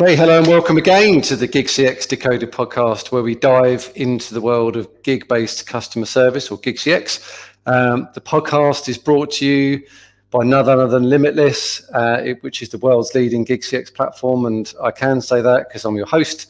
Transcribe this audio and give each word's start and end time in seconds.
Okay, 0.00 0.14
hello 0.14 0.38
and 0.38 0.46
welcome 0.46 0.76
again 0.76 1.20
to 1.22 1.34
the 1.34 1.48
Gig 1.48 1.66
CX 1.66 2.06
Decoded 2.06 2.52
podcast, 2.52 3.10
where 3.10 3.24
we 3.24 3.34
dive 3.34 3.90
into 3.96 4.32
the 4.32 4.40
world 4.40 4.76
of 4.76 4.88
gig 5.02 5.26
based 5.26 5.66
customer 5.66 6.06
service 6.06 6.52
or 6.52 6.58
Gig 6.58 6.76
CX. 6.76 7.50
Um, 7.66 8.08
the 8.14 8.20
podcast 8.20 8.88
is 8.88 8.96
brought 8.96 9.32
to 9.32 9.44
you 9.44 9.82
by 10.30 10.44
none 10.44 10.68
other 10.68 10.86
than 10.86 11.10
Limitless, 11.10 11.90
uh, 11.92 12.22
it, 12.24 12.40
which 12.44 12.62
is 12.62 12.68
the 12.68 12.78
world's 12.78 13.12
leading 13.16 13.42
Gig 13.42 13.62
CX 13.62 13.92
platform. 13.92 14.46
And 14.46 14.72
I 14.80 14.92
can 14.92 15.20
say 15.20 15.42
that 15.42 15.66
because 15.66 15.84
I'm 15.84 15.96
your 15.96 16.06
host, 16.06 16.46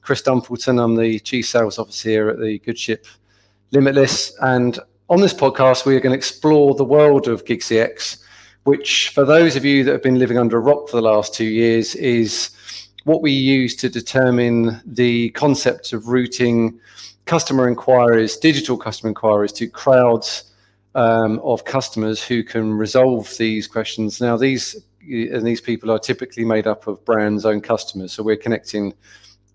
Chris 0.00 0.22
Dumpleton. 0.22 0.80
I'm 0.80 0.94
the 0.94 1.18
Chief 1.18 1.44
Sales 1.44 1.80
Officer 1.80 2.08
here 2.08 2.28
at 2.28 2.38
the 2.38 2.60
Good 2.60 2.78
Ship 2.78 3.04
Limitless. 3.72 4.32
And 4.42 4.78
on 5.10 5.20
this 5.20 5.34
podcast, 5.34 5.84
we 5.86 5.96
are 5.96 6.00
going 6.00 6.12
to 6.12 6.16
explore 6.16 6.76
the 6.76 6.84
world 6.84 7.26
of 7.26 7.44
Gig 7.46 7.62
CX, 7.62 8.22
which, 8.62 9.08
for 9.08 9.24
those 9.24 9.56
of 9.56 9.64
you 9.64 9.82
that 9.82 9.90
have 9.90 10.04
been 10.04 10.20
living 10.20 10.38
under 10.38 10.56
a 10.56 10.60
rock 10.60 10.88
for 10.88 10.98
the 10.98 11.02
last 11.02 11.34
two 11.34 11.46
years, 11.46 11.96
is 11.96 12.52
what 13.04 13.22
we 13.22 13.32
use 13.32 13.74
to 13.76 13.88
determine 13.88 14.80
the 14.84 15.30
concept 15.30 15.92
of 15.92 16.08
routing 16.08 16.78
customer 17.24 17.68
inquiries, 17.68 18.36
digital 18.36 18.76
customer 18.76 19.08
inquiries, 19.08 19.52
to 19.52 19.68
crowds 19.68 20.44
um, 20.94 21.38
of 21.40 21.64
customers 21.64 22.22
who 22.22 22.42
can 22.42 22.74
resolve 22.74 23.36
these 23.38 23.66
questions. 23.66 24.20
Now, 24.20 24.36
these 24.36 24.76
and 25.04 25.44
these 25.44 25.60
people 25.60 25.90
are 25.90 25.98
typically 25.98 26.44
made 26.44 26.68
up 26.68 26.86
of 26.86 27.04
brands' 27.04 27.44
own 27.44 27.60
customers, 27.60 28.12
so 28.12 28.22
we're 28.22 28.36
connecting 28.36 28.94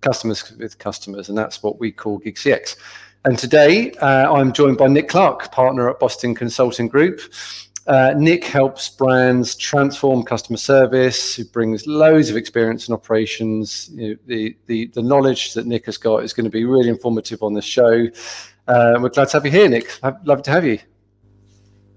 customers 0.02 0.54
with 0.58 0.78
customers, 0.78 1.30
and 1.30 1.38
that's 1.38 1.64
what 1.64 1.80
we 1.80 1.92
call 1.92 2.20
GigCX. 2.20 2.76
And 3.26 3.38
today, 3.38 3.92
uh, 3.94 4.32
I'm 4.34 4.54
joined 4.54 4.78
by 4.78 4.88
Nick 4.88 5.10
Clark, 5.10 5.52
partner 5.52 5.90
at 5.90 6.00
Boston 6.00 6.36
Consulting 6.36 6.88
Group. 6.88 7.22
Uh, 7.88 8.14
Nick 8.18 8.44
helps 8.44 8.90
brands 8.90 9.56
transform 9.56 10.24
customer 10.24 10.58
service. 10.58 11.36
He 11.36 11.44
brings 11.44 11.88
loads 11.88 12.30
of 12.30 12.36
experience 12.36 12.90
in 12.90 12.94
operations. 12.94 13.90
You 13.94 14.10
know, 14.10 14.16
the, 14.26 14.58
the 14.66 14.88
the 14.88 15.02
knowledge 15.02 15.54
that 15.54 15.66
Nick 15.66 15.86
has 15.86 15.98
got 15.98 16.24
is 16.24 16.34
going 16.34 16.44
to 16.44 16.50
be 16.50 16.66
really 16.66 16.90
informative 16.90 17.42
on 17.44 17.54
this 17.54 17.66
show. 17.66 18.08
Uh, 18.68 18.98
we're 19.00 19.10
glad 19.10 19.30
to 19.30 19.38
have 19.38 19.46
you 19.46 19.52
here, 19.52 19.70
Nick. 19.70 20.00
Love 20.26 20.44
to 20.44 20.52
have 20.52 20.66
you. 20.66 20.80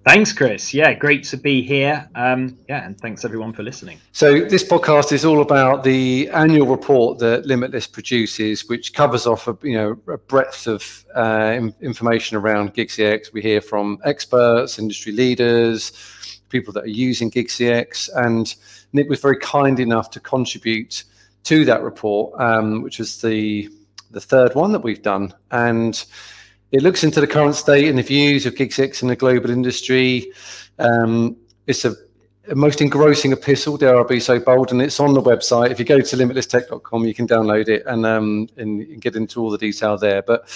Thanks, 0.07 0.33
Chris. 0.33 0.73
Yeah, 0.73 0.95
great 0.95 1.25
to 1.25 1.37
be 1.37 1.61
here. 1.61 2.09
Um, 2.15 2.57
yeah, 2.69 2.87
and 2.87 2.99
thanks 2.99 3.23
everyone 3.23 3.53
for 3.53 3.63
listening. 3.63 3.99
So, 4.13 4.41
this 4.47 4.65
podcast 4.65 5.13
is 5.13 5.27
all 5.27 5.43
about 5.43 5.85
the 5.85 6.31
annual 6.33 6.67
report 6.67 7.19
that 7.19 7.45
Limitless 7.45 7.87
produces, 7.87 8.67
which 8.67 8.95
covers 8.95 9.27
off 9.27 9.47
a 9.47 9.59
you 9.63 9.75
know 9.75 10.01
a 10.11 10.17
breadth 10.17 10.67
of 10.67 11.05
uh, 11.15 11.69
information 11.83 12.39
around 12.39 12.73
GigCX. 12.73 13.35
We 13.35 13.43
hear 13.43 13.61
from 13.61 13.99
experts, 14.05 14.79
industry 14.79 15.13
leaders, 15.13 15.93
people 16.49 16.73
that 16.73 16.85
are 16.85 16.89
using 16.89 17.31
GigCX, 17.31 18.09
and 18.15 18.55
Nick 18.95 19.11
was 19.11 19.21
very 19.21 19.39
kind 19.39 19.79
enough 19.81 20.11
to 20.13 20.21
contribute 20.21 21.05
to 21.45 21.67
that 21.67 21.83
report, 21.83 22.41
um, 22.41 22.81
which 22.81 22.99
was 22.99 23.21
the 23.21 23.69
the 24.13 24.21
third 24.21 24.55
one 24.55 24.73
that 24.73 24.83
we've 24.83 25.03
done, 25.03 25.35
and 25.51 26.07
it 26.73 26.83
looks 26.83 27.03
into 27.03 27.21
the 27.21 27.27
current 27.27 27.55
state 27.57 27.89
and 27.89 27.99
the 27.99 28.03
views 28.03 28.47
of 28.47 28.55
GigCX 28.55 29.03
in 29.03 29.09
the 29.09 29.17
global 29.17 29.51
industry. 29.51 30.33
Um, 30.79 31.37
it's 31.67 31.85
a, 31.85 31.95
a, 32.49 32.55
most 32.55 32.81
engrossing 32.81 33.33
epistle, 33.33 33.77
dare 33.77 33.99
I 33.99 34.05
be 34.05 34.21
so 34.21 34.39
bold, 34.39 34.71
and 34.71 34.81
it's 34.81 35.01
on 35.01 35.13
the 35.13 35.21
website. 35.21 35.73
If 35.73 35.81
you 35.81 35.85
go 35.85 36.01
to 36.01 36.17
limitlesstech.com, 36.17 37.05
you 37.05 37.15
can 37.15 37.27
download 37.27 37.69
it 37.69 37.83
and, 37.87 38.07
um, 38.07 38.49
and 38.57 39.01
get 39.01 39.17
into 39.17 39.41
all 39.41 39.51
the 39.51 39.59
detail 39.59 39.99
there. 39.99 40.23
But 40.23 40.47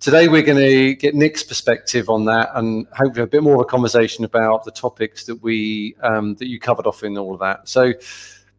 today 0.00 0.26
we're 0.26 0.42
going 0.42 0.58
to 0.58 0.94
get 0.96 1.14
Nick's 1.14 1.44
perspective 1.44 2.10
on 2.10 2.24
that 2.24 2.50
and 2.54 2.86
hopefully 2.88 3.22
a 3.22 3.28
bit 3.28 3.44
more 3.44 3.54
of 3.54 3.60
a 3.60 3.64
conversation 3.64 4.24
about 4.24 4.64
the 4.64 4.72
topics 4.72 5.24
that 5.26 5.36
we 5.36 5.94
um, 6.02 6.34
that 6.36 6.48
you 6.48 6.58
covered 6.58 6.86
off 6.86 7.04
in 7.04 7.16
all 7.16 7.34
of 7.34 7.40
that. 7.40 7.68
So 7.68 7.92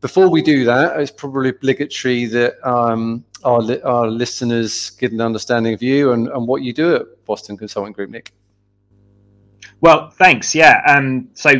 before 0.02 0.30
we 0.30 0.41
do 0.41 0.66
that, 0.66 0.99
it's 0.99 1.11
probably 1.11 1.49
obligatory 1.49 2.25
that 2.25 2.67
um, 2.67 3.23
our, 3.43 3.61
li- 3.61 3.81
our 3.81 4.08
listeners 4.08 4.89
get 4.92 5.11
an 5.11 5.21
understanding 5.21 5.73
of 5.73 5.81
you 5.81 6.11
and, 6.11 6.27
and 6.27 6.48
what 6.48 6.64
you 6.64 6.73
do 6.73 6.95
at 6.95 7.26
Boston 7.26 7.55
Consulting 7.55 7.93
Group, 7.93 8.09
Nick. 8.09 8.33
Well, 9.80 10.09
thanks. 10.09 10.53
Yeah. 10.53 10.81
Um, 10.87 11.30
so, 11.33 11.53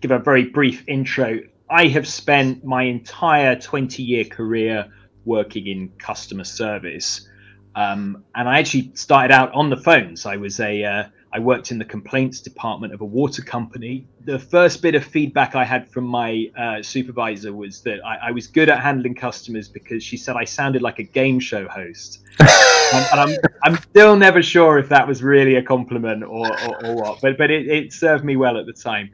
give 0.00 0.10
a 0.10 0.18
very 0.18 0.44
brief 0.44 0.84
intro. 0.88 1.40
I 1.70 1.86
have 1.88 2.06
spent 2.06 2.64
my 2.64 2.82
entire 2.82 3.58
20 3.58 4.02
year 4.02 4.24
career 4.24 4.86
working 5.24 5.66
in 5.66 5.88
customer 5.98 6.44
service. 6.44 7.28
Um, 7.76 8.24
and 8.34 8.48
I 8.48 8.58
actually 8.58 8.92
started 8.94 9.32
out 9.32 9.52
on 9.52 9.70
the 9.70 9.76
phones. 9.76 10.26
I 10.26 10.36
was 10.36 10.60
a 10.60 10.84
uh, 10.84 11.04
I 11.34 11.40
worked 11.40 11.72
in 11.72 11.78
the 11.78 11.84
complaints 11.84 12.40
department 12.40 12.94
of 12.94 13.00
a 13.00 13.04
water 13.04 13.42
company. 13.42 14.06
The 14.24 14.38
first 14.38 14.80
bit 14.80 14.94
of 14.94 15.04
feedback 15.04 15.56
I 15.56 15.64
had 15.64 15.90
from 15.90 16.04
my 16.04 16.48
uh, 16.56 16.80
supervisor 16.80 17.52
was 17.52 17.80
that 17.80 17.98
I, 18.06 18.28
I, 18.28 18.30
was 18.30 18.46
good 18.46 18.70
at 18.70 18.80
handling 18.80 19.16
customers 19.16 19.68
because 19.68 20.04
she 20.04 20.16
said 20.16 20.36
I 20.36 20.44
sounded 20.44 20.80
like 20.80 21.00
a 21.00 21.02
game 21.02 21.40
show 21.40 21.66
host. 21.66 22.20
and, 22.38 23.06
and 23.10 23.20
I'm, 23.20 23.36
I'm 23.64 23.76
still 23.82 24.14
never 24.14 24.42
sure 24.42 24.78
if 24.78 24.88
that 24.90 25.08
was 25.08 25.24
really 25.24 25.56
a 25.56 25.62
compliment 25.62 26.22
or, 26.22 26.46
or, 26.68 26.86
or 26.86 26.94
what, 26.94 27.20
but 27.20 27.36
but 27.36 27.50
it, 27.50 27.66
it, 27.66 27.92
served 27.92 28.24
me 28.24 28.36
well 28.36 28.56
at 28.56 28.66
the 28.66 28.72
time. 28.72 29.10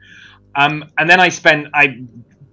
Um, 0.53 0.91
and 0.99 1.09
then 1.09 1.19
I 1.19 1.29
spent 1.29 1.69
I 1.73 2.03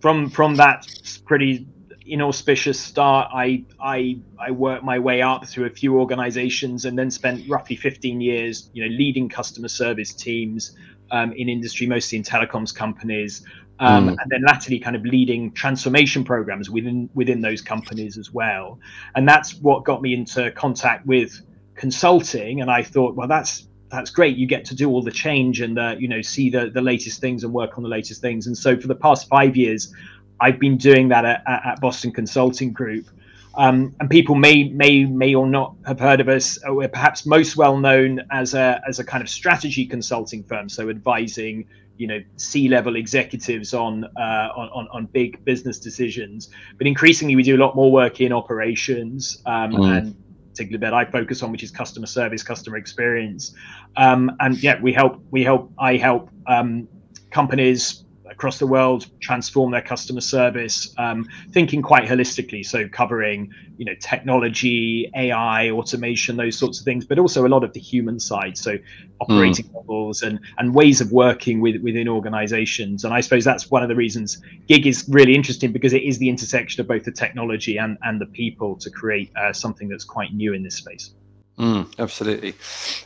from 0.00 0.30
from 0.30 0.56
that 0.56 0.86
pretty 1.26 1.66
inauspicious 2.08 2.78
start. 2.78 3.30
I 3.32 3.64
I 3.80 4.18
I 4.38 4.50
worked 4.50 4.84
my 4.84 4.98
way 4.98 5.22
up 5.22 5.46
through 5.46 5.66
a 5.66 5.70
few 5.70 5.98
organizations 5.98 6.84
and 6.84 6.98
then 6.98 7.10
spent 7.10 7.48
roughly 7.48 7.76
15 7.76 8.20
years, 8.20 8.70
you 8.72 8.84
know, 8.84 8.94
leading 8.94 9.28
customer 9.28 9.68
service 9.68 10.12
teams 10.12 10.76
um, 11.10 11.32
in 11.32 11.48
industry, 11.48 11.86
mostly 11.86 12.18
in 12.18 12.24
telecoms 12.24 12.74
companies, 12.74 13.44
um, 13.80 14.08
mm. 14.08 14.16
and 14.20 14.30
then 14.30 14.42
latterly 14.46 14.78
kind 14.78 14.96
of 14.96 15.04
leading 15.04 15.52
transformation 15.52 16.24
programs 16.24 16.70
within 16.70 17.08
within 17.14 17.40
those 17.40 17.60
companies 17.60 18.18
as 18.18 18.32
well. 18.32 18.78
And 19.14 19.28
that's 19.28 19.54
what 19.56 19.84
got 19.84 20.02
me 20.02 20.14
into 20.14 20.50
contact 20.52 21.06
with 21.06 21.40
consulting. 21.74 22.60
And 22.60 22.70
I 22.70 22.82
thought, 22.82 23.14
well, 23.14 23.28
that's 23.28 23.68
that's 23.90 24.10
great. 24.10 24.36
You 24.36 24.46
get 24.46 24.64
to 24.66 24.74
do 24.74 24.90
all 24.90 25.02
the 25.02 25.10
change 25.10 25.60
and 25.60 25.78
uh, 25.78 25.96
you 25.98 26.08
know 26.08 26.22
see 26.22 26.50
the 26.50 26.70
the 26.70 26.82
latest 26.82 27.20
things 27.20 27.44
and 27.44 27.52
work 27.52 27.76
on 27.76 27.82
the 27.82 27.88
latest 27.88 28.20
things. 28.20 28.46
And 28.46 28.56
so 28.56 28.78
for 28.78 28.88
the 28.88 28.94
past 28.94 29.28
five 29.28 29.56
years, 29.56 29.92
I've 30.40 30.58
been 30.58 30.76
doing 30.76 31.08
that 31.08 31.24
at, 31.24 31.42
at 31.46 31.80
Boston 31.80 32.12
Consulting 32.12 32.72
Group. 32.72 33.08
Um, 33.54 33.94
and 33.98 34.08
people 34.08 34.36
may 34.36 34.68
may 34.68 35.04
may 35.04 35.34
or 35.34 35.46
not 35.46 35.74
have 35.84 35.98
heard 35.98 36.20
of 36.20 36.28
us. 36.28 36.58
Uh, 36.66 36.74
we're 36.74 36.88
perhaps 36.88 37.26
most 37.26 37.56
well 37.56 37.76
known 37.76 38.20
as 38.30 38.54
a 38.54 38.80
as 38.86 39.00
a 39.00 39.04
kind 39.04 39.20
of 39.22 39.28
strategy 39.28 39.84
consulting 39.84 40.44
firm, 40.44 40.68
so 40.68 40.88
advising 40.90 41.66
you 41.96 42.06
know 42.06 42.22
C-level 42.36 42.94
executives 42.94 43.74
on, 43.74 44.04
uh, 44.04 44.48
on 44.54 44.86
on 44.92 45.06
big 45.06 45.44
business 45.44 45.80
decisions. 45.80 46.50
But 46.76 46.86
increasingly, 46.86 47.34
we 47.34 47.42
do 47.42 47.56
a 47.56 47.58
lot 47.58 47.74
more 47.74 47.90
work 47.90 48.20
in 48.20 48.32
operations 48.32 49.42
um, 49.44 49.72
mm. 49.72 49.98
and 49.98 50.16
particularly 50.58 50.80
that 50.80 50.94
I 50.94 51.04
focus 51.04 51.42
on, 51.42 51.52
which 51.52 51.62
is 51.62 51.70
customer 51.70 52.06
service, 52.06 52.42
customer 52.42 52.76
experience. 52.76 53.54
Um, 53.96 54.34
and 54.40 54.60
yeah, 54.62 54.80
we 54.80 54.92
help 54.92 55.20
we 55.30 55.42
help 55.42 55.72
I 55.78 55.96
help 55.96 56.30
um, 56.46 56.88
companies 57.30 58.04
across 58.30 58.58
the 58.58 58.66
world 58.66 59.06
transform 59.20 59.70
their 59.70 59.82
customer 59.82 60.20
service, 60.20 60.94
um, 60.98 61.26
thinking 61.50 61.82
quite 61.82 62.08
holistically. 62.08 62.64
So 62.64 62.88
covering, 62.88 63.52
you 63.76 63.84
know, 63.84 63.94
technology, 64.00 65.10
AI, 65.14 65.70
automation, 65.70 66.36
those 66.36 66.56
sorts 66.56 66.78
of 66.78 66.84
things, 66.84 67.04
but 67.04 67.18
also 67.18 67.46
a 67.46 67.48
lot 67.48 67.64
of 67.64 67.72
the 67.72 67.80
human 67.80 68.20
side. 68.20 68.56
So 68.58 68.78
operating 69.20 69.66
mm. 69.66 69.74
models 69.74 70.22
and 70.22 70.38
and 70.58 70.74
ways 70.74 71.00
of 71.00 71.12
working 71.12 71.60
with 71.60 71.82
within 71.82 72.08
organizations. 72.08 73.04
And 73.04 73.14
I 73.14 73.20
suppose 73.20 73.44
that's 73.44 73.70
one 73.70 73.82
of 73.82 73.88
the 73.88 73.96
reasons 73.96 74.40
Gig 74.66 74.86
is 74.86 75.04
really 75.08 75.34
interesting 75.34 75.72
because 75.72 75.92
it 75.92 76.02
is 76.02 76.18
the 76.18 76.28
intersection 76.28 76.80
of 76.80 76.88
both 76.88 77.04
the 77.04 77.12
technology 77.12 77.78
and 77.78 77.98
and 78.02 78.20
the 78.20 78.26
people 78.26 78.76
to 78.76 78.90
create 78.90 79.30
uh, 79.36 79.52
something 79.52 79.88
that's 79.88 80.04
quite 80.04 80.34
new 80.34 80.52
in 80.52 80.62
this 80.62 80.76
space. 80.76 81.14
Mm, 81.58 81.92
absolutely. 81.98 82.54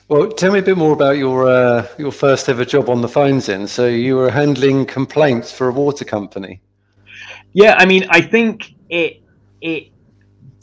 Well, 0.08 0.30
tell 0.30 0.52
me 0.52 0.58
a 0.58 0.62
bit 0.62 0.76
more 0.76 0.92
about 0.92 1.16
your 1.16 1.48
uh, 1.48 1.86
your 1.96 2.12
first 2.12 2.50
ever 2.50 2.66
job 2.66 2.90
on 2.90 3.00
the 3.00 3.08
phones. 3.08 3.46
Then, 3.46 3.66
so 3.66 3.86
you 3.86 4.16
were 4.16 4.30
handling 4.30 4.84
complaints 4.84 5.50
for 5.50 5.68
a 5.68 5.72
water 5.72 6.04
company. 6.04 6.60
Yeah, 7.54 7.74
I 7.78 7.86
mean, 7.86 8.06
I 8.10 8.20
think 8.20 8.74
it 8.90 9.22
it 9.62 9.88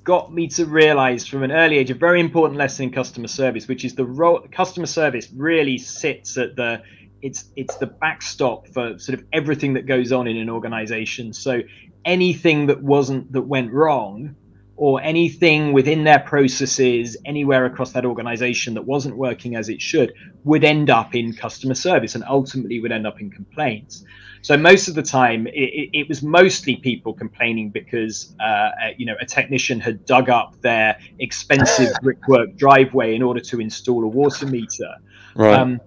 got 0.04 0.31
me 0.31 0.48
to 0.48 0.66
realize 0.66 1.25
from 1.25 1.44
an 1.44 1.52
early 1.52 1.78
age 1.78 1.90
a 1.90 1.96
very 1.96 2.19
important 2.19 2.58
lesson 2.58 2.86
in 2.86 2.92
customer 2.92 3.28
service, 3.28 3.68
which 3.68 3.84
is 3.84 3.96
the 3.96 4.06
role 4.06 4.48
customer 4.52 4.86
service 4.86 5.28
really 5.36 5.80
sits 5.80 6.38
at 6.38 6.56
the 6.56 6.81
it's 7.24 7.46
it's 7.56 7.75
the 7.78 7.88
backstop 7.88 8.68
for 8.68 9.00
sort 9.00 9.18
of 9.18 9.25
everything 9.34 9.74
that 9.74 9.88
goes 9.88 10.12
on 10.12 10.28
in 10.28 10.38
an 10.38 10.50
organization. 10.50 11.34
So 11.34 11.62
anything 12.06 12.68
that 12.68 12.84
wasn't 12.84 13.31
that 13.31 13.42
went 13.42 13.74
wrong 13.74 14.36
or 14.80 15.02
anything 15.02 15.74
within 15.74 16.06
their 16.06 16.20
processes 16.20 17.18
anywhere 17.26 17.66
across 17.66 17.92
that 17.92 18.06
organization 18.06 18.74
that 18.74 18.81
wasn't 18.81 19.14
working 19.18 19.58
as 19.58 19.68
it 19.68 19.81
should 19.81 20.14
would 20.46 20.64
end 20.64 20.90
up 20.90 21.14
in 21.14 21.34
customer 21.34 21.74
service 21.76 22.16
and 22.16 22.24
ultimately 22.30 22.80
would 22.80 22.94
end 22.94 23.06
up 23.06 23.20
in 23.20 23.30
complaints. 23.30 24.06
So 24.42 24.56
most 24.56 24.88
of 24.88 24.96
the 24.96 25.04
time, 25.04 25.48
it, 25.48 25.90
it 25.92 26.08
was 26.08 26.24
mostly 26.24 26.78
people 26.78 27.14
complaining 27.14 27.72
because 27.72 28.34
uh, 28.40 28.70
you 28.98 29.06
know 29.06 29.16
a 29.20 29.26
technician 29.26 29.81
had 29.81 30.06
dug 30.06 30.30
up 30.30 30.60
their 30.62 30.98
expensive 31.20 31.90
brickwork 32.02 32.56
driveway 32.56 33.16
in 33.16 33.22
order 33.22 33.42
to 33.42 33.60
install 33.60 34.02
a 34.06 34.08
water 34.08 34.46
meter. 34.46 34.96
Right. 35.36 35.60
Um, 35.60 35.81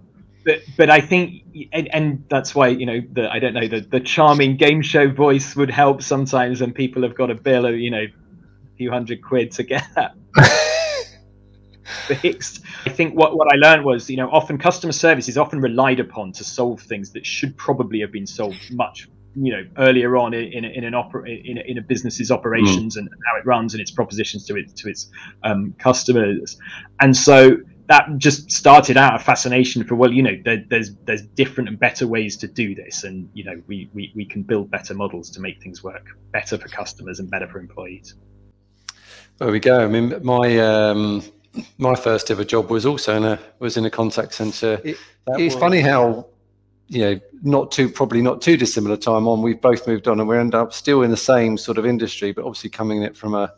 but 0.44 0.60
but 0.76 0.90
I 0.90 1.00
think 1.00 1.44
and, 1.72 1.88
and, 1.94 2.24
that's 2.28 2.54
why 2.54 2.68
you 2.68 2.84
know 2.84 3.00
the 3.12 3.32
I 3.32 3.38
don't 3.38 3.54
know 3.54 3.68
the 3.68 3.80
the 3.80 4.00
charming 4.00 4.56
game 4.58 4.82
show 4.82 5.10
voice 5.10 5.56
would 5.56 5.70
help 5.70 6.02
sometimes 6.02 6.60
when 6.60 6.74
people 6.74 7.02
have 7.04 7.14
got 7.14 7.30
a 7.30 7.34
bill 7.34 7.64
of 7.64 7.78
you 7.78 7.90
know 7.90 8.06
few 8.82 8.90
hundred 8.90 9.22
quid 9.22 9.52
to 9.52 9.62
get 9.62 9.84
that 9.94 10.16
fixed. 12.08 12.62
I 12.84 12.90
think 12.90 13.14
what, 13.14 13.36
what 13.36 13.46
I 13.52 13.56
learned 13.56 13.84
was, 13.84 14.10
you 14.10 14.16
know, 14.16 14.28
often 14.28 14.58
customer 14.58 14.92
service 14.92 15.28
is 15.28 15.38
often 15.38 15.60
relied 15.60 16.00
upon 16.00 16.32
to 16.32 16.42
solve 16.42 16.80
things 16.80 17.12
that 17.12 17.24
should 17.24 17.56
probably 17.56 18.00
have 18.00 18.10
been 18.10 18.26
solved 18.26 18.58
much, 18.72 19.08
you 19.36 19.52
know, 19.52 19.62
earlier 19.78 20.16
on 20.16 20.34
in, 20.34 20.64
in, 20.64 20.82
an 20.82 20.94
opera, 20.94 21.30
in, 21.30 21.58
a, 21.58 21.60
in 21.60 21.78
a 21.78 21.80
business's 21.80 22.32
operations 22.32 22.96
mm. 22.96 23.00
and 23.00 23.08
how 23.08 23.38
it 23.38 23.46
runs 23.46 23.72
and 23.72 23.80
its 23.80 23.92
propositions 23.92 24.44
to 24.46 24.56
its 24.56 24.72
to 24.72 24.88
its 24.88 25.08
um, 25.44 25.72
customers. 25.78 26.58
And 26.98 27.16
so 27.16 27.58
that 27.92 28.08
just 28.16 28.50
started 28.50 28.96
out 28.96 29.14
a 29.14 29.18
fascination 29.18 29.84
for 29.84 29.94
well, 29.96 30.10
you 30.10 30.22
know, 30.22 30.36
there, 30.44 30.64
there's 30.68 30.94
there's 31.04 31.22
different 31.22 31.68
and 31.68 31.78
better 31.78 32.06
ways 32.06 32.36
to 32.38 32.48
do 32.48 32.74
this, 32.74 33.04
and 33.04 33.28
you 33.34 33.44
know, 33.44 33.60
we, 33.66 33.90
we 33.92 34.12
we 34.14 34.24
can 34.24 34.42
build 34.42 34.70
better 34.70 34.94
models 34.94 35.30
to 35.30 35.40
make 35.40 35.62
things 35.62 35.82
work 35.84 36.06
better 36.32 36.56
for 36.56 36.68
customers 36.68 37.20
and 37.20 37.30
better 37.30 37.46
for 37.46 37.58
employees. 37.58 38.14
There 39.42 39.50
we 39.50 39.58
go. 39.58 39.80
I 39.80 39.88
mean, 39.88 40.14
my 40.22 40.56
um, 40.60 41.20
my 41.76 41.96
first 41.96 42.30
ever 42.30 42.44
job 42.44 42.70
was 42.70 42.86
also 42.86 43.16
in 43.16 43.24
a 43.24 43.40
was 43.58 43.76
in 43.76 43.84
a 43.84 43.90
contact 43.90 44.34
center. 44.34 44.80
It, 44.84 44.96
it's 45.26 45.54
was... 45.54 45.60
funny 45.60 45.80
how 45.80 46.28
you 46.86 47.00
know 47.00 47.20
not 47.42 47.72
too 47.72 47.88
probably 47.88 48.22
not 48.22 48.40
too 48.40 48.56
dissimilar 48.56 48.96
time 48.96 49.26
on. 49.26 49.42
We've 49.42 49.60
both 49.60 49.88
moved 49.88 50.06
on 50.06 50.20
and 50.20 50.28
we 50.28 50.38
end 50.38 50.54
up 50.54 50.72
still 50.72 51.02
in 51.02 51.10
the 51.10 51.16
same 51.16 51.58
sort 51.58 51.76
of 51.76 51.84
industry, 51.84 52.30
but 52.30 52.44
obviously 52.44 52.70
coming 52.70 52.98
in 52.98 53.02
it 53.02 53.16
from 53.16 53.34
a 53.34 53.52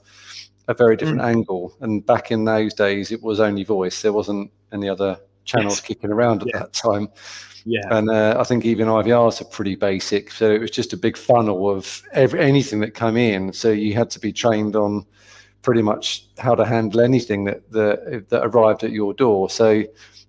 a 0.68 0.72
very 0.72 0.96
different 0.96 1.20
mm. 1.20 1.26
angle. 1.26 1.76
And 1.82 2.04
back 2.06 2.30
in 2.30 2.46
those 2.46 2.72
days, 2.72 3.12
it 3.12 3.22
was 3.22 3.38
only 3.38 3.62
voice. 3.62 4.00
There 4.00 4.14
wasn't 4.14 4.50
any 4.72 4.88
other 4.88 5.18
channels 5.44 5.76
yes. 5.76 5.80
kicking 5.82 6.10
around 6.10 6.40
at 6.40 6.48
yeah. 6.48 6.60
that 6.60 6.72
time. 6.72 7.10
Yeah. 7.66 7.82
And 7.90 8.08
uh, 8.08 8.36
I 8.40 8.44
think 8.44 8.64
even 8.64 8.88
IVRs 8.88 9.42
are 9.42 9.50
pretty 9.50 9.74
basic. 9.74 10.30
So 10.30 10.50
it 10.50 10.62
was 10.62 10.70
just 10.70 10.94
a 10.94 10.96
big 10.96 11.18
funnel 11.18 11.68
of 11.68 12.02
every, 12.12 12.40
anything 12.40 12.80
that 12.80 12.94
came 12.94 13.18
in. 13.18 13.52
So 13.52 13.70
you 13.70 13.92
had 13.92 14.08
to 14.12 14.18
be 14.18 14.32
trained 14.32 14.76
on 14.76 15.04
pretty 15.64 15.82
much 15.82 16.26
how 16.38 16.54
to 16.54 16.64
handle 16.64 17.00
anything 17.00 17.42
that 17.44 17.68
that, 17.72 18.26
that 18.28 18.44
arrived 18.44 18.84
at 18.84 18.92
your 18.92 19.14
door. 19.14 19.50
So 19.50 19.82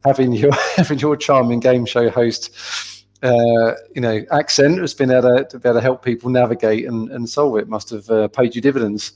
having 0.03 0.31
your 0.31 0.53
having 0.75 0.97
your 0.97 1.15
charming 1.15 1.59
game 1.59 1.85
show 1.85 2.09
host, 2.09 3.05
uh, 3.21 3.73
you 3.93 4.01
know, 4.01 4.25
accent 4.31 4.79
has 4.79 4.95
been 4.95 5.11
able 5.11 5.37
to, 5.37 5.43
to, 5.45 5.59
be 5.59 5.69
able 5.69 5.77
to 5.77 5.81
help 5.81 6.03
people 6.03 6.31
navigate 6.31 6.87
and, 6.87 7.11
and 7.11 7.29
solve 7.29 7.57
it. 7.57 7.67
Must 7.67 7.89
have 7.91 8.09
uh, 8.09 8.27
paid 8.29 8.55
you 8.55 8.61
dividends. 8.61 9.13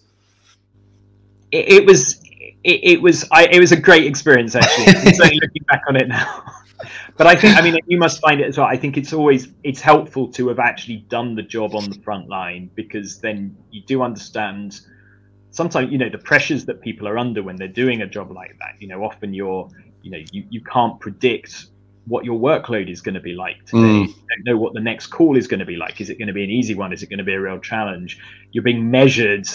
It, 1.52 1.70
it 1.70 1.86
was. 1.86 2.22
It, 2.66 2.82
it, 2.84 3.02
was 3.02 3.26
I, 3.32 3.46
it 3.46 3.62
was 3.62 3.72
a 3.72 3.80
great 3.80 4.06
experience 4.06 4.54
actually 4.54 4.94
certainly 5.14 5.40
looking 5.42 5.64
back 5.70 5.82
on 5.88 5.96
it 5.96 6.10
now 6.10 6.44
but 7.18 7.26
i 7.26 7.34
think 7.34 7.58
i 7.58 7.62
mean 7.62 7.78
you 7.88 7.98
must 7.98 8.20
find 8.20 8.42
it 8.42 8.48
as 8.48 8.58
well 8.58 8.68
i 8.68 8.76
think 8.76 8.98
it's 8.98 9.14
always 9.14 9.48
it's 9.64 9.80
helpful 9.80 10.28
to 10.34 10.50
have 10.50 10.60
actually 10.60 10.98
done 11.08 11.36
the 11.36 11.42
job 11.42 11.74
on 11.74 11.90
the 11.90 11.98
front 12.02 12.28
line 12.28 12.70
because 12.76 13.22
then 13.22 13.56
you 13.72 13.82
do 13.84 14.02
understand 14.02 14.82
sometimes 15.52 15.92
you 15.92 15.98
know 15.98 16.10
the 16.10 16.18
pressures 16.18 16.66
that 16.66 16.82
people 16.82 17.08
are 17.08 17.18
under 17.18 17.42
when 17.44 17.56
they're 17.56 17.68
doing 17.68 18.02
a 18.02 18.08
job 18.08 18.32
like 18.32 18.58
that 18.60 18.76
you 18.80 18.88
know 18.88 19.04
often 19.04 19.34
you're 19.34 19.70
you 20.02 20.12
know 20.12 20.20
you, 20.32 20.46
you 20.50 20.62
can't 20.62 21.00
predict 21.00 21.68
what 22.08 22.26
your 22.26 22.40
workload 22.40 22.92
is 22.92 23.02
going 23.02 23.14
to 23.14 23.22
be 23.22 23.34
like 23.34 23.64
today. 23.66 23.78
Mm. 23.78 24.08
you 24.08 24.14
don't 24.14 24.46
know 24.46 24.58
what 24.58 24.74
the 24.74 24.80
next 24.80 25.08
call 25.08 25.38
is 25.38 25.48
going 25.48 25.60
to 25.60 25.66
be 25.66 25.76
like. 25.76 26.02
Is 26.02 26.10
it 26.10 26.18
going 26.18 26.28
to 26.28 26.34
be 26.34 26.44
an 26.44 26.50
easy 26.50 26.74
one? 26.74 26.92
Is 26.92 27.04
it 27.04 27.10
going 27.10 27.20
to 27.20 27.24
be 27.24 27.34
a 27.34 27.40
real 27.40 27.60
challenge? 27.60 28.18
You're 28.52 28.64
being 28.64 28.90
measured 28.90 29.48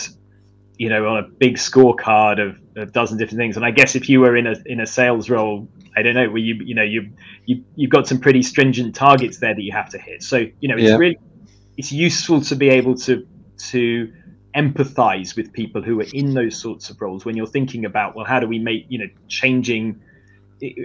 you 0.76 0.88
know 0.88 1.06
on 1.06 1.18
a 1.18 1.22
big 1.22 1.56
scorecard 1.56 2.44
of 2.44 2.58
a 2.76 2.86
dozen 2.86 3.16
different 3.18 3.38
things. 3.38 3.56
And 3.56 3.64
i 3.64 3.70
guess 3.70 3.94
if 3.94 4.08
you 4.08 4.20
were 4.20 4.36
in 4.36 4.46
a 4.46 4.56
in 4.66 4.80
a 4.80 4.86
sales 4.86 5.30
role 5.30 5.68
i 5.96 6.02
don't 6.02 6.14
know 6.14 6.28
where 6.28 6.38
you 6.38 6.54
you 6.64 6.74
know 6.74 6.82
you 6.82 7.10
you 7.46 7.64
you've 7.76 7.90
got 7.90 8.06
some 8.06 8.18
pretty 8.18 8.42
stringent 8.42 8.94
targets 8.94 9.38
there 9.38 9.54
that 9.54 9.62
you 9.62 9.72
have 9.72 9.88
to 9.90 9.98
hit. 9.98 10.22
So 10.22 10.38
you 10.60 10.68
know 10.68 10.74
it's 10.74 10.84
yeah. 10.84 10.96
really 10.96 11.18
it's 11.76 11.92
useful 11.92 12.40
to 12.42 12.56
be 12.56 12.68
able 12.68 12.96
to 12.98 13.26
to 13.70 14.12
empathize 14.56 15.36
with 15.36 15.52
people 15.52 15.82
who 15.82 16.00
are 16.00 16.06
in 16.12 16.34
those 16.34 16.56
sorts 16.56 16.90
of 16.90 17.00
roles 17.00 17.24
when 17.24 17.36
you're 17.36 17.46
thinking 17.46 17.84
about 17.84 18.14
well 18.14 18.24
how 18.24 18.38
do 18.38 18.46
we 18.46 18.58
make 18.58 18.86
you 18.88 18.98
know 18.98 19.08
changing 19.28 20.00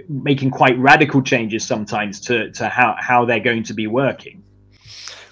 making 0.08 0.50
quite 0.50 0.76
radical 0.78 1.22
changes 1.22 1.64
sometimes 1.64 2.20
to, 2.20 2.50
to 2.50 2.68
how, 2.68 2.94
how 2.98 3.24
they're 3.24 3.40
going 3.40 3.62
to 3.62 3.72
be 3.72 3.86
working? 3.86 4.42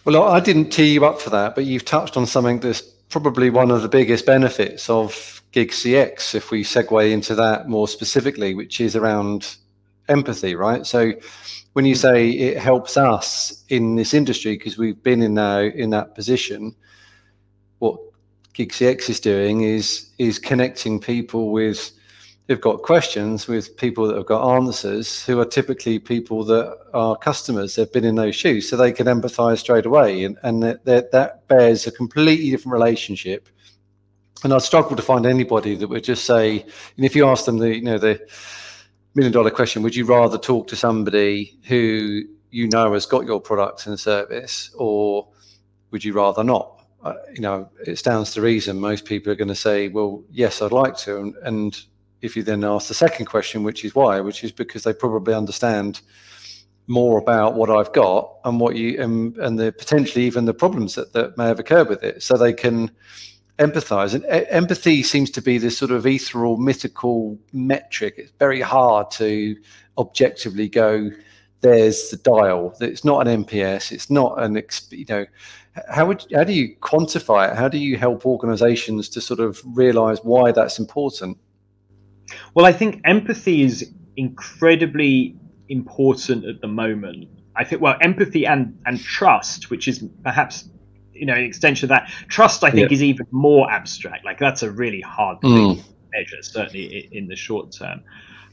Well 0.05 0.23
i 0.23 0.41
didn't 0.41 0.71
tee 0.71 0.95
you 0.95 1.05
up 1.05 1.21
for 1.21 1.31
that 1.31 1.55
but 1.55 1.65
you've 1.65 1.85
touched 1.85 2.17
on 2.17 2.27
something 2.27 2.61
that's 2.61 2.81
probably 2.81 3.51
one 3.51 3.71
of 3.71 3.83
the 3.83 3.89
biggest 3.89 4.25
benefits 4.25 4.89
of 4.89 5.43
gig 5.51 5.71
cx 5.71 6.35
if 6.35 6.51
we 6.51 6.63
segue 6.63 7.11
into 7.11 7.35
that 7.35 7.69
more 7.69 7.89
specifically 7.89 8.55
which 8.55 8.81
is 8.81 8.95
around 8.95 9.57
empathy 10.09 10.55
right? 10.55 10.87
So 10.87 11.13
when 11.75 11.85
you 11.85 11.95
say 11.95 12.31
it 12.31 12.59
helps 12.59 12.97
us 12.97 13.65
in 13.69 13.97
this 13.97 14.15
industry 14.15 14.57
because 14.57 14.79
we've 14.79 15.03
been 15.03 15.23
in 15.23 15.35
now 15.35 15.61
in 15.61 15.91
that 15.91 16.15
position 16.15 16.75
what 17.79 17.99
GigCX 18.59 19.09
is 19.09 19.21
doing 19.21 19.63
is 19.63 20.11
is 20.19 20.41
connecting 20.41 20.99
people 20.99 21.53
with 21.53 21.93
who've 22.49 22.61
got 22.61 22.83
questions 22.83 23.47
with 23.47 23.77
people 23.77 24.09
that 24.09 24.17
have 24.17 24.27
got 24.27 24.57
answers 24.57 25.25
who 25.25 25.39
are 25.39 25.45
typically 25.45 26.01
people 26.01 26.43
that 26.45 26.77
are 26.93 27.15
customers. 27.17 27.77
They've 27.77 27.93
been 27.93 28.05
in 28.05 28.17
those 28.17 28.35
shoes 28.35 28.69
so 28.69 28.77
they 28.77 28.91
can 28.91 29.07
empathize 29.07 29.59
straight 29.59 29.87
away 29.87 30.25
and, 30.25 30.39
and 30.43 30.63
that, 30.63 30.85
that, 30.87 31.13
that 31.13 31.47
bears 31.47 31.87
a 31.87 31.93
completely 31.93 32.51
different 32.51 32.73
relationship. 32.73 33.49
And 34.43 34.53
i 34.53 34.59
struggle 34.59 34.97
to 34.97 35.03
find 35.03 35.25
anybody 35.25 35.77
that 35.77 35.89
would 35.89 36.05
just 36.05 36.25
say 36.25 36.61
and 36.97 37.05
if 37.05 37.15
you 37.15 37.29
ask 37.29 37.45
them 37.45 37.59
the 37.59 37.77
you 37.77 37.83
know 37.83 37.99
the 37.99 38.21
million 39.15 39.33
dollar 39.33 39.51
question 39.51 39.83
would 39.83 39.97
you 39.97 40.05
rather 40.05 40.39
talk 40.39 40.69
to 40.69 40.77
somebody 40.77 41.59
who 41.65 42.23
you 42.51 42.69
know 42.69 42.93
has 42.93 43.05
got 43.05 43.27
your 43.27 43.41
product 43.41 43.87
and 43.87 43.99
service 43.99 44.71
or 44.79 45.29
would 45.91 46.05
you 46.05 46.13
rather 46.13 46.45
not 46.45 46.78
you 47.35 47.41
know, 47.41 47.69
it 47.87 47.97
stands 47.97 48.33
to 48.33 48.41
reason 48.41 48.81
most 48.81 49.05
people 49.05 49.33
are 49.33 49.37
going 49.37 49.49
to 49.49 49.55
say, 49.55 49.89
well, 49.89 50.23
yes, 50.31 50.61
I'd 50.61 50.73
like 50.73 50.97
to. 50.99 51.19
And, 51.19 51.35
and 51.43 51.81
if 52.23 52.37
you 52.37 52.43
then 52.43 52.65
ask 52.65 52.89
the 52.89 52.95
second 52.95 53.27
question, 53.27 53.63
which 53.63 53.85
is 53.85 53.95
why, 53.95 54.21
which 54.21 54.43
is 54.43 54.53
because 54.53 54.83
they 54.83 54.93
probably 54.93 55.35
understand 55.35 56.01
more 56.89 57.19
about 57.19 57.55
what 57.55 57.71
I've 57.71 57.93
got 57.93 58.35
and 58.45 58.59
what 58.59 58.75
you 58.75 59.01
and, 59.01 59.37
and 59.39 59.59
the 59.59 59.73
potentially 59.73 60.25
even 60.25 60.47
the 60.47 60.55
problems 60.55 60.95
that, 60.95 61.13
that 61.13 61.37
may 61.37 61.47
have 61.47 61.61
occurred 61.61 61.89
with 61.89 62.03
it, 62.03 62.23
so 62.23 62.37
they 62.37 62.53
can 62.53 62.91
empathize. 63.59 64.15
And 64.15 64.25
e- 64.25 64.49
empathy 64.49 65.03
seems 65.03 65.31
to 65.33 65.43
be 65.43 65.59
this 65.59 65.77
sort 65.77 65.91
of 65.91 66.07
ethereal, 66.07 66.57
mythical 66.57 67.39
metric. 67.53 68.15
It's 68.17 68.33
very 68.39 68.63
hard 68.63 69.11
to 69.13 69.57
objectively 69.99 70.69
go. 70.69 71.11
There's 71.61 72.09
the 72.11 72.17
dial. 72.17 72.75
It's 72.81 73.05
not 73.05 73.27
an 73.27 73.45
NPS. 73.45 73.93
It's 73.93 74.11
not 74.11 74.41
an 74.43 74.61
you 74.91 75.05
know 75.09 75.27
how 75.89 76.07
would 76.07 76.25
how 76.35 76.45
do 76.45 76.53
you 76.53 76.77
quantify 76.77 77.51
it? 77.51 77.57
How 77.57 77.69
do 77.69 77.79
you 77.79 77.97
help 77.97 78.27
organizations 78.27 79.09
to 79.11 79.21
sort 79.21 79.41
of 79.41 79.61
realize 79.65 80.19
why 80.23 80.53
that's 80.53 80.79
important? 80.79 81.39
Well, 82.55 82.67
I 82.67 82.73
think 82.73 83.01
empathy 83.05 83.63
is 83.63 83.93
incredibly 84.17 85.37
important 85.69 86.45
at 86.45 86.61
the 86.61 86.69
moment. 86.69 87.29
I 87.57 87.65
think 87.65 87.83
well, 87.83 87.97
empathy 88.01 88.47
and 88.47 88.79
and 88.87 89.01
trust, 89.01 89.71
which 89.71 89.89
is 89.89 90.05
perhaps 90.23 90.69
you 91.13 91.27
know 91.27 91.35
an 91.35 91.45
extension 91.45 91.87
of 91.87 91.89
that. 91.91 92.09
Trust, 92.29 92.65
I 92.65 92.71
think, 92.71 92.91
yeah. 92.91 92.95
is 92.95 93.03
even 93.03 93.27
more 93.31 93.71
abstract. 93.71 94.25
Like 94.25 94.39
that's 94.39 94.63
a 94.63 94.71
really 94.71 95.01
hard 95.01 95.41
thing 95.41 95.51
mm. 95.51 95.77
to 95.77 95.85
measure, 96.13 96.43
certainly 96.43 97.09
in 97.13 97.27
the 97.29 97.37
short 97.37 97.73
term. 97.73 98.03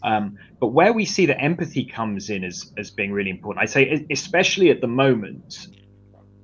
Um, 0.03 0.37
but 0.59 0.67
where 0.67 0.93
we 0.93 1.03
see 1.03 1.25
that 1.25 1.41
empathy 1.41 1.83
comes 1.83 2.29
in 2.29 2.43
as, 2.43 2.71
as 2.77 2.91
being 2.91 3.11
really 3.11 3.31
important, 3.31 3.63
I 3.63 3.65
say, 3.65 4.05
especially 4.11 4.69
at 4.69 4.79
the 4.79 4.87
moment, 4.87 5.67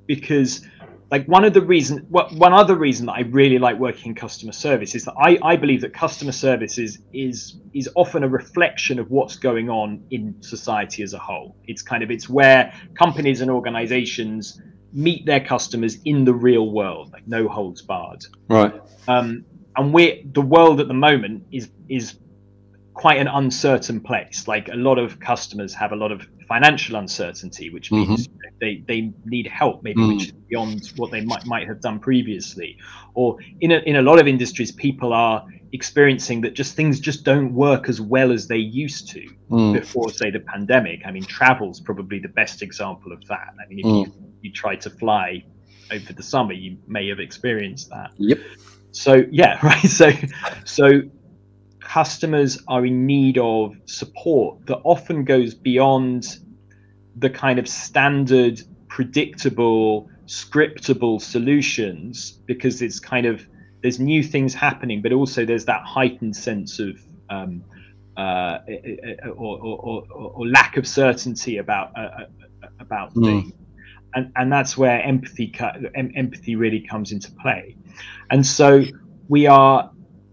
because 0.08 0.66
like 1.12 1.26
one 1.26 1.44
of 1.44 1.54
the 1.54 1.62
reason 1.62 2.00
one 2.10 2.54
other 2.54 2.76
reason 2.76 3.06
that 3.08 3.14
I 3.14 3.22
really 3.22 3.60
like 3.60 3.78
working 3.78 4.08
in 4.12 4.16
customer 4.16 4.54
service 4.54 4.96
is 4.96 5.04
that 5.04 5.14
I, 5.20 5.38
I 5.44 5.58
believe 5.58 5.82
that 5.82 5.94
customer 5.94 6.32
service 6.32 6.78
is 6.78 7.00
is 7.14 7.58
is 7.74 7.90
often 7.96 8.24
a 8.24 8.30
reflection 8.30 8.98
of 8.98 9.12
what's 9.12 9.36
going 9.36 9.70
on 9.70 10.04
in 10.10 10.42
society 10.42 11.04
as 11.04 11.14
a 11.14 11.20
whole. 11.20 11.58
It's 11.68 11.82
kind 11.82 12.02
of 12.02 12.10
it's 12.10 12.30
where 12.30 12.74
companies 12.96 13.42
and 13.42 13.52
organizations 13.52 14.62
meet 14.94 15.26
their 15.26 15.42
customers 15.42 15.98
in 16.06 16.24
the 16.24 16.34
real 16.34 16.72
world, 16.72 17.12
like 17.12 17.28
no 17.28 17.48
holds 17.48 17.82
barred. 17.82 18.26
Right. 18.48 18.74
Um, 19.08 19.46
and 19.76 19.94
we 19.94 20.26
the 20.32 20.42
world 20.42 20.80
at 20.80 20.88
the 20.88 20.94
moment 20.94 21.44
is 21.52 21.70
is 21.90 22.16
quite 22.94 23.20
an 23.20 23.28
uncertain 23.28 24.00
place. 24.00 24.48
Like 24.48 24.70
a 24.70 24.76
lot 24.76 25.00
of 25.00 25.20
customers 25.20 25.74
have 25.74 25.92
a 25.92 25.96
lot 25.96 26.12
of 26.12 26.26
financial 26.48 26.98
uncertainty, 26.98 27.70
which 27.70 27.92
means 27.92 28.28
mm-hmm. 28.28 28.48
they, 28.60 28.84
they 28.88 29.14
need 29.26 29.48
help, 29.48 29.84
maybe 29.84 30.02
mm. 30.02 30.14
which 30.14 30.28
is 30.28 30.32
beyond 30.50 30.92
what 30.98 31.12
they 31.12 31.22
might 31.22 31.46
might 31.46 31.68
have 31.68 31.82
done 31.82 32.00
previously. 32.00 32.78
Or 33.14 33.38
in 33.62 33.72
a, 33.72 33.80
in 33.80 33.96
a 33.96 34.02
lot 34.02 34.20
of 34.20 34.28
industries, 34.28 34.72
people 34.72 35.14
are 35.14 35.46
experiencing 35.74 36.42
that 36.42 36.54
just 36.54 36.76
things 36.76 37.00
just 37.00 37.24
don't 37.24 37.54
work 37.54 37.88
as 37.88 38.02
well 38.02 38.32
as 38.32 38.48
they 38.48 38.58
used 38.58 39.10
to 39.10 39.26
mm. 39.50 39.74
before, 39.74 40.12
say, 40.12 40.30
the 40.30 40.42
pandemic. 40.42 41.02
I 41.06 41.12
mean, 41.12 41.24
travel's 41.24 41.80
probably 41.80 42.20
the 42.20 42.28
best 42.28 42.62
example 42.62 43.14
of 43.14 43.26
that. 43.28 43.54
I 43.64 43.68
mean, 43.70 43.80
if 43.80 43.86
mm. 43.86 44.06
you, 44.06 44.14
you 44.42 44.52
try 44.52 44.76
to 44.76 44.90
fly 44.90 45.46
over 45.92 46.14
the 46.14 46.24
summer, 46.24 46.54
you 46.54 46.78
may 46.88 47.08
have 47.08 47.20
experienced 47.20 47.90
that. 47.90 48.12
Yep. 48.18 48.40
So 48.92 49.24
yeah, 49.32 49.60
right. 49.66 49.88
So 49.88 50.12
so 50.66 51.02
customers 51.92 52.58
are 52.70 52.86
in 52.86 53.06
need 53.06 53.38
of 53.38 53.76
support 53.86 54.66
that 54.66 54.80
often 54.86 55.26
goes 55.26 55.54
beyond 55.54 56.38
the 57.18 57.30
kind 57.30 57.60
of 57.60 57.68
standard, 57.68 58.62
predictable, 58.88 60.10
scriptable 60.26 61.22
solutions 61.22 62.40
because 62.46 62.82
it's 62.82 62.98
kind 62.98 63.26
of 63.26 63.46
there's 63.82 64.00
new 64.00 64.24
things 64.24 64.54
happening, 64.54 65.02
but 65.02 65.12
also 65.12 65.44
there's 65.44 65.66
that 65.66 65.82
heightened 65.84 66.36
sense 66.36 66.80
of 66.80 66.98
um, 67.30 67.62
uh, 68.16 68.60
or, 69.36 69.60
or, 69.60 69.78
or, 69.80 70.32
or, 70.36 70.48
lack 70.48 70.78
of 70.78 70.88
certainty 70.88 71.58
about 71.58 71.92
uh, 71.98 72.02
uh 72.02 72.68
about 72.80 73.14
mm. 73.16 73.26
things, 73.26 73.54
and 74.14 74.32
and 74.36 74.52
that's 74.52 74.78
where 74.78 75.02
empathy 75.02 75.54
empathy 75.96 76.56
really 76.56 76.82
comes 76.82 77.12
into 77.12 77.32
play, 77.34 77.76
and 78.30 78.46
so 78.46 78.84
we 79.28 79.48
are 79.48 79.92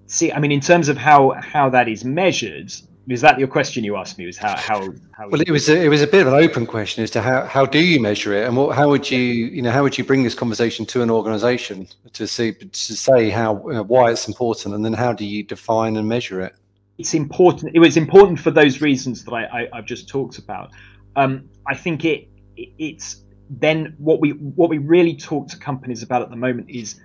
see. 0.08 0.32
I 0.32 0.40
mean, 0.40 0.52
in 0.52 0.60
terms 0.60 0.88
of 0.88 0.96
how 0.96 1.30
how 1.40 1.70
that 1.70 1.88
is 1.88 2.04
measured, 2.04 2.72
is 3.08 3.20
that 3.20 3.38
your 3.38 3.48
question 3.48 3.84
you 3.84 3.96
asked 3.96 4.18
me? 4.18 4.26
Was 4.26 4.36
how 4.36 4.56
how, 4.56 4.92
how 5.12 5.28
well 5.28 5.40
it 5.40 5.50
was 5.50 5.68
a, 5.68 5.80
it 5.80 5.88
was 5.88 6.02
a 6.02 6.06
bit 6.06 6.26
of 6.26 6.32
an 6.32 6.34
open 6.34 6.66
question 6.66 7.04
as 7.04 7.10
to 7.12 7.22
how, 7.22 7.44
how 7.44 7.64
do 7.64 7.78
you 7.78 8.00
measure 8.00 8.34
it 8.34 8.46
and 8.46 8.56
what 8.56 8.76
how 8.76 8.88
would 8.88 9.10
you 9.10 9.18
you 9.18 9.62
know 9.62 9.70
how 9.70 9.82
would 9.82 9.96
you 9.96 10.04
bring 10.04 10.22
this 10.24 10.34
conversation 10.34 10.84
to 10.86 11.02
an 11.02 11.10
organization 11.10 11.88
to 12.12 12.26
see 12.26 12.52
to 12.52 12.96
say 12.96 13.30
how 13.30 13.54
why 13.54 14.10
it's 14.10 14.26
important 14.28 14.74
and 14.74 14.84
then 14.84 14.92
how 14.92 15.12
do 15.12 15.24
you 15.24 15.42
define 15.42 15.96
and 15.96 16.08
measure 16.08 16.40
it? 16.40 16.54
It's 16.98 17.14
important. 17.14 17.72
It 17.74 17.78
was 17.78 17.96
important 17.96 18.40
for 18.40 18.50
those 18.50 18.80
reasons 18.80 19.24
that 19.24 19.32
I, 19.32 19.68
I 19.72 19.76
have 19.76 19.86
just 19.86 20.08
talked 20.08 20.38
about. 20.38 20.72
Um, 21.14 21.48
I 21.66 21.74
think 21.76 22.04
it 22.04 22.28
it's 22.56 23.22
then 23.48 23.94
what 23.98 24.20
we 24.20 24.30
what 24.30 24.68
we 24.68 24.78
really 24.78 25.16
talk 25.16 25.48
to 25.48 25.58
companies 25.58 26.02
about 26.02 26.22
at 26.22 26.30
the 26.30 26.36
moment 26.36 26.68
is 26.68 27.00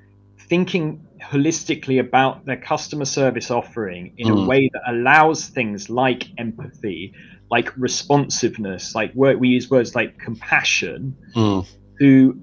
thinking 0.49 1.05
holistically 1.21 1.99
about 1.99 2.45
their 2.45 2.57
customer 2.57 3.05
service 3.05 3.49
offering 3.49 4.13
in 4.17 4.27
mm. 4.27 4.43
a 4.43 4.47
way 4.47 4.69
that 4.73 4.81
allows 4.87 5.47
things 5.47 5.89
like 5.89 6.27
empathy, 6.37 7.13
like 7.49 7.75
responsiveness, 7.77 8.93
like 8.95 9.13
word, 9.15 9.39
we 9.39 9.49
use 9.49 9.69
words 9.69 9.95
like 9.95 10.17
compassion, 10.19 11.15
mm. 11.35 11.67
to 11.99 12.41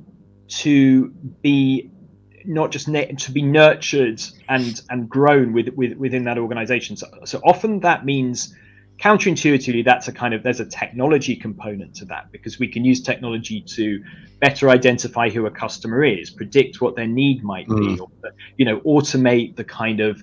to 0.49 1.09
be 1.42 1.90
not 2.45 2.71
just 2.71 2.88
ne- 2.88 3.12
to 3.12 3.33
be 3.33 3.42
nurtured 3.42 4.23
and 4.49 4.80
and 4.88 5.09
grown 5.09 5.52
with, 5.52 5.69
with 5.71 5.92
within 5.99 6.25
that 6.25 6.38
organization. 6.38 6.97
So, 6.97 7.07
so 7.25 7.40
often 7.45 7.80
that 7.80 8.04
means 8.04 8.54
counterintuitively 9.00 9.85
that's 9.85 10.09
a 10.09 10.12
kind 10.12 10.35
of 10.35 10.42
there's 10.42 10.61
a 10.61 10.66
technology 10.66 11.35
component 11.35 11.95
to 11.95 12.04
that 12.04 12.30
because 12.33 12.59
we 12.59 12.69
can 12.69 12.85
use 12.85 13.00
technology 13.00 13.61
to 13.62 14.02
better 14.40 14.69
identify 14.69 15.28
who 15.30 15.47
a 15.47 15.50
customer 15.50 16.04
is 16.04 16.28
predict 16.30 16.80
what 16.80 16.97
their 16.97 17.07
need 17.07 17.42
might 17.42 17.66
be 17.66 17.75
mm. 17.75 18.00
or 18.00 18.11
you 18.59 18.64
know 18.64 18.78
automate 18.80 19.57
the 19.57 19.64
kind 19.64 20.00
of 20.00 20.23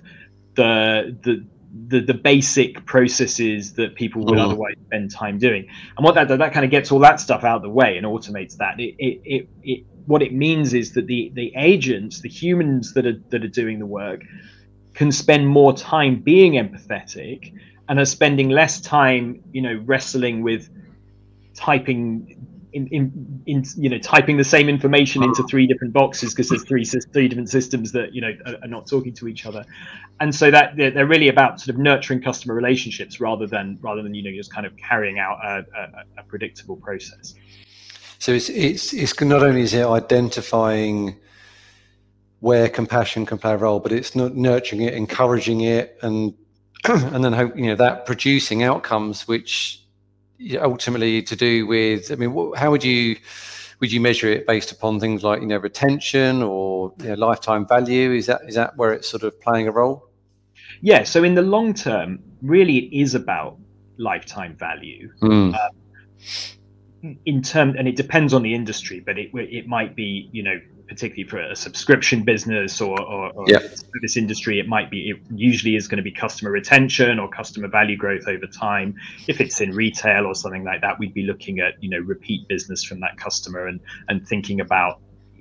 the 0.54 1.16
the 1.22 1.44
the, 1.88 2.00
the 2.00 2.14
basic 2.14 2.84
processes 2.86 3.74
that 3.74 3.94
people 3.94 4.24
would 4.24 4.38
mm. 4.38 4.44
otherwise 4.44 4.74
spend 4.86 5.10
time 5.10 5.38
doing 5.38 5.66
and 5.96 6.04
what 6.04 6.14
that 6.14 6.28
that 6.28 6.52
kind 6.52 6.64
of 6.64 6.70
gets 6.70 6.92
all 6.92 7.00
that 7.00 7.20
stuff 7.20 7.42
out 7.42 7.56
of 7.56 7.62
the 7.62 7.68
way 7.68 7.96
and 7.96 8.06
automates 8.06 8.56
that 8.56 8.78
it, 8.78 8.94
it, 8.98 9.20
it, 9.24 9.48
it 9.62 9.84
what 10.06 10.22
it 10.22 10.32
means 10.32 10.72
is 10.72 10.92
that 10.92 11.06
the 11.08 11.32
the 11.34 11.52
agents 11.56 12.20
the 12.20 12.28
humans 12.28 12.94
that 12.94 13.06
are 13.06 13.20
that 13.30 13.44
are 13.44 13.48
doing 13.48 13.80
the 13.80 13.86
work 13.86 14.22
can 14.94 15.10
spend 15.12 15.46
more 15.46 15.72
time 15.72 16.20
being 16.20 16.52
empathetic 16.54 17.52
and 17.88 17.98
are 17.98 18.04
spending 18.04 18.50
less 18.50 18.80
time, 18.80 19.42
you 19.52 19.62
know, 19.62 19.82
wrestling 19.86 20.42
with 20.42 20.68
typing 21.54 22.36
in, 22.72 22.86
in, 22.88 23.42
in 23.46 23.64
you 23.76 23.88
know 23.88 23.98
typing 23.98 24.36
the 24.36 24.44
same 24.44 24.68
information 24.68 25.22
into 25.22 25.42
three 25.44 25.66
different 25.66 25.92
boxes 25.92 26.32
because 26.32 26.48
there's 26.48 26.64
three 26.64 26.84
three 26.84 27.28
different 27.28 27.48
systems 27.48 27.92
that 27.92 28.14
you 28.14 28.20
know 28.20 28.32
are, 28.46 28.56
are, 28.62 28.68
not 28.68 28.86
talking 28.86 29.14
to 29.14 29.26
each 29.26 29.46
other. 29.46 29.64
And 30.20 30.34
so 30.34 30.50
that 30.50 30.76
they're, 30.76 31.06
really 31.06 31.28
about 31.28 31.60
sort 31.60 31.74
of 31.74 31.78
nurturing 31.78 32.20
customer 32.20 32.54
relationships 32.54 33.20
rather 33.20 33.46
than 33.46 33.78
rather 33.80 34.02
than 34.02 34.14
you 34.14 34.22
know 34.22 34.32
just 34.36 34.52
kind 34.52 34.66
of 34.66 34.76
carrying 34.76 35.18
out 35.18 35.38
a, 35.42 35.64
a, 35.76 36.20
a 36.20 36.22
predictable 36.24 36.76
process. 36.76 37.34
So 38.18 38.32
it's 38.32 38.48
it's 38.50 38.92
it's 38.92 39.18
not 39.20 39.42
only 39.42 39.62
is 39.62 39.74
it 39.74 39.86
identifying 39.86 41.16
where 42.40 42.68
compassion 42.68 43.26
can 43.26 43.38
play 43.38 43.52
a 43.52 43.56
role 43.56 43.80
but 43.80 43.90
it's 43.90 44.14
not 44.14 44.36
nurturing 44.36 44.82
it 44.82 44.94
encouraging 44.94 45.62
it 45.62 45.98
and 46.02 46.34
and 46.84 47.24
then 47.24 47.32
hope 47.32 47.56
you 47.56 47.66
know 47.66 47.74
that 47.74 48.06
producing 48.06 48.62
outcomes 48.62 49.26
which 49.26 49.82
ultimately 50.60 51.22
to 51.22 51.34
do 51.34 51.66
with 51.66 52.12
i 52.12 52.14
mean 52.14 52.52
how 52.56 52.70
would 52.70 52.84
you 52.84 53.16
would 53.80 53.92
you 53.92 54.00
measure 54.00 54.28
it 54.28 54.46
based 54.46 54.72
upon 54.72 54.98
things 55.00 55.22
like 55.22 55.40
you 55.40 55.46
know 55.46 55.58
retention 55.58 56.42
or 56.42 56.92
you 56.98 57.08
know, 57.08 57.14
lifetime 57.14 57.66
value? 57.66 58.12
Is 58.12 58.26
that 58.26 58.42
is 58.46 58.54
that 58.54 58.76
where 58.76 58.92
it's 58.92 59.08
sort 59.08 59.22
of 59.22 59.40
playing 59.40 59.68
a 59.68 59.72
role? 59.72 60.08
Yeah 60.80 61.04
so 61.04 61.24
in 61.24 61.34
the 61.34 61.42
long 61.42 61.74
term 61.74 62.20
really 62.42 62.78
it 62.78 63.00
is 63.00 63.14
about 63.14 63.58
lifetime 63.96 64.56
value. 64.56 65.12
Mm. 65.22 65.56
in 67.26 67.42
term 67.42 67.76
and 67.78 67.86
it 67.86 67.94
depends 67.94 68.34
on 68.34 68.42
the 68.42 68.54
industry 68.54 68.98
but 68.98 69.16
it 69.18 69.30
it 69.32 69.68
might 69.68 69.94
be 69.94 70.28
you 70.32 70.42
know 70.42 70.60
particularly 70.88 71.28
for 71.28 71.38
a 71.38 71.54
subscription 71.54 72.22
business 72.22 72.80
or, 72.80 73.00
or, 73.00 73.30
or 73.32 73.44
yeah. 73.46 73.58
this 74.00 74.16
industry, 74.16 74.58
it 74.58 74.66
might 74.66 74.90
be, 74.90 75.10
it 75.10 75.18
usually 75.30 75.76
is 75.76 75.86
going 75.86 75.98
to 75.98 76.02
be 76.02 76.10
customer 76.10 76.50
retention 76.50 77.18
or 77.18 77.28
customer 77.28 77.68
value 77.68 77.96
growth 77.96 78.26
over 78.26 78.46
time. 78.46 78.94
If 79.26 79.40
it's 79.40 79.60
in 79.60 79.72
retail 79.72 80.26
or 80.26 80.34
something 80.34 80.64
like 80.64 80.80
that, 80.80 80.98
we'd 80.98 81.14
be 81.14 81.22
looking 81.22 81.60
at, 81.60 81.82
you 81.82 81.90
know, 81.90 81.98
repeat 81.98 82.48
business 82.48 82.82
from 82.82 83.00
that 83.00 83.18
customer 83.18 83.66
and, 83.66 83.80
and 84.08 84.26
thinking 84.26 84.60
about, 84.60 85.00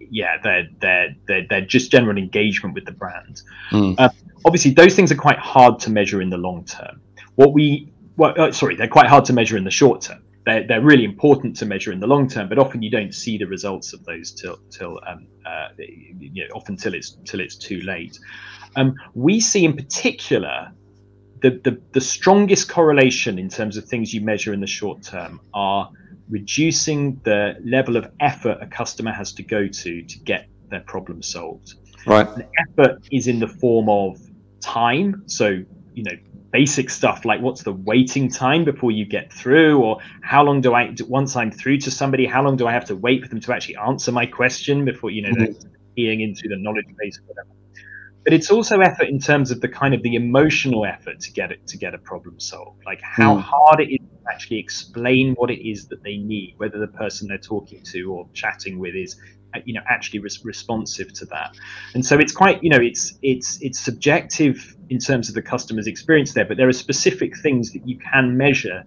yeah, 0.09 0.37
their, 0.43 0.67
their, 0.79 1.15
their, 1.27 1.47
their 1.47 1.61
just 1.61 1.91
general 1.91 2.17
engagement 2.17 2.75
with 2.75 2.85
the 2.85 2.91
brand. 2.91 3.41
Mm. 3.71 3.95
Uh, 3.97 4.09
obviously, 4.45 4.71
those 4.71 4.95
things 4.95 5.11
are 5.11 5.15
quite 5.15 5.39
hard 5.39 5.79
to 5.79 5.89
measure 5.89 6.21
in 6.21 6.29
the 6.29 6.37
long 6.37 6.65
term. 6.65 7.01
What 7.35 7.53
we, 7.53 7.91
well, 8.17 8.33
uh, 8.37 8.51
sorry, 8.51 8.75
they're 8.75 8.87
quite 8.87 9.07
hard 9.07 9.25
to 9.25 9.33
measure 9.33 9.57
in 9.57 9.63
the 9.63 9.71
short 9.71 10.01
term 10.01 10.23
they're, 10.47 10.65
they're 10.65 10.81
really 10.81 11.03
important 11.03 11.57
to 11.57 11.65
measure 11.65 11.91
in 11.91 11.99
the 11.99 12.07
long 12.07 12.29
term, 12.29 12.47
but 12.47 12.57
often 12.57 12.81
you 12.81 12.89
don't 12.89 13.13
see 13.13 13.37
the 13.37 13.45
results 13.45 13.91
of 13.91 14.03
those 14.05 14.31
till 14.31 14.57
till 14.71 14.99
um, 15.05 15.27
uh, 15.45 15.67
you 15.77 16.47
know, 16.47 16.55
often 16.55 16.77
till 16.77 16.93
it's 16.93 17.17
till 17.25 17.41
it's 17.41 17.57
too 17.57 17.81
late. 17.81 18.17
Um, 18.77 18.95
we 19.13 19.41
see 19.41 19.65
in 19.65 19.75
particular 19.75 20.71
the, 21.41 21.59
the 21.65 21.81
the 21.91 21.99
strongest 21.99 22.69
correlation 22.69 23.37
in 23.37 23.49
terms 23.49 23.75
of 23.75 23.83
things 23.85 24.13
you 24.13 24.21
measure 24.21 24.53
in 24.53 24.61
the 24.61 24.67
short 24.67 25.03
term 25.03 25.41
are 25.53 25.91
reducing 26.29 27.19
the 27.25 27.57
level 27.65 27.97
of 27.97 28.09
effort 28.21 28.57
a 28.61 28.67
customer 28.67 29.11
has 29.11 29.33
to 29.33 29.43
go 29.43 29.67
to 29.67 30.01
to 30.01 30.19
get 30.19 30.47
their 30.69 30.81
problem 30.81 31.21
solved. 31.21 31.73
Right. 32.05 32.25
The 32.25 32.47
effort 32.69 33.05
is 33.11 33.27
in 33.27 33.39
the 33.39 33.49
form 33.49 33.89
of 33.89 34.17
time. 34.61 35.23
So 35.25 35.63
you 35.97 36.03
know 36.03 36.11
basic 36.51 36.89
stuff 36.89 37.25
like 37.25 37.41
what's 37.41 37.63
the 37.63 37.73
waiting 37.73 38.29
time 38.29 38.63
before 38.63 38.91
you 38.91 39.03
get 39.03 39.33
through 39.33 39.81
or 39.81 39.97
how 40.21 40.43
long 40.43 40.61
do 40.61 40.73
i 40.73 40.93
once 41.07 41.35
i'm 41.35 41.51
through 41.51 41.77
to 41.77 41.89
somebody 41.89 42.25
how 42.25 42.43
long 42.43 42.55
do 42.55 42.67
i 42.67 42.71
have 42.71 42.85
to 42.85 42.95
wait 42.95 43.23
for 43.23 43.27
them 43.27 43.41
to 43.41 43.51
actually 43.51 43.75
answer 43.77 44.11
my 44.11 44.25
question 44.25 44.85
before 44.85 45.09
you 45.09 45.23
know 45.23 45.29
mm-hmm. 45.29 45.53
they're 45.53 45.71
peeing 45.97 46.21
into 46.21 46.47
the 46.47 46.55
knowledge 46.57 46.85
base 46.99 47.17
or 47.17 47.23
whatever 47.23 47.49
but 48.23 48.33
it's 48.33 48.51
also 48.51 48.79
effort 48.79 49.07
in 49.07 49.19
terms 49.19 49.49
of 49.49 49.59
the 49.61 49.67
kind 49.67 49.93
of 49.95 50.03
the 50.03 50.15
emotional 50.15 50.85
effort 50.85 51.19
to 51.19 51.31
get 51.31 51.51
it 51.51 51.65
to 51.65 51.77
get 51.77 51.95
a 51.95 51.97
problem 51.97 52.39
solved 52.39 52.81
like 52.85 53.01
how 53.01 53.35
mm. 53.35 53.41
hard 53.41 53.79
it 53.79 53.91
is 53.91 53.99
to 53.99 54.31
actually 54.31 54.59
explain 54.59 55.33
what 55.33 55.49
it 55.49 55.67
is 55.67 55.87
that 55.87 56.03
they 56.03 56.17
need 56.17 56.53
whether 56.57 56.77
the 56.77 56.87
person 56.87 57.27
they're 57.27 57.39
talking 57.39 57.81
to 57.83 58.13
or 58.13 58.29
chatting 58.33 58.77
with 58.77 58.95
is 58.95 59.15
you 59.65 59.73
know 59.73 59.81
actually 59.89 60.19
res- 60.19 60.45
responsive 60.45 61.11
to 61.13 61.25
that 61.25 61.55
and 61.95 62.05
so 62.05 62.19
it's 62.19 62.31
quite 62.31 62.63
you 62.63 62.69
know 62.69 62.79
it's 62.79 63.17
it's 63.23 63.59
it's 63.61 63.79
subjective 63.79 64.76
in 64.89 64.99
terms 64.99 65.29
of 65.29 65.35
the 65.35 65.41
customer's 65.41 65.87
experience 65.87 66.33
there 66.33 66.45
but 66.45 66.57
there 66.57 66.67
are 66.67 66.73
specific 66.73 67.37
things 67.37 67.71
that 67.71 67.87
you 67.87 67.97
can 67.97 68.37
measure 68.37 68.83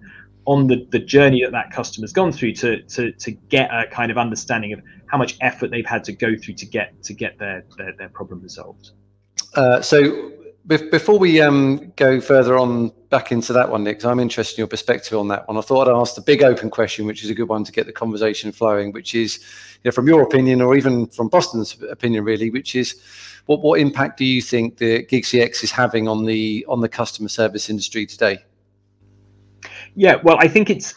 on 0.47 0.67
the, 0.67 0.87
the 0.91 0.99
journey 0.99 1.43
that 1.43 1.53
that 1.53 1.71
customer's 1.71 2.13
gone 2.13 2.33
through 2.33 2.53
to, 2.53 2.83
to 2.83 3.13
to 3.13 3.31
get 3.31 3.71
a 3.73 3.87
kind 3.87 4.11
of 4.11 4.19
understanding 4.19 4.73
of 4.73 4.81
how 5.07 5.19
much 5.19 5.37
effort 5.41 5.71
they've 5.71 5.87
had 5.87 6.03
to 6.05 6.13
go 6.13 6.37
through 6.37 6.55
to 6.55 6.67
get 6.67 7.01
to 7.03 7.13
get 7.13 7.39
their 7.39 7.65
their, 7.77 7.93
their 7.93 8.09
problem 8.09 8.41
resolved. 8.41 8.91
Uh, 9.55 9.81
so 9.81 10.33
before 10.67 11.19
we 11.19 11.41
um, 11.41 11.93
go 11.97 12.21
further 12.21 12.59
on 12.59 12.93
back 13.11 13.33
into 13.33 13.53
that 13.53 13.69
one, 13.69 13.85
Nick, 13.85 13.99
because 13.99 14.11
I'm 14.11 14.21
interested 14.21 14.57
in 14.57 14.63
your 14.63 14.69
perspective 14.69 15.19
on 15.19 15.29
that 15.29 15.47
one. 15.49 15.57
I 15.57 15.61
thought 15.61 15.89
I'd 15.89 16.01
ask 16.01 16.15
the 16.15 16.21
big 16.21 16.43
open 16.43 16.71
question, 16.71 17.07
which 17.07 17.25
is 17.25 17.31
a 17.31 17.35
good 17.35 17.49
one 17.49 17.65
to 17.65 17.73
get 17.73 17.87
the 17.87 17.93
conversation 17.93 18.53
flowing, 18.53 18.93
which 18.93 19.15
is, 19.15 19.39
you 19.83 19.89
know, 19.89 19.91
from 19.91 20.07
your 20.07 20.23
opinion 20.23 20.63
or 20.63 20.77
even 20.77 21.07
from 21.09 21.29
Boston's 21.29 21.77
opinion, 21.91 22.25
really, 22.25 22.51
which 22.51 22.75
is, 22.75 23.01
what 23.47 23.63
what 23.63 23.81
impact 23.81 24.19
do 24.19 24.25
you 24.25 24.41
think 24.41 24.77
the 24.77 25.05
GigCX 25.05 25.65
is 25.65 25.73
having 25.73 26.07
on 26.07 26.25
the 26.25 26.65
on 26.69 26.81
the 26.81 26.89
customer 26.89 27.29
service 27.29 27.69
industry 27.69 28.07
today? 28.07 28.39
Yeah, 29.97 30.17
well, 30.23 30.37
I 30.39 30.47
think 30.47 30.71
it's 30.71 30.95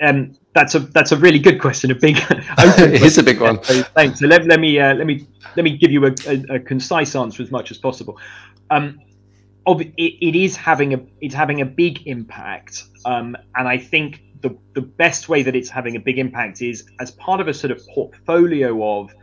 um, 0.00 0.34
that's 0.54 0.74
a 0.74 0.80
that's 0.80 1.12
a 1.12 1.16
really 1.16 1.38
good 1.38 1.60
question. 1.60 1.90
A 1.90 1.94
big, 1.94 2.16
it 2.30 3.02
is 3.02 3.18
a 3.18 3.22
big 3.22 3.40
one. 3.40 3.62
So, 3.64 3.82
thanks. 3.82 4.20
So 4.20 4.26
let, 4.28 4.46
let 4.46 4.60
me 4.60 4.80
uh, 4.80 4.94
let 4.94 5.06
me 5.06 5.26
let 5.56 5.64
me 5.64 5.76
give 5.76 5.90
you 5.90 6.06
a, 6.06 6.14
a, 6.26 6.54
a 6.54 6.60
concise 6.60 7.14
answer 7.14 7.42
as 7.42 7.50
much 7.50 7.70
as 7.70 7.76
possible 7.76 8.18
um, 8.70 9.00
it, 9.78 9.92
it 9.96 10.36
is 10.36 10.56
having 10.56 10.94
a 10.94 11.00
it's 11.20 11.34
having 11.34 11.60
a 11.60 11.66
big 11.66 12.06
impact, 12.06 12.84
um, 13.04 13.36
and 13.54 13.68
I 13.68 13.78
think 13.78 14.22
the 14.40 14.56
the 14.74 14.82
best 14.82 15.28
way 15.28 15.42
that 15.42 15.54
it's 15.54 15.68
having 15.68 15.96
a 15.96 16.00
big 16.00 16.18
impact 16.18 16.62
is 16.62 16.88
as 17.00 17.10
part 17.10 17.40
of 17.40 17.48
a 17.48 17.54
sort 17.54 17.70
of 17.70 17.86
portfolio 17.94 19.00
of 19.00 19.14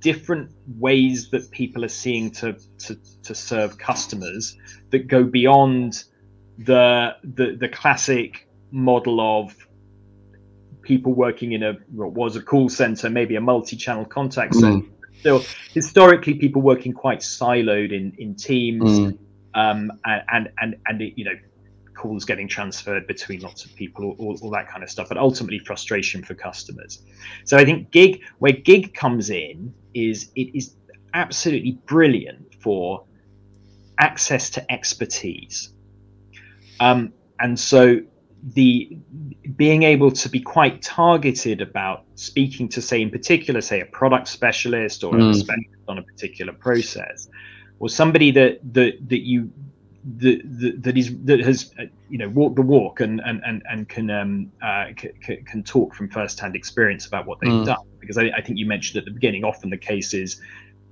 different 0.00 0.50
ways 0.78 1.30
that 1.30 1.50
people 1.50 1.84
are 1.84 1.88
seeing 1.88 2.30
to 2.30 2.54
to, 2.78 2.98
to 3.22 3.34
serve 3.34 3.78
customers 3.78 4.56
that 4.90 5.08
go 5.08 5.24
beyond 5.24 6.04
the 6.58 7.16
the 7.22 7.56
the 7.58 7.68
classic 7.68 8.48
model 8.70 9.20
of 9.20 9.54
people 10.82 11.14
working 11.14 11.52
in 11.52 11.62
a 11.62 11.72
what 11.90 12.12
was 12.12 12.36
a 12.36 12.42
call 12.42 12.68
center, 12.68 13.08
maybe 13.10 13.36
a 13.36 13.40
multi-channel 13.40 14.04
contact 14.04 14.54
center, 14.54 14.86
mm. 14.86 15.18
still 15.20 15.42
historically 15.72 16.34
people 16.34 16.62
working 16.62 16.92
quite 16.92 17.20
siloed 17.20 17.92
in 17.92 18.12
in 18.18 18.34
teams, 18.34 18.98
mm. 18.98 19.18
Um, 19.54 19.92
and 20.04 20.22
and 20.32 20.48
and, 20.60 20.76
and 20.86 21.02
it, 21.02 21.14
you 21.16 21.24
know 21.24 21.34
calls 21.94 22.24
getting 22.24 22.48
transferred 22.48 23.06
between 23.06 23.40
lots 23.40 23.64
of 23.64 23.74
people, 23.76 24.04
all, 24.04 24.16
all, 24.18 24.38
all, 24.42 24.50
that 24.50 24.68
kind 24.68 24.82
of 24.82 24.90
stuff, 24.90 25.08
but 25.08 25.16
ultimately 25.16 25.60
frustration 25.60 26.22
for 26.24 26.34
customers. 26.34 27.02
So 27.44 27.56
I 27.56 27.64
think 27.64 27.92
gig, 27.92 28.20
where 28.40 28.52
gig 28.52 28.94
comes 28.94 29.30
in, 29.30 29.72
is 29.94 30.30
it 30.34 30.54
is 30.56 30.74
absolutely 31.14 31.78
brilliant 31.86 32.54
for 32.60 33.04
access 33.98 34.50
to 34.50 34.72
expertise. 34.72 35.72
Um, 36.80 37.12
and 37.38 37.58
so 37.58 38.00
the 38.54 38.98
being 39.56 39.84
able 39.84 40.10
to 40.10 40.28
be 40.28 40.40
quite 40.40 40.82
targeted 40.82 41.62
about 41.62 42.04
speaking 42.14 42.68
to 42.68 42.82
say 42.82 43.00
in 43.00 43.10
particular 43.10 43.62
say 43.62 43.80
a 43.80 43.86
product 43.86 44.28
specialist 44.28 45.02
or 45.02 45.14
mm. 45.14 45.30
a 45.30 45.34
specialist 45.34 45.70
on 45.88 45.98
a 45.98 46.02
particular 46.02 46.52
process 46.52 47.28
or 47.78 47.88
somebody 47.88 48.30
that 48.30 48.60
that 48.74 49.08
that 49.08 49.20
you 49.20 49.50
that, 50.18 50.42
that, 50.60 50.82
that 50.82 50.98
is 50.98 51.16
that 51.24 51.40
has 51.40 51.72
uh, 51.78 51.84
you 52.08 52.18
know 52.18 52.28
walked 52.28 52.56
the 52.56 52.62
walk 52.62 53.00
and 53.00 53.20
and 53.24 53.42
and, 53.44 53.62
and 53.70 53.88
can 53.88 54.10
um 54.10 54.52
uh, 54.62 54.86
c- 54.98 55.42
can 55.46 55.62
talk 55.62 55.94
from 55.94 56.08
first 56.08 56.38
hand 56.38 56.54
experience 56.54 57.06
about 57.06 57.26
what 57.26 57.40
they've 57.40 57.50
mm. 57.50 57.64
done 57.64 57.86
because 58.00 58.18
I, 58.18 58.30
I, 58.36 58.42
think 58.42 58.58
you 58.58 58.66
mentioned 58.66 58.98
at 58.98 59.06
the 59.06 59.10
beginning 59.10 59.44
often 59.44 59.70
the 59.70 59.78
case 59.78 60.12
is 60.12 60.40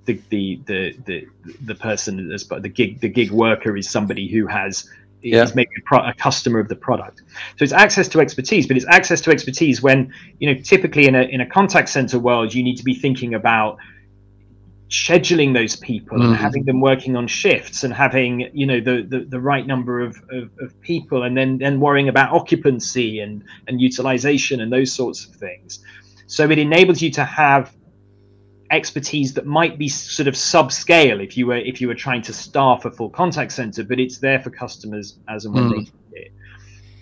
the 0.07 0.19
the 0.31 0.61
the 0.67 0.97
the, 1.05 1.27
the 1.65 1.75
person 1.75 2.33
as 2.33 2.47
the 2.49 2.69
gig 2.69 3.01
the 3.01 3.09
gig 3.09 3.31
worker 3.31 3.77
is 3.77 3.89
somebody 3.89 4.29
who 4.29 4.47
has 4.47 4.89
yeah. 5.23 5.43
is 5.43 5.55
maybe 5.55 5.71
a, 5.79 5.83
pro- 5.83 6.09
a, 6.09 6.15
customer 6.15 6.59
of 6.59 6.69
the 6.69 6.77
product. 6.77 7.23
So 7.57 7.63
it's 7.63 7.73
access 7.73 8.09
to 8.09 8.21
expertise, 8.21 8.67
but 8.67 8.77
it's 8.77 8.87
access 8.89 9.21
to 9.23 9.31
expertise 9.31 9.83
when 9.83 10.13
you 10.41 10.53
know 10.53 10.61
typically 10.61 11.07
in 11.07 11.15
a 11.15 11.23
in 11.23 11.41
a 11.41 11.47
contact 11.47 11.89
center 11.91 12.19
world 12.19 12.55
you 12.55 12.63
need 12.63 12.77
to 12.77 12.85
be 12.85 12.95
thinking 12.95 13.35
about 13.35 13.79
scheduling 14.93 15.55
those 15.55 15.75
people 15.75 16.19
mm. 16.19 16.25
and 16.25 16.37
having 16.37 16.65
them 16.65 16.79
working 16.79 17.17
on 17.17 17.27
shifts 17.27 17.83
and 17.83 17.95
having 17.95 18.51
you 18.53 18.67
know 18.67 18.79
the 18.79 19.03
the, 19.09 19.25
the 19.25 19.41
right 19.41 19.67
number 19.67 20.03
of, 20.03 20.23
of, 20.31 20.51
of, 20.61 20.79
people 20.83 21.23
and 21.23 21.35
then 21.35 21.57
then 21.57 21.81
worrying 21.81 22.11
about 22.11 22.31
occupancy 22.31 23.21
and 23.21 23.43
and 23.69 23.81
utilization 23.81 24.61
and 24.61 24.71
those 24.71 24.93
sorts 24.93 25.25
of 25.25 25.35
things 25.35 25.83
so 26.27 26.51
it 26.51 26.59
enables 26.59 27.01
you 27.01 27.11
to 27.11 27.25
have 27.25 27.75
expertise 28.71 29.33
that 29.33 29.47
might 29.47 29.79
be 29.79 29.89
sort 29.89 30.29
of 30.29 30.35
subscale 30.35 31.25
if 31.25 31.39
you 31.39 31.47
were 31.47 31.57
if 31.57 31.81
you 31.81 31.89
were 31.89 31.95
trying 31.95 32.21
to 32.21 32.35
staff 32.35 32.85
a 32.85 32.91
full 32.91 33.09
contact 33.09 33.51
center 33.51 33.83
but 33.83 33.99
it's 33.99 34.19
there 34.19 34.41
for 34.41 34.51
customers 34.51 35.19
as 35.27 35.47
and 35.47 35.55
when 35.55 35.65
mm. 35.65 35.71
they 35.71 35.77
need 35.79 35.93
it 36.13 36.33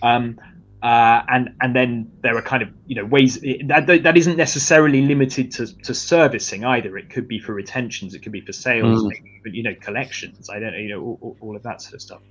um, 0.01 0.39
uh, 0.81 1.21
and 1.29 1.53
and 1.61 1.75
then 1.75 2.11
there 2.21 2.35
are 2.35 2.41
kind 2.41 2.63
of 2.63 2.69
you 2.87 2.95
know 2.95 3.05
ways 3.05 3.39
that 3.65 3.85
that 3.85 4.17
isn't 4.17 4.37
necessarily 4.37 5.01
limited 5.01 5.51
to, 5.51 5.67
to 5.83 5.93
servicing 5.93 6.65
either. 6.65 6.97
It 6.97 7.09
could 7.09 7.27
be 7.27 7.39
for 7.39 7.53
retentions, 7.53 8.15
it 8.15 8.19
could 8.19 8.31
be 8.31 8.41
for 8.41 8.51
sales, 8.51 9.03
mm. 9.03 9.09
maybe, 9.09 9.41
but 9.43 9.53
you 9.53 9.61
know 9.61 9.75
collections. 9.79 10.49
I 10.49 10.59
don't 10.59 10.71
know, 10.71 10.79
you 10.79 10.89
know 10.89 11.17
all, 11.21 11.37
all, 11.39 11.55
of 11.55 11.63
that 11.63 11.81
sort 11.81 11.93
of 11.93 12.01
stuff. 12.01 12.21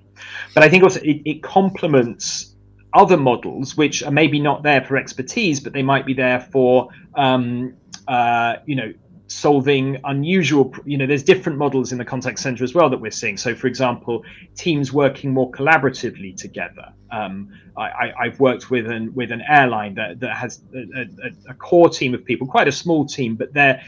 But 0.54 0.64
I 0.64 0.68
think 0.68 0.82
also 0.82 1.00
it, 1.00 1.22
it 1.24 1.42
complements 1.42 2.54
other 2.92 3.16
models 3.16 3.76
which 3.76 4.02
are 4.02 4.10
maybe 4.10 4.40
not 4.40 4.64
there 4.64 4.82
for 4.84 4.96
expertise, 4.96 5.60
but 5.60 5.72
they 5.72 5.82
might 5.82 6.04
be 6.04 6.14
there 6.14 6.40
for 6.40 6.88
um, 7.14 7.74
uh, 8.08 8.56
you 8.66 8.74
know 8.74 8.92
solving 9.30 9.96
unusual 10.04 10.74
you 10.84 10.98
know 10.98 11.06
there's 11.06 11.22
different 11.22 11.56
models 11.56 11.92
in 11.92 11.98
the 11.98 12.04
contact 12.04 12.36
center 12.36 12.64
as 12.64 12.74
well 12.74 12.90
that 12.90 13.00
we're 13.00 13.12
seeing 13.12 13.36
so 13.36 13.54
for 13.54 13.68
example 13.68 14.24
teams 14.56 14.92
working 14.92 15.30
more 15.32 15.48
collaboratively 15.52 16.36
together 16.36 16.92
um, 17.12 17.48
I, 17.76 18.12
have 18.24 18.40
worked 18.40 18.70
with 18.70 18.90
an 18.90 19.14
with 19.14 19.30
an 19.30 19.40
airline 19.48 19.94
that, 19.94 20.18
that 20.18 20.36
has 20.36 20.62
a, 20.74 20.78
a, 20.78 21.50
a, 21.50 21.54
core 21.54 21.88
team 21.88 22.12
of 22.12 22.24
people 22.24 22.48
quite 22.48 22.66
a 22.66 22.72
small 22.72 23.06
team 23.06 23.36
but 23.36 23.54
they 23.54 23.80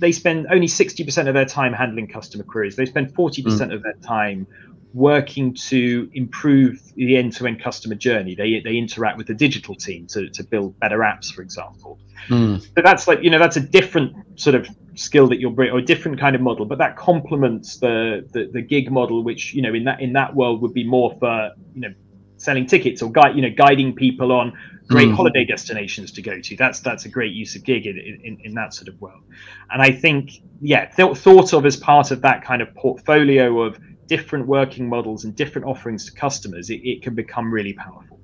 they 0.00 0.10
spend 0.10 0.48
only 0.50 0.66
60% 0.66 1.28
of 1.28 1.34
their 1.34 1.44
time 1.44 1.72
handling 1.72 2.08
customer 2.08 2.42
queries 2.42 2.74
they 2.74 2.86
spend 2.86 3.14
40% 3.14 3.44
mm. 3.44 3.72
of 3.72 3.84
their 3.84 3.94
time 4.02 4.48
working 4.94 5.54
to 5.54 6.10
improve 6.14 6.80
the 6.94 7.16
end-to-end 7.16 7.62
customer 7.62 7.94
journey. 7.94 8.34
They 8.34 8.60
they 8.60 8.76
interact 8.76 9.18
with 9.18 9.26
the 9.26 9.34
digital 9.34 9.74
team 9.74 10.06
to, 10.08 10.28
to 10.30 10.42
build 10.42 10.78
better 10.80 10.98
apps, 11.00 11.32
for 11.32 11.42
example. 11.42 11.98
Mm. 12.28 12.66
But 12.74 12.84
that's 12.84 13.06
like 13.06 13.22
you 13.22 13.30
know 13.30 13.38
that's 13.38 13.56
a 13.56 13.60
different 13.60 14.14
sort 14.40 14.54
of 14.56 14.68
skill 14.98 15.28
that 15.28 15.40
you're 15.40 15.50
bringing 15.50 15.74
or 15.74 15.78
a 15.78 15.84
different 15.84 16.18
kind 16.18 16.34
of 16.34 16.42
model. 16.42 16.66
But 16.66 16.78
that 16.78 16.96
complements 16.96 17.78
the, 17.78 18.28
the 18.32 18.50
the 18.52 18.62
gig 18.62 18.90
model, 18.90 19.22
which 19.22 19.54
you 19.54 19.62
know 19.62 19.74
in 19.74 19.84
that 19.84 20.00
in 20.00 20.12
that 20.14 20.34
world 20.34 20.60
would 20.62 20.74
be 20.74 20.84
more 20.84 21.16
for 21.18 21.52
you 21.74 21.80
know 21.80 21.94
selling 22.36 22.66
tickets 22.66 23.02
or 23.02 23.10
guide 23.10 23.36
you 23.36 23.42
know 23.42 23.50
guiding 23.50 23.94
people 23.94 24.32
on 24.32 24.56
great 24.88 25.08
mm. 25.08 25.14
holiday 25.14 25.44
destinations 25.44 26.12
to 26.12 26.22
go 26.22 26.40
to. 26.40 26.56
That's 26.56 26.80
that's 26.80 27.04
a 27.04 27.08
great 27.08 27.32
use 27.32 27.54
of 27.56 27.64
gig 27.64 27.86
in, 27.86 27.98
in, 28.24 28.38
in 28.42 28.54
that 28.54 28.74
sort 28.74 28.88
of 28.88 29.00
world. 29.00 29.22
And 29.70 29.82
I 29.82 29.92
think 29.92 30.42
yeah, 30.60 30.86
th- 30.86 31.16
thought 31.16 31.52
of 31.52 31.64
as 31.66 31.76
part 31.76 32.10
of 32.10 32.22
that 32.22 32.44
kind 32.44 32.62
of 32.62 32.74
portfolio 32.74 33.62
of 33.62 33.78
different 34.08 34.46
working 34.46 34.88
models 34.88 35.24
and 35.24 35.36
different 35.36 35.66
offerings 35.66 36.06
to 36.06 36.12
customers, 36.12 36.70
it, 36.70 36.80
it 36.82 37.02
can 37.02 37.14
become 37.14 37.52
really 37.52 37.74
powerful. 37.74 38.18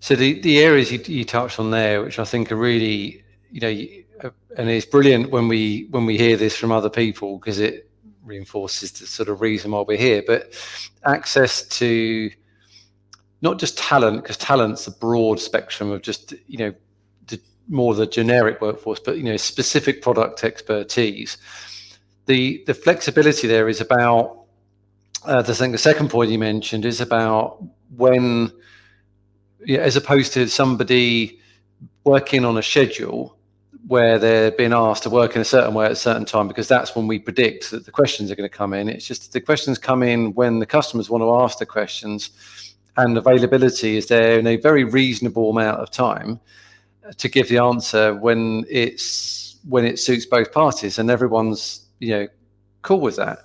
So 0.00 0.14
the, 0.14 0.40
the 0.40 0.58
areas 0.58 0.92
you, 0.92 1.00
you 1.06 1.24
touched 1.24 1.58
on 1.58 1.70
there, 1.70 2.02
which 2.02 2.18
I 2.18 2.24
think 2.24 2.52
are 2.52 2.56
really, 2.56 3.24
you 3.50 3.60
know, 3.60 3.68
uh, 3.68 3.86
and 4.56 4.68
it's 4.70 4.86
brilliant 4.86 5.30
when 5.30 5.48
we 5.48 5.86
when 5.90 6.06
we 6.06 6.16
hear 6.16 6.36
this 6.36 6.56
from 6.56 6.72
other 6.72 6.90
people 6.90 7.38
because 7.38 7.58
it 7.58 7.90
reinforces 8.24 8.90
the 8.92 9.06
sort 9.06 9.28
of 9.28 9.40
reason 9.40 9.70
why 9.70 9.82
we're 9.82 9.96
here. 9.96 10.22
But 10.26 10.52
access 11.04 11.62
to 11.78 12.30
not 13.42 13.58
just 13.58 13.78
talent, 13.78 14.22
because 14.22 14.38
talent's 14.38 14.86
a 14.86 14.90
broad 14.90 15.38
spectrum 15.38 15.90
of 15.90 16.02
just 16.02 16.34
you 16.46 16.58
know 16.58 16.74
the, 17.26 17.40
more 17.68 17.94
the 17.94 18.06
generic 18.06 18.60
workforce, 18.60 18.98
but 18.98 19.18
you 19.18 19.24
know 19.24 19.36
specific 19.36 20.02
product 20.02 20.42
expertise. 20.42 21.36
The 22.24 22.64
the 22.66 22.74
flexibility 22.74 23.46
there 23.46 23.68
is 23.68 23.80
about 23.80 24.46
uh, 25.24 25.42
the 25.42 25.54
thing, 25.54 25.72
the 25.72 25.78
second 25.78 26.08
point 26.08 26.30
you 26.30 26.38
mentioned 26.38 26.84
is 26.84 27.00
about 27.00 27.62
when, 27.96 28.52
yeah, 29.64 29.80
as 29.80 29.96
opposed 29.96 30.32
to 30.32 30.48
somebody 30.48 31.40
working 32.04 32.44
on 32.44 32.56
a 32.56 32.62
schedule 32.62 33.35
where 33.86 34.18
they're 34.18 34.50
being 34.50 34.72
asked 34.72 35.04
to 35.04 35.10
work 35.10 35.36
in 35.36 35.42
a 35.42 35.44
certain 35.44 35.72
way 35.72 35.86
at 35.86 35.92
a 35.92 35.96
certain 35.96 36.24
time, 36.24 36.48
because 36.48 36.66
that's 36.66 36.96
when 36.96 37.06
we 37.06 37.18
predict 37.18 37.70
that 37.70 37.84
the 37.84 37.92
questions 37.92 38.30
are 38.30 38.34
going 38.34 38.48
to 38.48 38.56
come 38.56 38.74
in. 38.74 38.88
It's 38.88 39.06
just 39.06 39.32
the 39.32 39.40
questions 39.40 39.78
come 39.78 40.02
in 40.02 40.34
when 40.34 40.58
the 40.58 40.66
customers 40.66 41.08
want 41.08 41.22
to 41.22 41.34
ask 41.36 41.58
the 41.58 41.66
questions, 41.66 42.30
and 42.96 43.16
availability 43.16 43.96
is 43.96 44.06
there 44.06 44.38
in 44.38 44.46
a 44.46 44.56
very 44.56 44.84
reasonable 44.84 45.50
amount 45.50 45.80
of 45.80 45.90
time 45.90 46.40
uh, 47.06 47.12
to 47.12 47.28
give 47.28 47.48
the 47.48 47.58
answer 47.58 48.14
when 48.14 48.64
it's 48.68 49.58
when 49.68 49.84
it 49.84 49.98
suits 49.98 50.24
both 50.24 50.52
parties 50.52 50.98
and 50.98 51.10
everyone's 51.10 51.88
you 51.98 52.10
know 52.10 52.28
cool 52.82 53.00
with 53.00 53.16
that 53.16 53.40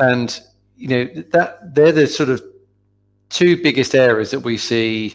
and 0.00 0.40
you 0.76 0.88
know 0.88 1.04
that 1.32 1.74
they're 1.74 1.92
the 1.92 2.06
sort 2.06 2.28
of 2.28 2.42
two 3.28 3.60
biggest 3.62 3.94
areas 3.94 4.30
that 4.30 4.40
we 4.40 4.56
see 4.56 5.14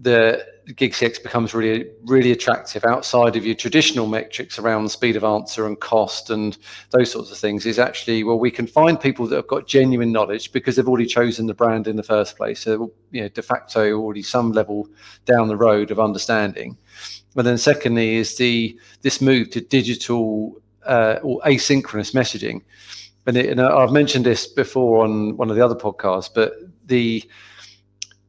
the 0.00 0.44
GigCX 0.68 1.22
becomes 1.22 1.54
really 1.54 1.86
really 2.04 2.30
attractive 2.30 2.84
outside 2.84 3.36
of 3.36 3.46
your 3.46 3.54
traditional 3.54 4.06
metrics 4.06 4.58
around 4.58 4.90
speed 4.90 5.16
of 5.16 5.24
answer 5.24 5.66
and 5.66 5.80
cost 5.80 6.28
and 6.28 6.58
those 6.90 7.10
sorts 7.10 7.30
of 7.30 7.38
things 7.38 7.64
is 7.64 7.78
actually 7.78 8.22
well 8.22 8.38
we 8.38 8.50
can 8.50 8.66
find 8.66 9.00
people 9.00 9.26
that 9.26 9.36
have 9.36 9.46
got 9.46 9.66
genuine 9.66 10.12
knowledge 10.12 10.52
because 10.52 10.76
they've 10.76 10.88
already 10.88 11.06
chosen 11.06 11.46
the 11.46 11.54
brand 11.54 11.86
in 11.86 11.96
the 11.96 12.02
first 12.02 12.36
place. 12.36 12.60
So 12.60 12.92
you 13.10 13.22
know 13.22 13.28
de 13.28 13.42
facto 13.42 13.92
already 13.92 14.22
some 14.22 14.52
level 14.52 14.88
down 15.24 15.48
the 15.48 15.56
road 15.56 15.90
of 15.90 15.98
understanding. 15.98 16.76
But 17.34 17.44
then 17.44 17.58
secondly 17.58 18.16
is 18.16 18.36
the 18.36 18.78
this 19.02 19.20
move 19.20 19.50
to 19.50 19.60
digital 19.60 20.60
uh, 20.86 21.18
or 21.22 21.40
asynchronous 21.42 22.12
messaging. 22.12 22.62
And, 23.26 23.36
it, 23.36 23.50
and 23.50 23.60
I've 23.60 23.92
mentioned 23.92 24.24
this 24.24 24.46
before 24.46 25.04
on 25.04 25.36
one 25.36 25.50
of 25.50 25.56
the 25.56 25.64
other 25.64 25.74
podcasts, 25.74 26.30
but 26.34 26.54
the 26.86 27.22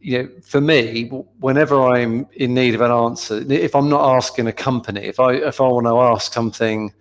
you 0.01 0.23
know, 0.23 0.29
for 0.41 0.62
me, 0.62 1.09
whenever 1.39 1.81
I'm 1.81 2.27
in 2.33 2.53
need 2.53 2.75
of 2.75 2.81
an 2.81 2.91
answer, 2.91 3.43
if 3.51 3.75
I'm 3.75 3.89
not 3.89 4.15
asking 4.15 4.47
a 4.47 4.53
company, 4.53 5.01
if 5.01 5.19
I 5.19 5.33
if 5.33 5.59
I 5.59 5.67
want 5.67 5.88
to 5.88 5.99
ask 5.99 6.33
something 6.33 6.93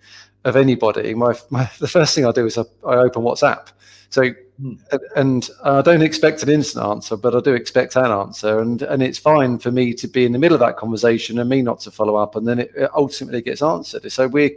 of 0.45 0.55
anybody, 0.55 1.13
my, 1.13 1.33
my 1.49 1.69
the 1.79 1.87
first 1.87 2.15
thing 2.15 2.25
I 2.25 2.31
do 2.31 2.45
is 2.45 2.57
I, 2.57 2.63
I 2.85 2.95
open 2.95 3.23
WhatsApp. 3.23 3.69
So, 4.09 4.31
hmm. 4.59 4.73
and 5.15 5.47
I 5.63 5.81
don't 5.81 6.01
expect 6.01 6.41
an 6.43 6.49
instant 6.49 6.85
answer, 6.85 7.15
but 7.15 7.35
I 7.35 7.41
do 7.41 7.53
expect 7.53 7.95
an 7.95 8.11
answer, 8.11 8.59
and 8.59 8.81
and 8.81 9.01
it's 9.01 9.19
fine 9.19 9.59
for 9.59 9.71
me 9.71 9.93
to 9.93 10.07
be 10.07 10.25
in 10.25 10.31
the 10.33 10.39
middle 10.39 10.55
of 10.55 10.61
that 10.61 10.77
conversation 10.77 11.39
and 11.39 11.49
me 11.49 11.61
not 11.61 11.79
to 11.81 11.91
follow 11.91 12.15
up, 12.15 12.35
and 12.35 12.47
then 12.47 12.59
it, 12.59 12.71
it 12.75 12.89
ultimately 12.95 13.41
gets 13.41 13.61
answered. 13.61 14.11
So 14.11 14.27
we're 14.27 14.51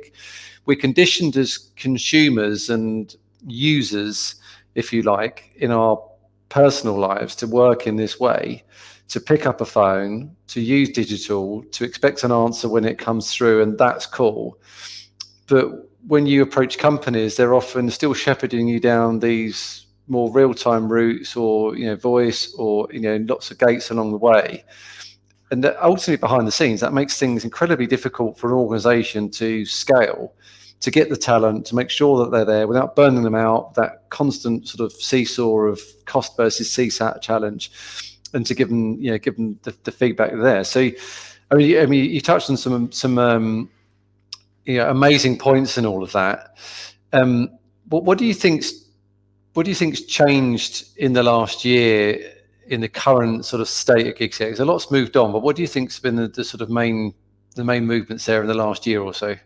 we're 0.65 0.77
conditioned 0.77 1.37
as 1.37 1.59
consumers 1.77 2.71
and 2.71 3.15
users, 3.47 4.37
if 4.75 4.93
you 4.93 5.03
like, 5.03 5.53
in 5.57 5.71
our 5.71 6.03
personal 6.53 6.99
lives 6.99 7.35
to 7.35 7.47
work 7.47 7.87
in 7.87 7.97
this 7.97 8.21
way, 8.21 8.63
to 9.09 9.19
pick 9.19 9.47
up 9.47 9.63
a 9.63 9.65
phone, 9.65 10.37
to 10.49 10.61
use 10.61 10.91
digital, 10.91 11.65
to 11.73 11.83
expect 11.83 12.25
an 12.25 12.31
answer 12.31 12.69
when 12.69 12.85
it 12.85 12.99
comes 12.99 13.35
through, 13.35 13.63
and 13.63 13.79
that's 13.79 14.05
cool. 14.05 14.59
But 15.47 15.91
when 16.07 16.27
you 16.27 16.43
approach 16.43 16.77
companies, 16.77 17.37
they're 17.37 17.55
often 17.55 17.91
still 17.91 18.13
shepherding 18.13 18.69
you 18.69 18.81
down 18.81 19.21
these 19.21 19.87
more 20.09 20.31
real-time 20.31 20.93
routes 20.93 21.37
or 21.37 21.75
you 21.77 21.87
know 21.87 21.97
voice 21.97 22.53
or 22.55 22.89
you 22.93 23.01
know 23.01 23.25
lots 23.29 23.51
of 23.51 23.59
gates 23.59 23.91
along 23.91 24.11
the 24.11 24.19
way 24.19 24.65
and 25.53 25.65
ultimately 25.81 26.17
behind 26.17 26.47
the 26.47 26.53
scenes 26.53 26.81
that 26.81 26.93
makes 26.93 27.19
things 27.19 27.45
incredibly 27.45 27.87
difficult 27.87 28.37
for 28.37 28.49
an 28.49 28.55
organization 28.55 29.31
to 29.31 29.65
scale 29.65 30.35
to 30.83 30.91
get 30.91 31.09
the 31.09 31.17
talent, 31.17 31.65
to 31.67 31.77
make 31.77 31.91
sure 31.91 32.19
that 32.19 32.31
they're 32.33 32.45
there 32.45 32.67
without 32.67 32.97
burning 32.97 33.23
them 33.23 33.37
out, 33.37 33.75
that 33.75 34.09
constant 34.11 34.69
sort 34.69 34.85
of 34.85 34.93
seesaw 34.93 35.61
of 35.61 35.81
cost 36.07 36.37
versus 36.37 36.69
CSAT 36.69 37.23
challenge, 37.23 37.71
and 38.35 38.45
to 38.47 38.55
give 38.55 38.69
them, 38.69 39.01
you 39.01 39.13
know, 39.13 39.19
give 39.19 39.37
them 39.37 39.59
the, 39.63 39.75
the 39.85 39.93
feedback 39.93 40.33
there. 40.35 40.65
So, 40.65 40.91
I 41.51 41.55
mean, 41.55 41.79
I 41.79 41.87
mean, 41.87 42.11
you 42.11 42.21
touched 42.21 42.51
on 42.51 42.57
some 42.57 42.91
some 42.91 43.19
um, 43.19 43.71
you 44.65 44.79
know, 44.79 44.91
amazing 44.91 45.39
points 45.39 45.79
and 45.79 45.87
all 45.87 46.03
of 46.03 46.13
that. 46.13 46.59
Um, 47.13 47.51
what, 47.89 48.05
what 48.05 48.19
do 48.19 48.27
you 48.27 48.35
think's 48.35 48.73
what 49.55 49.65
do 49.65 49.71
you 49.71 49.75
think's 49.77 50.03
changed 50.03 50.87
in 50.97 51.13
the 51.13 51.23
last 51.23 51.65
year 51.65 52.33
in 52.69 52.81
the 52.81 52.89
current 52.89 53.45
sort 53.45 53.61
of 53.61 53.69
state 53.69 54.07
of 54.09 54.15
GigCX? 54.15 54.59
A 54.59 54.65
lot's 54.65 54.91
moved 54.91 55.17
on, 55.17 55.31
but 55.31 55.43
what 55.43 55.55
do 55.55 55.63
you 55.63 55.69
think's 55.69 56.01
been 56.01 56.17
the, 56.17 56.27
the 56.27 56.43
sort 56.43 56.61
of 56.61 56.71
main 56.71 57.15
the 57.55 57.63
main 57.63 57.87
movements 57.87 58.27
there 58.27 58.41
in 58.41 58.49
the 58.49 58.55
last 58.55 58.85
year 58.85 59.01
or 59.01 59.15
so? 59.15 59.37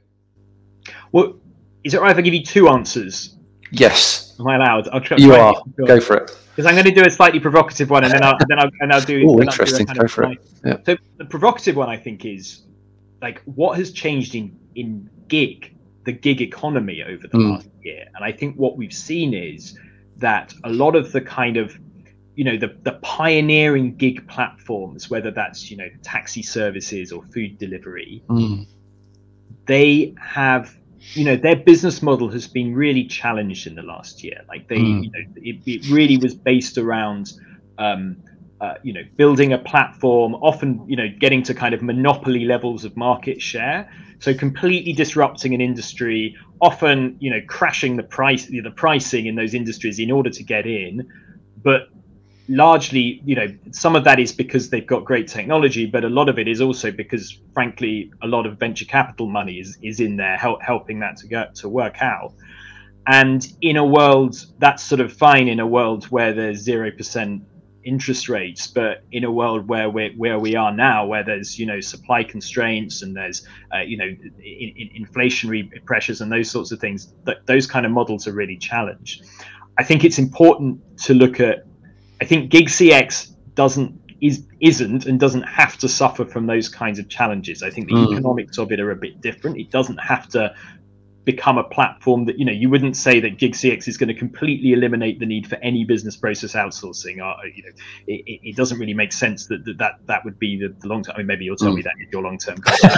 Well, 1.13 1.37
is 1.85 1.95
it 1.95 2.01
right 2.01 2.11
if 2.11 2.19
I 2.19 2.21
give 2.21 2.35
you 2.35 2.43
two 2.43 2.69
answers? 2.69 3.37
Yes. 3.71 4.37
Am 4.39 4.47
I 4.49 4.57
allowed? 4.57 4.89
I'll 4.89 5.01
try. 5.01 5.17
You 5.19 5.35
are. 5.35 5.63
Go 5.87 6.01
for 6.01 6.17
it. 6.17 6.37
Because 6.55 6.67
I'm 6.67 6.75
going 6.75 6.87
to 6.87 6.91
do 6.91 7.05
a 7.07 7.11
slightly 7.11 7.41
provocative 7.41 7.91
one, 7.91 8.05
and 8.05 8.13
then 8.13 8.23
I'll 8.23 8.39
then 8.49 8.59
I'll, 8.59 8.71
and 8.81 8.93
I'll 8.93 9.01
do. 9.01 9.25
Oh, 9.29 9.41
interesting. 9.41 9.87
Do 9.87 10.01
Go 10.01 10.09
for 10.09 10.25
it. 10.25 10.39
Yeah. 10.65 10.77
So 10.85 10.97
the 11.19 11.25
provocative 11.25 11.77
one, 11.77 11.89
I 11.89 11.97
think, 11.97 12.25
is 12.25 12.63
like 13.23 13.43
what 13.45 13.79
has 13.79 13.93
changed 13.93 14.35
in 14.35 14.59
in 14.75 15.09
gig, 15.29 15.77
the 16.05 16.13
gig 16.13 16.41
economy 16.41 17.03
over 17.03 17.27
the 17.27 17.39
mm. 17.39 17.51
last 17.51 17.69
year, 17.83 18.07
and 18.15 18.25
I 18.25 18.33
think 18.33 18.57
what 18.57 18.77
we've 18.77 18.93
seen 18.93 19.35
is 19.35 19.79
that 20.17 20.55
a 20.65 20.71
lot 20.71 20.97
of 20.97 21.13
the 21.13 21.21
kind 21.21 21.57
of 21.57 21.79
you 22.37 22.45
know 22.45 22.57
the 22.57 22.77
the 22.83 22.93
pioneering 23.03 23.95
gig 23.97 24.27
platforms, 24.29 25.11
whether 25.11 25.31
that's 25.31 25.71
you 25.71 25.77
know 25.77 25.89
taxi 26.03 26.43
services 26.43 27.13
or 27.13 27.23
food 27.25 27.59
delivery, 27.59 28.23
mm. 28.29 28.67
they 29.67 30.15
have 30.21 30.77
you 31.15 31.25
know 31.25 31.37
their 31.37 31.57
business 31.57 32.03
model 32.03 32.29
has 32.31 32.47
been 32.47 32.75
really 32.75 33.05
challenged 33.05 33.67
in 33.67 33.75
the 33.75 33.83
last 33.83 34.23
year. 34.23 34.43
Like 34.49 34.69
they, 34.69 34.77
mm. 34.77 35.05
you 35.05 35.11
know, 35.11 35.19
it, 35.37 35.57
it 35.67 35.91
really 35.91 36.17
was 36.17 36.35
based 36.35 36.79
around. 36.79 37.33
Um, 37.79 38.17
uh, 38.59 38.73
you 38.83 38.91
know, 38.91 39.03
building 39.17 39.53
a 39.53 39.59
platform, 39.59 40.35
often 40.37 40.83
you 40.89 40.97
know, 40.97 41.09
getting 41.21 41.43
to 41.43 41.53
kind 41.53 41.75
of 41.75 41.83
monopoly 41.83 42.47
levels 42.47 42.87
of 42.87 42.97
market 42.97 43.43
share. 43.43 43.87
So 44.19 44.33
completely 44.33 44.95
disrupting 44.95 45.53
an 45.53 45.61
industry, 45.61 46.35
often 46.63 47.19
you 47.21 47.31
know, 47.31 47.43
crashing 47.47 47.97
the 47.97 48.03
price, 48.03 48.47
the 48.47 48.63
pricing 48.75 49.27
in 49.27 49.35
those 49.35 49.53
industries 49.53 49.99
in 49.99 50.11
order 50.11 50.31
to 50.31 50.43
get 50.43 50.67
in, 50.67 51.07
but 51.63 51.91
largely, 52.49 53.21
you 53.25 53.35
know, 53.35 53.49
some 53.73 53.97
of 53.97 54.05
that 54.05 54.19
is 54.19 54.33
because 54.33 54.71
they've 54.71 54.87
got 54.87 55.05
great 55.05 55.29
technology, 55.29 55.87
but 55.87 56.05
a 56.05 56.09
lot 56.09 56.29
of 56.29 56.39
it 56.39 56.49
is 56.49 56.61
also 56.61 56.91
because, 56.91 57.41
frankly, 57.53 58.13
a 58.23 58.27
lot 58.27 58.47
of 58.47 58.59
venture 58.59 58.85
capital 58.85 59.27
money 59.27 59.59
is 59.59 59.79
is 59.83 60.01
in 60.01 60.17
there 60.17 60.37
help, 60.37 60.63
helping 60.63 61.01
that 61.01 61.17
to 61.19 61.29
go 61.29 61.47
to 61.55 61.69
work 61.69 62.03
out. 62.03 62.33
And 63.07 63.47
in 63.61 63.77
a 63.77 63.85
world 63.85 64.45
that's 64.59 64.83
sort 64.83 65.01
of 65.01 65.13
fine 65.13 65.49
in 65.49 65.61
a 65.61 65.67
world 65.67 66.05
where 66.07 66.33
there's 66.33 66.59
zero 66.59 66.91
percent 66.91 67.43
interest 67.85 68.29
rates, 68.29 68.67
but 68.67 69.05
in 69.13 69.23
a 69.23 69.31
world 69.31 69.69
where 69.69 69.89
we 69.89 70.13
where 70.17 70.41
we 70.41 70.57
are 70.57 70.73
now, 70.73 71.07
where 71.07 71.23
there's 71.23 71.59
you 71.59 71.67
know 71.67 71.81
supply 71.81 72.25
constraints 72.25 73.03
and 73.03 73.17
there's 73.17 73.47
uh, 73.75 73.79
you 73.79 73.97
know 73.97 74.05
in, 74.05 74.75
in 74.77 75.05
inflationary 75.05 75.85
pressures 75.85 76.21
and 76.21 76.31
those 76.31 76.51
sorts 76.51 76.73
of 76.73 76.81
things, 76.81 77.15
that 77.25 77.47
those 77.47 77.67
kind 77.67 77.87
of 77.87 77.93
models 77.93 78.27
are 78.27 78.33
really 78.33 78.57
challenged. 78.57 79.25
I 79.79 79.85
think 79.85 80.05
it's 80.05 80.19
important 80.19 80.81
to 81.05 81.15
look 81.15 81.39
at 81.39 81.66
I 82.21 82.25
think 82.25 82.51
GigCX 82.51 83.33
doesn't 83.55 84.01
is 84.21 84.45
isn't 84.61 85.07
and 85.07 85.21
doesn't 85.21 85.43
have 85.43 85.77
to 85.79 85.89
suffer 85.89 86.25
from 86.25 86.47
those 86.47 86.69
kinds 86.69 86.99
of 86.99 87.09
challenges. 87.09 87.63
I 87.63 87.71
think 87.71 87.89
the 87.89 87.95
mm. 87.95 88.13
economics 88.13 88.59
of 88.59 88.73
it 88.73 88.81
are 88.81 88.91
a 88.91 88.97
bit 88.97 89.21
different. 89.21 89.59
It 89.59 89.71
doesn't 89.71 89.99
have 89.99 90.29
to 90.31 90.55
become 91.27 91.59
a 91.59 91.65
platform 91.65 92.25
that 92.25 92.39
you 92.39 92.45
know 92.45 92.53
you 92.53 92.71
wouldn't 92.71 92.97
say 92.97 93.19
that 93.19 93.37
GigCX 93.37 93.89
is 93.89 93.97
going 93.97 94.09
to 94.09 94.15
completely 94.15 94.73
eliminate 94.73 95.19
the 95.19 95.27
need 95.27 95.47
for 95.49 95.57
any 95.57 95.85
business 95.85 96.17
process 96.17 96.53
outsourcing. 96.53 97.21
Uh, 97.21 97.43
you 97.53 97.65
know, 97.65 97.71
it, 98.07 98.41
it, 98.45 98.57
doesn't 98.57 98.79
really 98.79 98.95
make 98.95 99.13
sense 99.13 99.47
that 99.49 99.65
that, 99.65 99.77
that, 99.79 99.99
that 100.07 100.25
would 100.25 100.39
be 100.39 100.57
the, 100.57 100.75
the 100.81 100.87
long 100.87 101.03
term. 101.03 101.17
I 101.17 101.19
mean, 101.19 101.27
maybe 101.27 101.45
you'll 101.45 101.57
tell 101.57 101.73
mm. 101.73 101.77
me 101.77 101.83
that 101.83 101.95
is 102.01 102.09
your 102.13 102.23
long 102.23 102.39
term 102.39 102.57
you 102.83 102.89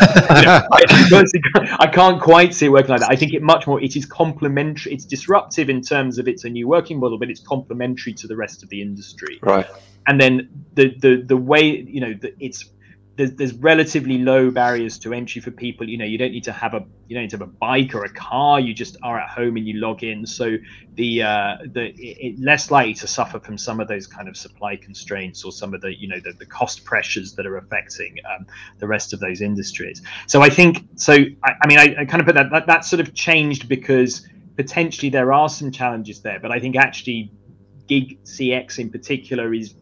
know, 0.42 0.68
I, 0.70 1.76
I, 1.80 1.86
can't 1.86 2.20
quite 2.20 2.54
see 2.54 2.66
it 2.66 2.68
working 2.68 2.90
like 2.90 3.00
that. 3.00 3.10
I 3.10 3.16
think 3.16 3.32
it 3.32 3.42
much 3.42 3.66
more. 3.66 3.80
It 3.80 3.96
is 3.96 4.04
complementary. 4.04 4.92
It's 4.92 5.06
disruptive 5.06 5.70
in 5.70 5.80
terms 5.80 6.18
of 6.18 6.28
it's 6.28 6.44
a 6.44 6.50
new 6.50 6.68
working 6.68 7.00
model, 7.00 7.18
but 7.18 7.30
it's 7.30 7.40
complementary 7.40 8.12
to 8.12 8.26
the 8.26 8.36
rest 8.36 8.62
of 8.62 8.68
the 8.68 8.82
industry. 8.82 9.38
Right. 9.42 9.66
And 10.06 10.20
then 10.20 10.50
the 10.74 10.94
the 10.98 11.22
the 11.24 11.36
way 11.36 11.80
you 11.80 12.00
know 12.00 12.12
the, 12.12 12.34
it's 12.38 12.66
there's, 13.18 13.33
there's 13.33 13.54
relatively 13.54 14.18
low 14.18 14.48
barriers 14.48 14.96
to 15.00 15.12
entry 15.12 15.40
for 15.40 15.50
people. 15.50 15.88
You 15.88 15.98
know, 15.98 16.04
you 16.04 16.16
don't 16.16 16.31
need 16.31 16.44
to 16.44 16.52
have 16.52 16.72
a 16.72 16.87
you 17.09 17.16
don't 17.16 17.24
need 17.24 17.31
to 17.31 17.38
have 17.38 17.48
a 17.48 17.50
bike 17.50 17.92
or 17.96 18.04
a 18.04 18.09
car. 18.09 18.61
You 18.61 18.72
just 18.72 18.96
are 19.02 19.18
at 19.18 19.28
home 19.28 19.57
and 19.57 19.66
you 19.66 19.81
log 19.81 20.04
in. 20.04 20.24
So 20.24 20.57
the 20.94 21.22
uh, 21.22 21.57
the 21.72 21.92
it, 21.96 22.38
less 22.38 22.70
likely 22.70 22.94
to 22.94 23.09
suffer 23.09 23.40
from 23.40 23.59
some 23.59 23.81
of 23.81 23.88
those 23.88 24.07
kind 24.07 24.28
of 24.28 24.37
supply 24.37 24.76
constraints 24.76 25.42
or 25.42 25.50
some 25.50 25.74
of 25.74 25.81
the 25.81 25.98
you 25.98 26.07
know 26.07 26.20
the, 26.20 26.33
the 26.38 26.46
cost 26.46 26.85
pressures 26.85 27.35
that 27.35 27.44
are 27.44 27.57
affecting 27.57 28.18
um, 28.33 28.46
the 28.78 28.87
rest 28.87 29.12
of 29.12 29.18
those 29.18 29.40
industries. 29.40 30.00
So 30.28 30.42
I 30.42 30.48
think 30.48 30.87
so. 30.94 31.14
I, 31.14 31.52
I 31.61 31.66
mean, 31.66 31.78
I, 31.81 31.96
I, 31.98 32.04
kind 32.04 32.20
of 32.20 32.26
put 32.26 32.37
that, 32.37 32.50
that 32.52 32.68
that 32.68 32.85
sort 32.85 33.00
of 33.00 33.14
changed 33.14 33.68
because 33.68 34.28
potentially 34.57 35.11
there 35.11 35.33
are 35.33 35.48
some 35.48 35.72
challenges 35.72 36.20
there, 36.20 36.38
but 36.38 36.52
I 36.52 36.61
think 36.61 36.76
actually 36.76 37.33
Gig 37.88 38.22
CX 38.22 38.78
in 38.78 38.90
particular 38.90 39.52
is 39.52 39.74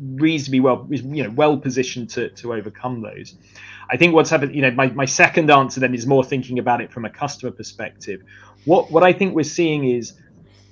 reasonably 0.00 0.60
well 0.60 0.86
you 0.90 1.24
know 1.24 1.30
well 1.30 1.56
positioned 1.56 2.10
to 2.10 2.28
to 2.30 2.54
overcome 2.54 3.02
those. 3.02 3.34
I 3.90 3.96
think 3.96 4.14
what's 4.14 4.30
happened 4.30 4.54
you 4.54 4.62
know 4.62 4.70
my, 4.70 4.88
my 4.88 5.04
second 5.04 5.50
answer 5.50 5.80
then 5.80 5.94
is 5.94 6.06
more 6.06 6.24
thinking 6.24 6.58
about 6.58 6.80
it 6.80 6.92
from 6.92 7.04
a 7.04 7.10
customer 7.10 7.52
perspective. 7.52 8.22
What 8.64 8.90
what 8.90 9.02
i 9.02 9.12
think 9.12 9.34
we're 9.34 9.42
seeing 9.42 9.84
is 9.84 10.14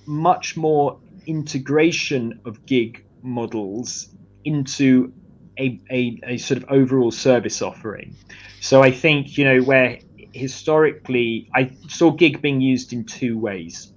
much 0.06 0.56
more 0.56 0.98
integration 1.26 2.40
of 2.44 2.64
gig 2.66 3.04
models 3.22 4.08
into 4.44 5.12
a, 5.58 5.80
a, 5.90 6.20
a 6.24 6.36
sort 6.36 6.62
of 6.62 6.70
overall 6.70 7.10
service 7.10 7.62
offering. 7.62 8.14
So 8.60 8.82
i 8.82 8.90
think 8.90 9.36
you 9.36 9.44
know 9.44 9.60
where 9.62 9.98
historically 10.32 11.48
i 11.54 11.70
saw 11.88 12.10
gig 12.10 12.42
being 12.42 12.60
used 12.60 12.92
in 12.92 13.04
two 13.04 13.38
ways 13.38 13.92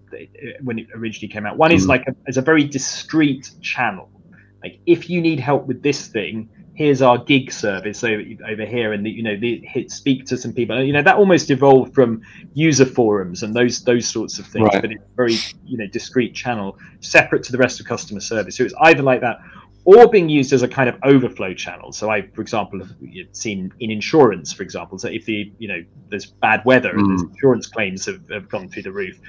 when 0.64 0.80
it 0.80 0.88
originally 0.96 1.32
came 1.32 1.46
out. 1.46 1.58
One 1.58 1.72
is 1.72 1.86
mm. 1.86 1.90
like 1.90 2.08
a, 2.08 2.16
as 2.28 2.38
a 2.38 2.42
very 2.42 2.64
discrete 2.64 3.52
channel 3.62 4.10
like 4.64 4.80
if 4.86 5.10
you 5.10 5.22
need 5.22 5.40
help 5.40 5.66
with 5.66 5.82
this 5.82 6.08
thing 6.08 6.50
here's 6.80 7.02
our 7.02 7.18
gig 7.18 7.52
service 7.52 8.06
over, 8.06 8.24
over 8.48 8.66
here 8.66 8.94
and 8.94 9.06
the, 9.06 9.10
you 9.10 9.22
know 9.22 9.36
the 9.38 9.62
hit 9.66 9.92
speak 9.92 10.26
to 10.26 10.38
some 10.38 10.54
people 10.54 10.82
you 10.82 10.94
know 10.94 11.02
that 11.02 11.18
almost 11.18 11.52
evolved 11.52 11.94
from 11.94 12.22
user 12.54 12.86
forums 12.86 13.44
and 13.44 13.54
those 13.54 13.84
those 13.84 14.08
sorts 14.08 14.40
of 14.40 14.48
things 14.48 14.70
right. 14.72 14.82
but 14.82 14.90
it's 14.90 15.04
very 15.18 15.36
you 15.66 15.78
know 15.78 15.86
discrete 15.88 16.34
channel 16.34 16.78
separate 17.02 17.44
to 17.44 17.52
the 17.52 17.58
rest 17.58 17.82
of 17.82 17.86
customer 17.86 18.22
service 18.22 18.56
so 18.56 18.64
it's 18.64 18.74
either 18.80 19.04
like 19.04 19.20
that 19.20 19.40
or 19.84 20.08
being 20.08 20.30
used 20.30 20.54
as 20.54 20.62
a 20.62 20.70
kind 20.70 20.88
of 20.88 20.96
overflow 21.04 21.54
channel 21.54 21.92
so 21.92 22.10
i 22.10 22.22
for 22.30 22.42
example 22.42 22.80
have 22.80 22.96
seen 23.34 23.70
in 23.82 23.92
insurance 23.92 24.54
for 24.54 24.64
example 24.64 24.98
so 24.98 25.10
if 25.10 25.26
the 25.26 25.52
you 25.58 25.68
know 25.68 25.84
there's 26.08 26.28
bad 26.28 26.64
weather 26.64 26.94
mm. 26.94 27.00
and 27.00 27.10
there's 27.10 27.24
insurance 27.24 27.68
claims 27.68 28.06
have, 28.06 28.22
have 28.30 28.48
gone 28.48 28.70
through 28.70 28.84
the 28.84 28.92
roof 28.92 29.20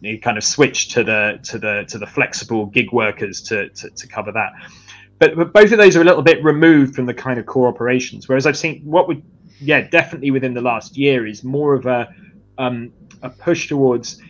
you 0.00 0.20
kind 0.20 0.38
of 0.38 0.44
switched 0.44 0.92
to 0.92 1.04
the 1.04 1.40
to 1.44 1.58
the 1.58 1.84
to 1.88 1.98
the 1.98 2.06
flexible 2.06 2.66
gig 2.66 2.92
workers 2.92 3.40
to 3.42 3.68
to, 3.70 3.90
to 3.90 4.06
cover 4.06 4.32
that. 4.32 4.52
But, 5.18 5.34
but 5.34 5.52
both 5.52 5.72
of 5.72 5.78
those 5.78 5.96
are 5.96 6.00
a 6.00 6.04
little 6.04 6.22
bit 6.22 6.42
removed 6.44 6.94
from 6.94 7.06
the 7.06 7.14
kind 7.14 7.40
of 7.40 7.46
core 7.46 7.66
operations. 7.66 8.28
Whereas 8.28 8.46
I've 8.46 8.56
seen 8.56 8.80
what 8.84 9.08
would 9.08 9.22
yeah 9.60 9.80
definitely 9.80 10.30
within 10.30 10.54
the 10.54 10.60
last 10.60 10.96
year 10.96 11.26
is 11.26 11.42
more 11.42 11.74
of 11.74 11.86
a 11.86 12.14
um, 12.58 12.92
a 13.22 13.30
push 13.30 13.68
towards 13.68 14.20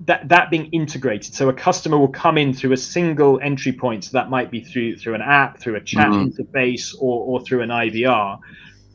that 0.00 0.28
that 0.28 0.50
being 0.50 0.66
integrated. 0.66 1.34
So 1.34 1.48
a 1.48 1.52
customer 1.52 1.98
will 1.98 2.08
come 2.08 2.38
in 2.38 2.52
through 2.52 2.72
a 2.72 2.76
single 2.76 3.40
entry 3.40 3.72
point. 3.72 4.04
So 4.04 4.10
that 4.12 4.30
might 4.30 4.50
be 4.50 4.60
through 4.60 4.96
through 4.96 5.14
an 5.14 5.22
app, 5.22 5.58
through 5.58 5.76
a 5.76 5.80
chat 5.80 6.08
mm-hmm. 6.08 6.40
interface, 6.40 6.94
or 6.98 7.24
or 7.24 7.40
through 7.40 7.62
an 7.62 7.70
IVR, 7.70 8.38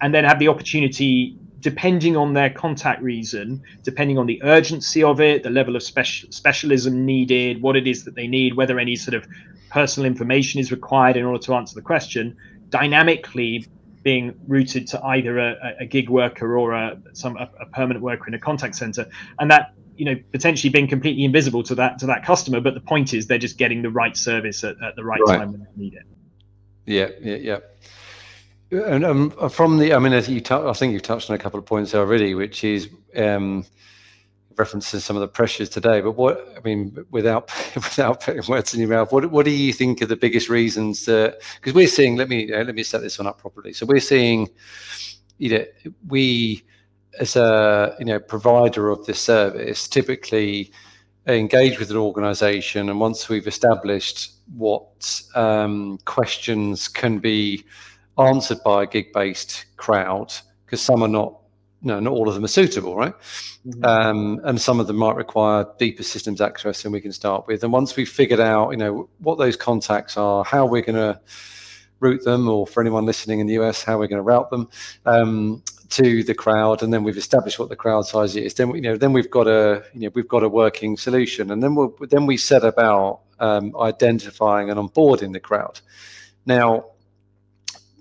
and 0.02 0.14
then 0.14 0.24
have 0.26 0.40
the 0.40 0.48
opportunity 0.48 1.38
depending 1.62 2.18
on 2.18 2.34
their 2.34 2.50
contact 2.50 3.02
reason, 3.02 3.62
depending 3.84 4.18
on 4.18 4.26
the 4.26 4.42
urgency 4.44 5.04
of 5.04 5.22
it, 5.22 5.44
the 5.44 5.50
level 5.50 5.76
of 5.76 5.84
special 5.84 6.32
specialism 6.32 7.06
needed, 7.06 7.62
what 7.62 7.76
it 7.76 7.88
is 7.88 8.04
that 8.06 8.16
they 8.16 8.28
need, 8.28 8.56
whether 8.56 8.80
any 8.80 8.96
sort 8.96 9.14
of 9.14 9.26
personal 9.70 10.06
information 10.06 10.60
is 10.60 10.72
required 10.72 11.16
in 11.16 11.24
order 11.24 11.42
to 11.44 11.54
answer 11.54 11.76
the 11.76 11.82
question, 11.82 12.36
dynamically 12.70 13.66
being 14.04 14.34
routed 14.48 14.88
to 14.88 15.04
either 15.06 15.38
a, 15.38 15.76
a 15.82 15.86
gig 15.86 16.10
worker 16.10 16.58
or 16.58 16.74
a 16.74 17.00
some 17.14 17.38
a, 17.38 17.50
a 17.60 17.66
permanent 17.68 18.04
worker 18.04 18.28
in 18.28 18.34
a 18.34 18.40
contact 18.40 18.76
center, 18.76 19.08
and 19.40 19.52
that 19.52 19.74
you 19.96 20.06
know 20.06 20.16
potentially 20.32 20.72
being 20.72 20.88
completely 20.88 21.24
invisible 21.24 21.64
to 21.64 21.76
that 21.76 22.00
to 22.00 22.08
that 22.08 22.26
customer. 22.26 22.60
But 22.60 22.74
the 22.74 22.82
point 22.82 23.14
is 23.14 23.28
they're 23.28 23.38
just 23.38 23.58
getting 23.58 23.82
the 23.84 23.92
right 23.92 24.18
service 24.18 24.64
at, 24.64 24.82
at 24.84 24.96
the 24.96 25.04
right, 25.04 25.22
right, 25.28 25.38
time 25.38 25.52
when 25.52 25.62
they 25.62 25.84
need 25.84 25.94
it. 25.94 26.04
Yeah, 26.86 27.10
yeah, 27.22 27.36
yeah. 27.36 27.58
And 28.72 29.04
um, 29.04 29.50
from 29.50 29.80
the, 29.80 29.94
I 29.94 30.00
mean, 30.00 30.14
as 30.14 30.30
you 30.30 30.40
t- 30.40 30.56
I 30.56 30.72
think 30.74 30.94
you've 30.94 31.02
touched 31.02 31.30
on 31.30 31.36
a 31.36 31.40
couple 31.40 31.60
of 31.60 31.66
points 31.66 31.94
already, 31.94 32.36
which 32.36 32.64
is 32.64 32.90
um, 33.18 33.66
references 34.56 35.04
some 35.04 35.18
of 35.18 35.22
the 35.22 35.28
pressures 35.28 35.70
today. 35.70 36.00
But 36.00 36.14
what, 36.14 36.48
I 36.56 36.62
mean, 36.62 37.06
without 37.12 37.52
without 37.76 38.22
putting 38.24 38.44
words 38.48 38.74
in 38.74 38.80
your 38.80 38.90
mouth, 38.90 39.12
what 39.12 39.30
what 39.30 39.44
do 39.44 39.52
you 39.52 39.74
think 39.74 40.02
are 40.02 40.06
the 40.06 40.16
biggest 40.16 40.48
reasons 40.48 41.04
that? 41.06 41.42
Because 41.56 41.74
we're 41.74 41.88
seeing, 41.88 42.16
let 42.16 42.30
me 42.30 42.52
uh, 42.54 42.64
let 42.64 42.76
me 42.76 42.84
set 42.84 43.02
this 43.02 43.20
one 43.20 43.28
up 43.28 43.40
properly. 43.40 43.74
So 43.74 43.86
we're 43.86 44.00
seeing, 44.00 44.48
you 45.38 45.50
know, 45.50 45.66
we 46.08 46.64
as 47.20 47.36
a 47.36 47.94
you 48.00 48.06
know 48.06 48.20
provider 48.20 48.90
of 48.90 49.06
this 49.06 49.20
service, 49.20 49.86
typically 49.88 50.72
engage 51.28 51.78
with 51.78 51.92
an 51.92 51.98
organization 51.98 52.90
and 52.90 53.00
once 53.00 53.30
we've 53.30 53.46
established 53.46 54.32
what 54.56 55.22
um, 55.36 56.00
questions 56.06 56.88
can 56.88 57.20
be 57.20 57.64
answered 58.18 58.60
by 58.64 58.84
a 58.84 58.88
gig-based 58.88 59.66
crowd 59.78 60.34
because 60.66 60.82
some 60.82 61.02
are 61.02 61.08
not 61.08 61.38
no 61.82 62.00
not 62.00 62.12
all 62.12 62.28
of 62.28 62.36
them 62.36 62.44
are 62.44 62.50
suitable 62.50 62.96
right 62.96 63.14
mm-hmm. 63.66 63.84
um, 63.84 64.40
and 64.44 64.62
some 64.62 64.80
of 64.80 64.88
them 64.88 64.98
might 64.98 65.16
require 65.16 65.66
deeper 65.80 66.04
systems 66.04 66.42
access 66.42 66.84
than 66.84 66.92
we 66.92 67.02
can 67.02 67.12
start 67.12 67.48
with 67.48 67.64
and 67.64 67.74
once 67.74 67.96
we've 67.96 68.10
figured 68.10 68.40
out 68.40 68.72
you 68.72 68.78
know 68.78 69.10
what 69.20 69.38
those 69.38 69.56
contacts 69.56 70.18
are 70.18 70.44
how 70.44 70.66
we're 70.66 70.82
going 70.82 70.96
to 70.96 71.20
route 72.00 72.24
them 72.24 72.48
or 72.50 72.68
for 72.68 72.82
anyone 72.82 73.06
listening 73.06 73.40
in 73.40 73.48
the 73.48 73.54
us 73.56 73.84
how 73.84 73.98
we're 73.98 74.08
going 74.08 74.18
to 74.18 74.24
route 74.24 74.50
them 74.50 74.70
um, 75.06 75.64
to 75.92 76.24
the 76.24 76.34
crowd, 76.34 76.82
and 76.82 76.94
then 76.94 77.04
we've 77.04 77.18
established 77.18 77.60
what 77.60 77.70
the 77.70 77.76
crowd 77.76 78.06
size 78.08 78.36
is. 78.36 78.54
Then 78.54 78.74
you 78.74 78.82
know, 78.82 78.98
then 78.98 79.14
we've 79.14 79.30
got 79.30 79.48
a 79.48 79.84
you 79.94 80.02
know 80.02 80.12
we've 80.16 80.28
got 80.28 80.42
a 80.42 80.50
working 80.50 80.98
solution, 80.98 81.52
and 81.52 81.62
then 81.62 81.76
we 81.76 81.86
will 81.86 82.08
then 82.10 82.26
we 82.26 82.38
set 82.38 82.64
about 82.64 83.22
um, 83.40 83.76
identifying 83.78 84.70
and 84.70 84.80
onboarding 84.80 85.34
the 85.34 85.40
crowd. 85.40 85.80
Now, 86.46 86.86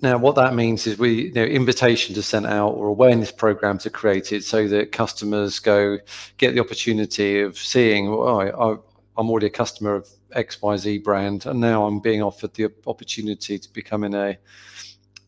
now 0.02 0.16
what 0.18 0.36
that 0.36 0.54
means 0.54 0.86
is 0.86 0.98
we 0.98 1.26
you 1.26 1.32
know 1.32 1.44
invitations 1.44 2.16
are 2.16 2.22
sent 2.22 2.46
out 2.46 2.70
or 2.70 2.88
awareness 2.88 3.30
programs 3.30 3.86
are 3.86 3.90
created 3.90 4.44
so 4.44 4.66
that 4.68 4.92
customers 4.92 5.58
go 5.58 5.98
get 6.38 6.54
the 6.54 6.60
opportunity 6.60 7.40
of 7.40 7.58
seeing. 7.58 8.08
Oh, 8.08 8.40
I, 8.40 8.76
I'm 9.18 9.28
already 9.28 9.46
a 9.46 9.50
customer 9.50 9.94
of 9.94 10.08
XYZ 10.34 11.02
brand, 11.02 11.46
and 11.46 11.60
now 11.60 11.84
I'm 11.86 12.00
being 12.00 12.22
offered 12.22 12.54
the 12.54 12.72
opportunity 12.86 13.58
to 13.58 13.72
become 13.72 14.04
a 14.04 14.38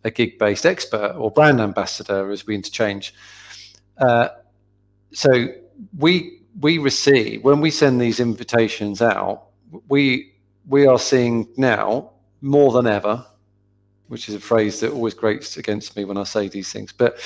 a 0.05 0.11
gig 0.11 0.39
based 0.39 0.67
expert 0.67 1.15
or 1.17 1.31
brand 1.31 1.61
ambassador 1.61 2.31
as 2.31 2.47
we 2.47 2.55
interchange. 2.55 3.15
Uh, 3.99 4.29
so 5.13 5.49
we 5.99 6.41
we 6.61 6.79
receive 6.79 7.45
when 7.45 7.61
we 7.61 7.71
send 7.71 8.01
these 8.01 8.21
invitations 8.21 9.03
out, 9.03 9.49
we 9.89 10.33
we 10.67 10.87
are 10.87 10.99
seeing 10.99 11.49
now 11.57 12.11
more 12.41 12.73
than 12.73 12.87
ever, 12.87 13.25
which 14.13 14.29
is 14.29 14.35
a 14.35 14.41
phrase 14.41 14.81
that 14.81 14.93
always 14.93 15.15
grates 15.15 15.57
against 15.57 15.97
me 15.97 16.05
when 16.05 16.19
I 16.19 16.25
say 16.25 16.47
these 16.47 16.71
things, 16.71 16.93
but 16.93 17.19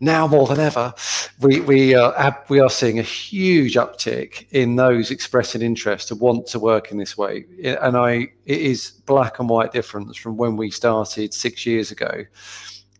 now 0.00 0.26
more 0.26 0.48
than 0.48 0.58
ever, 0.58 0.92
we 1.40 1.60
we 1.60 1.94
are 1.94 2.44
we 2.48 2.58
are 2.58 2.68
seeing 2.68 2.98
a 2.98 3.02
huge 3.02 3.74
uptick 3.76 4.46
in 4.50 4.74
those 4.74 5.12
expressing 5.12 5.62
interest 5.62 6.08
to 6.08 6.16
want 6.16 6.48
to 6.48 6.58
work 6.58 6.90
in 6.90 6.98
this 6.98 7.16
way, 7.16 7.44
and 7.62 7.96
I 7.96 8.32
it 8.46 8.60
is 8.60 8.90
black 9.06 9.38
and 9.38 9.48
white 9.48 9.70
difference 9.72 10.16
from 10.16 10.36
when 10.36 10.56
we 10.56 10.72
started 10.72 11.32
six 11.32 11.64
years 11.64 11.92
ago. 11.92 12.24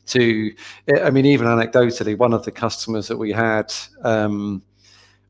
To, 0.06 0.54
I 1.02 1.10
mean, 1.10 1.26
even 1.26 1.48
anecdotally, 1.48 2.16
one 2.16 2.34
of 2.34 2.44
the 2.44 2.52
customers 2.52 3.08
that 3.08 3.16
we 3.18 3.32
had. 3.32 3.74
Um, 4.02 4.62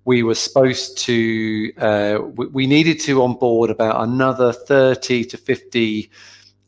we 0.06 0.22
were 0.22 0.34
supposed 0.34 0.98
to 0.98 1.72
uh, 1.78 2.18
we, 2.36 2.46
we 2.48 2.66
needed 2.66 3.00
to 3.00 3.22
onboard 3.22 3.70
about 3.70 4.02
another 4.06 4.52
30 4.52 5.24
to 5.24 5.38
50 5.38 6.10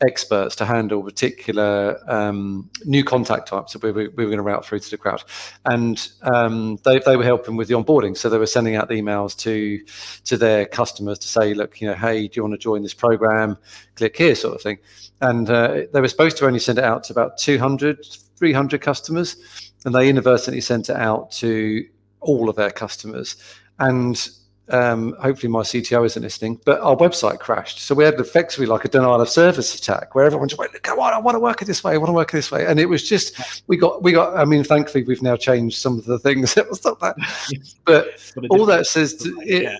experts 0.02 0.54
to 0.56 0.64
handle 0.66 1.02
particular 1.02 1.98
um, 2.08 2.70
new 2.84 3.02
contact 3.02 3.48
types 3.48 3.72
that 3.72 3.82
we 3.82 3.90
were, 3.90 4.10
we 4.16 4.24
were 4.24 4.30
going 4.30 4.36
to 4.36 4.42
route 4.42 4.64
through 4.64 4.78
to 4.78 4.90
the 4.90 4.98
crowd. 4.98 5.22
And 5.64 6.06
um, 6.22 6.78
they, 6.84 6.98
they 7.00 7.16
were 7.16 7.24
helping 7.24 7.56
with 7.56 7.68
the 7.68 7.74
onboarding. 7.74 8.16
So 8.16 8.28
they 8.28 8.38
were 8.38 8.46
sending 8.46 8.76
out 8.76 8.88
the 8.88 9.00
emails 9.00 9.36
to, 9.38 9.80
to 10.24 10.36
their 10.36 10.66
customers 10.66 11.18
to 11.20 11.28
say, 11.28 11.54
look, 11.54 11.80
you 11.80 11.88
know, 11.88 11.94
hey, 11.94 12.28
do 12.28 12.32
you 12.36 12.42
want 12.42 12.54
to 12.54 12.58
join 12.58 12.82
this 12.82 12.94
program? 12.94 13.56
Click 13.94 14.16
here, 14.16 14.34
sort 14.34 14.54
of 14.54 14.62
thing. 14.62 14.78
And 15.20 15.48
uh, 15.48 15.82
they 15.92 16.00
were 16.00 16.08
supposed 16.08 16.36
to 16.38 16.46
only 16.46 16.58
send 16.58 16.78
it 16.78 16.84
out 16.84 17.04
to 17.04 17.12
about 17.12 17.38
200, 17.38 18.04
300 18.36 18.80
customers. 18.80 19.72
And 19.84 19.94
they 19.94 20.08
inadvertently 20.08 20.60
sent 20.60 20.90
it 20.90 20.96
out 20.96 21.30
to 21.32 21.86
all 22.20 22.50
of 22.50 22.56
their 22.56 22.70
customers. 22.70 23.36
And 23.78 24.28
um, 24.68 25.14
hopefully 25.20 25.50
my 25.50 25.60
CTO 25.60 26.04
isn't 26.04 26.22
listening, 26.22 26.60
but 26.64 26.80
our 26.80 26.96
website 26.96 27.38
crashed. 27.38 27.80
So 27.80 27.94
we 27.94 28.04
had 28.04 28.14
effectively 28.14 28.66
like 28.66 28.84
a 28.84 28.88
denial 28.88 29.20
of 29.20 29.28
service 29.28 29.74
attack 29.74 30.14
where 30.14 30.24
everyone 30.24 30.48
just 30.48 30.58
went, 30.58 30.80
come 30.82 30.98
on, 30.98 31.12
I 31.12 31.18
want 31.18 31.36
to 31.36 31.40
work 31.40 31.62
it 31.62 31.66
this 31.66 31.84
way, 31.84 31.94
I 31.94 31.96
want 31.98 32.08
to 32.08 32.12
work 32.12 32.30
it 32.30 32.38
this 32.38 32.50
way. 32.50 32.66
And 32.66 32.80
it 32.80 32.86
was 32.86 33.08
just, 33.08 33.62
we 33.68 33.76
got, 33.76 34.02
we 34.02 34.12
got, 34.12 34.36
I 34.36 34.44
mean, 34.44 34.64
thankfully 34.64 35.04
we've 35.04 35.22
now 35.22 35.36
changed 35.36 35.78
some 35.78 35.98
of 35.98 36.04
the 36.04 36.18
things 36.18 36.54
that 36.54 36.68
was 36.68 36.84
not 36.84 36.98
that, 37.00 37.16
but 37.84 38.08
all 38.50 38.66
that 38.66 38.86
says, 38.86 39.22
it, 39.40 39.78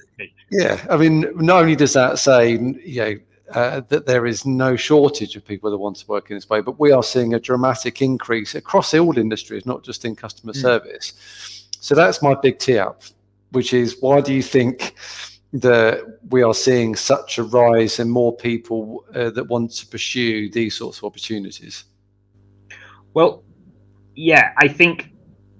yeah, 0.51 0.85
I 0.88 0.96
mean, 0.96 1.33
not 1.35 1.62
only 1.62 1.75
does 1.77 1.94
that 1.94 2.18
say, 2.18 2.53
you 2.53 3.01
know, 3.03 3.16
uh, 3.53 3.81
that 3.88 4.07
there 4.07 4.27
is 4.27 4.44
no 4.44 4.75
shortage 4.75 5.37
of 5.37 5.44
people 5.44 5.70
that 5.70 5.79
want 5.79 5.96
to 5.96 6.07
work 6.09 6.31
in 6.31 6.37
this 6.37 6.49
way, 6.49 6.61
but 6.61 6.81
we 6.81 6.90
are 6.90 7.03
seeing 7.03 7.35
a 7.35 7.40
dramatic 7.40 8.03
increase 8.03 8.57
across 8.57 8.92
all 8.92 9.16
industries, 9.18 9.64
not 9.66 9.85
just 9.85 10.05
in 10.05 10.16
customer 10.16 10.53
mm. 10.53 10.61
service. 10.61 11.68
So 11.81 11.94
that's 11.94 12.22
my 12.22 12.35
big 12.35 12.59
tee 12.59 12.79
up 12.79 13.03
which 13.57 13.73
is 13.73 13.97
why 14.01 14.21
do 14.21 14.35
you 14.35 14.42
think 14.42 14.95
that 15.55 16.19
we 16.29 16.42
are 16.42 16.53
seeing 16.53 16.95
such 16.95 17.38
a 17.38 17.42
rise 17.42 17.99
in 17.99 18.11
more 18.11 18.37
people 18.37 19.03
uh, 19.14 19.31
that 19.31 19.45
want 19.45 19.71
to 19.71 19.87
pursue 19.87 20.51
these 20.51 20.77
sorts 20.77 20.99
of 20.99 21.05
opportunities? 21.05 21.85
Well, 23.14 23.45
yeah, 24.14 24.53
I 24.59 24.69
think 24.69 25.11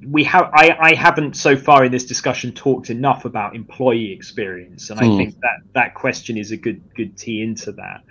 we 0.07 0.25
have. 0.25 0.51
I, 0.53 0.77
I 0.79 0.95
haven't 0.95 1.37
so 1.37 1.57
far 1.57 1.87
in 1.87 1.91
this 1.91 2.05
discussion 2.05 2.53
talked 2.53 2.91
enough 2.91 3.25
about 3.25 3.57
employee 3.57 4.13
experience, 4.13 4.91
and 4.91 5.01
I 5.01 5.07
hmm. 5.07 5.17
think 5.17 5.35
that 5.41 5.61
that 5.73 5.95
question 5.95 6.37
is 6.37 6.51
a 6.51 6.59
good 6.59 6.83
good 6.95 7.17
tee 7.17 7.41
into 7.41 7.73
that. 7.73 8.03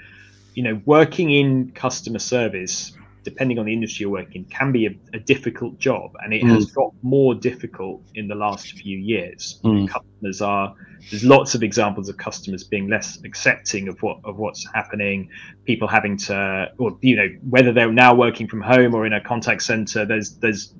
You 0.56 0.64
know, 0.64 0.82
working 0.86 1.30
in 1.30 1.72
customer 1.74 2.20
service 2.20 2.92
depending 3.26 3.60
on 3.60 3.66
the 3.66 3.74
industry 3.74 4.04
you're 4.04 4.12
working, 4.12 4.44
in, 4.44 4.46
can 4.46 4.72
be 4.72 4.86
a, 4.86 4.96
a 5.14 5.20
difficult 5.20 5.78
job, 5.80 6.12
and 6.24 6.34
it 6.34 6.44
mm. 6.44 6.54
has 6.54 6.68
got 6.68 6.94
more 7.02 7.36
difficult 7.36 8.02
in 8.14 8.28
the 8.30 8.36
last 8.36 8.72
few 8.72 8.98
years. 8.98 9.60
Mm. 9.66 9.90
Customers 9.90 10.42
are 10.42 10.74
there's 11.10 11.26
lots 11.26 11.56
of 11.56 11.64
examples 11.64 12.08
of 12.08 12.18
customers 12.18 12.64
being 12.64 12.88
less 12.88 13.20
accepting 13.26 13.90
of 13.90 14.02
what 14.02 14.20
of 14.24 14.38
what's 14.38 14.66
happening. 14.74 15.30
People 15.66 15.88
having 15.88 16.16
to, 16.18 16.72
or 16.78 16.98
you 17.02 17.18
know, 17.18 17.28
whether 17.50 17.74
they're 17.74 17.92
now 17.92 18.14
working 18.16 18.48
from 18.48 18.62
home 18.62 18.94
or 18.94 19.06
in 19.06 19.14
a 19.14 19.22
contact 19.22 19.64
center. 19.64 20.06
There's 20.06 20.38
there's 20.38 20.74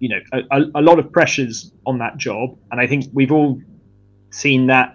you 0.00 0.08
know 0.10 0.20
a, 0.32 0.60
a 0.74 0.82
lot 0.82 0.98
of 0.98 1.10
pressures 1.12 1.72
on 1.86 1.98
that 1.98 2.18
job, 2.18 2.58
and 2.70 2.80
I 2.80 2.86
think 2.86 3.06
we've 3.14 3.32
all 3.32 3.60
seen 4.30 4.66
that 4.66 4.94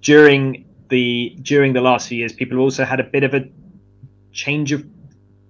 during 0.00 0.64
the 0.88 1.36
during 1.42 1.74
the 1.74 1.82
last 1.82 2.08
few 2.08 2.18
years. 2.18 2.32
People 2.32 2.58
also 2.58 2.84
had 2.84 2.98
a 2.98 3.04
bit 3.04 3.24
of 3.24 3.34
a 3.34 3.44
change 4.32 4.72
of 4.72 4.84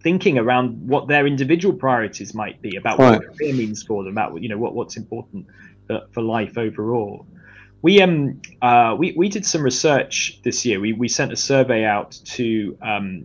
thinking 0.06 0.38
around 0.38 0.86
what 0.86 1.08
their 1.08 1.26
individual 1.26 1.74
priorities 1.74 2.32
might 2.32 2.62
be 2.62 2.76
about 2.76 2.96
right. 2.96 3.18
what 3.18 3.36
career 3.36 3.52
means 3.52 3.82
for 3.82 4.04
them, 4.04 4.12
about 4.12 4.40
you 4.40 4.48
know 4.48 4.56
what 4.56 4.72
what's 4.72 4.96
important 4.96 5.44
for, 5.88 6.02
for 6.12 6.22
life 6.22 6.56
overall. 6.56 7.26
We 7.82 8.00
um 8.00 8.40
uh, 8.62 8.94
we 8.96 9.14
we 9.16 9.28
did 9.28 9.44
some 9.44 9.62
research 9.64 10.40
this 10.44 10.64
year. 10.64 10.78
We 10.78 10.92
we 10.92 11.08
sent 11.08 11.32
a 11.32 11.36
survey 11.52 11.82
out 11.84 12.12
to 12.36 12.78
um, 12.82 13.24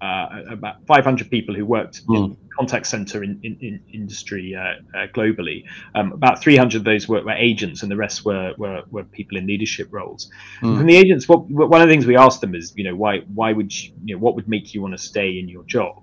uh, 0.00 0.42
about 0.50 0.84
500 0.86 1.30
people 1.30 1.54
who 1.54 1.64
worked 1.64 2.04
mm. 2.08 2.16
in 2.16 2.24
hmm. 2.32 2.46
contact 2.58 2.86
center 2.88 3.22
in, 3.22 3.38
in, 3.44 3.56
in 3.60 3.82
industry 3.92 4.54
uh, 4.54 4.60
uh, 4.98 5.06
globally. 5.14 5.64
Um, 5.94 6.12
about 6.12 6.42
300 6.42 6.78
of 6.78 6.84
those 6.84 7.06
were, 7.08 7.22
were, 7.22 7.38
agents, 7.50 7.82
and 7.82 7.90
the 7.90 7.96
rest 7.96 8.24
were 8.24 8.52
were, 8.58 8.82
were 8.90 9.04
people 9.04 9.38
in 9.38 9.46
leadership 9.46 9.88
roles. 9.92 10.28
Mm. 10.60 10.76
From 10.78 10.86
the 10.86 10.96
agents, 10.96 11.28
what, 11.28 11.48
one 11.48 11.80
of 11.80 11.86
the 11.86 11.92
things 11.92 12.04
we 12.04 12.16
asked 12.16 12.40
them 12.40 12.56
is, 12.56 12.74
you 12.76 12.82
know, 12.82 12.96
why 12.96 13.20
why 13.40 13.52
would 13.52 13.70
you, 13.72 13.92
you 14.04 14.14
know 14.16 14.20
what 14.20 14.34
would 14.34 14.48
make 14.48 14.74
you 14.74 14.82
want 14.82 14.92
to 14.98 15.02
stay 15.12 15.38
in 15.38 15.48
your 15.48 15.62
job? 15.76 16.02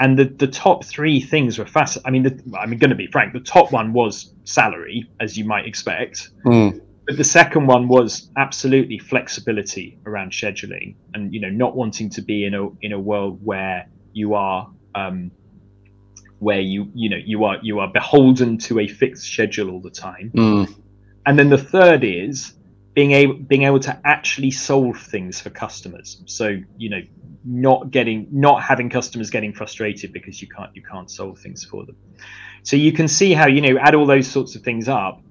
And 0.00 0.18
the, 0.18 0.24
the 0.24 0.46
top 0.46 0.84
three 0.84 1.20
things 1.20 1.58
were 1.58 1.66
fast. 1.66 1.98
I 2.04 2.10
mean, 2.10 2.22
the, 2.22 2.58
I'm 2.58 2.76
going 2.78 2.90
to 2.90 2.96
be 2.96 3.06
frank. 3.06 3.34
The 3.34 3.40
top 3.40 3.70
one 3.70 3.92
was 3.92 4.32
salary, 4.44 5.08
as 5.20 5.36
you 5.36 5.44
might 5.44 5.66
expect, 5.66 6.30
mm. 6.44 6.80
but 7.06 7.18
the 7.18 7.24
second 7.24 7.66
one 7.66 7.86
was 7.86 8.30
absolutely 8.38 8.98
flexibility 8.98 9.98
around 10.06 10.32
scheduling, 10.32 10.94
and 11.14 11.32
you 11.32 11.40
know, 11.40 11.50
not 11.50 11.76
wanting 11.76 12.08
to 12.10 12.22
be 12.22 12.44
in 12.44 12.54
a 12.54 12.68
in 12.80 12.92
a 12.92 12.98
world 12.98 13.38
where 13.44 13.86
you 14.12 14.34
are 14.34 14.68
um, 14.94 15.30
where 16.38 16.60
you 16.60 16.90
you 16.94 17.10
know 17.10 17.18
you 17.18 17.44
are 17.44 17.58
you 17.62 17.78
are 17.78 17.88
beholden 17.88 18.56
to 18.56 18.80
a 18.80 18.88
fixed 18.88 19.30
schedule 19.30 19.70
all 19.70 19.80
the 19.80 19.90
time. 19.90 20.32
Mm. 20.34 20.74
And 21.26 21.38
then 21.38 21.50
the 21.50 21.58
third 21.58 22.02
is 22.02 22.54
being 22.94 23.12
able 23.12 23.34
being 23.34 23.62
able 23.62 23.80
to 23.80 24.00
actually 24.04 24.50
solve 24.50 25.00
things 25.00 25.40
for 25.40 25.50
customers. 25.50 26.22
So 26.26 26.58
you 26.76 26.90
know, 26.90 27.02
not 27.44 27.90
getting 27.90 28.26
not 28.30 28.62
having 28.62 28.90
customers 28.90 29.30
getting 29.30 29.52
frustrated 29.52 30.12
because 30.12 30.42
you 30.42 30.48
can't 30.48 30.70
you 30.74 30.82
can't 30.82 31.10
solve 31.10 31.38
things 31.38 31.64
for 31.64 31.86
them. 31.86 31.96
So 32.62 32.76
you 32.76 32.92
can 32.92 33.08
see 33.08 33.32
how 33.32 33.46
you 33.46 33.60
know 33.60 33.78
add 33.78 33.94
all 33.94 34.06
those 34.06 34.26
sorts 34.26 34.56
of 34.56 34.62
things 34.62 34.88
up. 34.88 35.22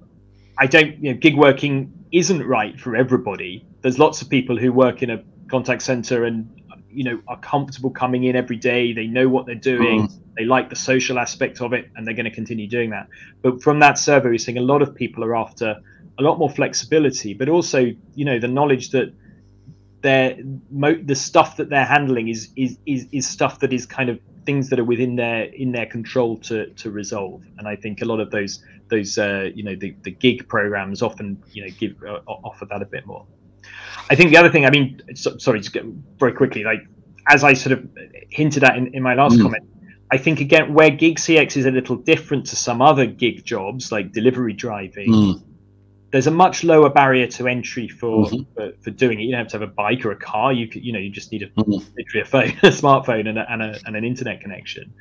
I 0.58 0.66
don't 0.66 0.98
you 1.02 1.12
know 1.12 1.18
gig 1.18 1.36
working 1.36 1.92
isn't 2.12 2.42
right 2.44 2.78
for 2.80 2.96
everybody. 2.96 3.66
There's 3.82 3.98
lots 3.98 4.22
of 4.22 4.28
people 4.28 4.56
who 4.58 4.72
work 4.72 5.02
in 5.02 5.10
a 5.10 5.22
contact 5.48 5.82
center 5.82 6.24
and 6.24 6.48
you 6.90 7.04
know 7.04 7.20
are 7.28 7.38
comfortable 7.38 7.90
coming 7.90 8.24
in 8.24 8.36
every 8.36 8.56
day. 8.56 8.92
They 8.92 9.06
know 9.06 9.28
what 9.28 9.44
they're 9.44 9.54
doing. 9.54 10.08
Mm. 10.08 10.20
they 10.36 10.44
like 10.44 10.70
the 10.70 10.76
social 10.76 11.18
aspect 11.18 11.60
of 11.60 11.74
it 11.74 11.90
and 11.94 12.06
they're 12.06 12.14
going 12.14 12.24
to 12.24 12.34
continue 12.34 12.66
doing 12.66 12.90
that. 12.90 13.08
But 13.42 13.62
from 13.62 13.80
that 13.80 13.98
survey 13.98 14.30
we're 14.30 14.38
seeing 14.38 14.58
a 14.58 14.62
lot 14.62 14.80
of 14.80 14.94
people 14.94 15.22
are 15.24 15.36
after 15.36 15.80
a 16.20 16.22
lot 16.22 16.38
more 16.38 16.50
flexibility 16.50 17.34
but 17.34 17.48
also 17.48 17.78
you 18.14 18.24
know 18.24 18.38
the 18.38 18.48
knowledge 18.48 18.90
that 18.90 19.12
they're 20.02 20.38
mo- 20.70 21.02
the 21.02 21.14
stuff 21.14 21.56
that 21.56 21.68
they're 21.68 21.84
handling 21.84 22.28
is, 22.28 22.50
is 22.56 22.78
is 22.86 23.06
is 23.12 23.28
stuff 23.28 23.60
that 23.60 23.72
is 23.72 23.86
kind 23.86 24.08
of 24.08 24.18
things 24.46 24.70
that 24.70 24.78
are 24.78 24.84
within 24.84 25.16
their 25.16 25.44
in 25.44 25.72
their 25.72 25.86
control 25.86 26.38
to 26.38 26.66
to 26.70 26.90
resolve. 26.90 27.42
And 27.58 27.68
I 27.68 27.76
think 27.76 28.00
a 28.02 28.04
lot 28.04 28.20
of 28.20 28.30
those 28.30 28.62
those 28.88 29.18
uh, 29.18 29.50
you 29.54 29.62
know 29.62 29.74
the, 29.74 29.94
the 30.02 30.10
gig 30.10 30.48
programs 30.48 31.02
often 31.02 31.42
you 31.52 31.64
know 31.64 31.70
give 31.78 32.02
uh, 32.02 32.20
offer 32.26 32.66
that 32.66 32.82
a 32.82 32.86
bit 32.86 33.06
more. 33.06 33.26
I 34.08 34.14
think 34.16 34.30
the 34.30 34.38
other 34.38 34.50
thing, 34.50 34.64
I 34.66 34.70
mean, 34.70 35.00
so, 35.14 35.38
sorry, 35.38 35.60
just 35.60 35.76
very 36.18 36.32
quickly, 36.32 36.64
like 36.64 36.80
as 37.28 37.44
I 37.44 37.52
sort 37.52 37.78
of 37.78 37.88
hinted 38.30 38.64
at 38.64 38.76
in, 38.76 38.94
in 38.94 39.02
my 39.02 39.14
last 39.14 39.36
mm. 39.36 39.42
comment, 39.42 39.64
I 40.10 40.16
think 40.16 40.40
again 40.40 40.72
where 40.72 40.90
gig 40.90 41.16
CX 41.16 41.56
is 41.56 41.66
a 41.66 41.70
little 41.70 41.96
different 41.96 42.46
to 42.46 42.56
some 42.56 42.80
other 42.80 43.06
gig 43.06 43.44
jobs 43.44 43.92
like 43.92 44.12
delivery 44.12 44.54
driving. 44.54 45.10
Mm. 45.10 45.42
There's 46.12 46.26
a 46.26 46.30
much 46.30 46.64
lower 46.64 46.90
barrier 46.90 47.26
to 47.28 47.46
entry 47.46 47.88
for, 47.88 48.26
mm-hmm. 48.26 48.52
for, 48.54 48.72
for 48.82 48.90
doing 48.90 49.20
it. 49.20 49.24
You 49.24 49.32
don't 49.32 49.40
have 49.40 49.48
to 49.48 49.58
have 49.58 49.68
a 49.68 49.72
bike 49.72 50.04
or 50.04 50.10
a 50.10 50.16
car. 50.16 50.52
You 50.52 50.66
could, 50.66 50.84
you 50.84 50.92
know, 50.92 50.98
you 50.98 51.10
just 51.10 51.30
need 51.30 51.42
a 51.42 51.48
mm-hmm. 51.48 51.70
literally 51.96 52.20
a 52.20 52.24
phone, 52.24 52.48
a 52.62 52.72
smartphone, 52.72 53.28
and, 53.28 53.38
a, 53.38 53.50
and, 53.50 53.62
a, 53.62 53.78
and 53.86 53.96
an 53.96 54.04
internet 54.04 54.40
connection. 54.40 54.92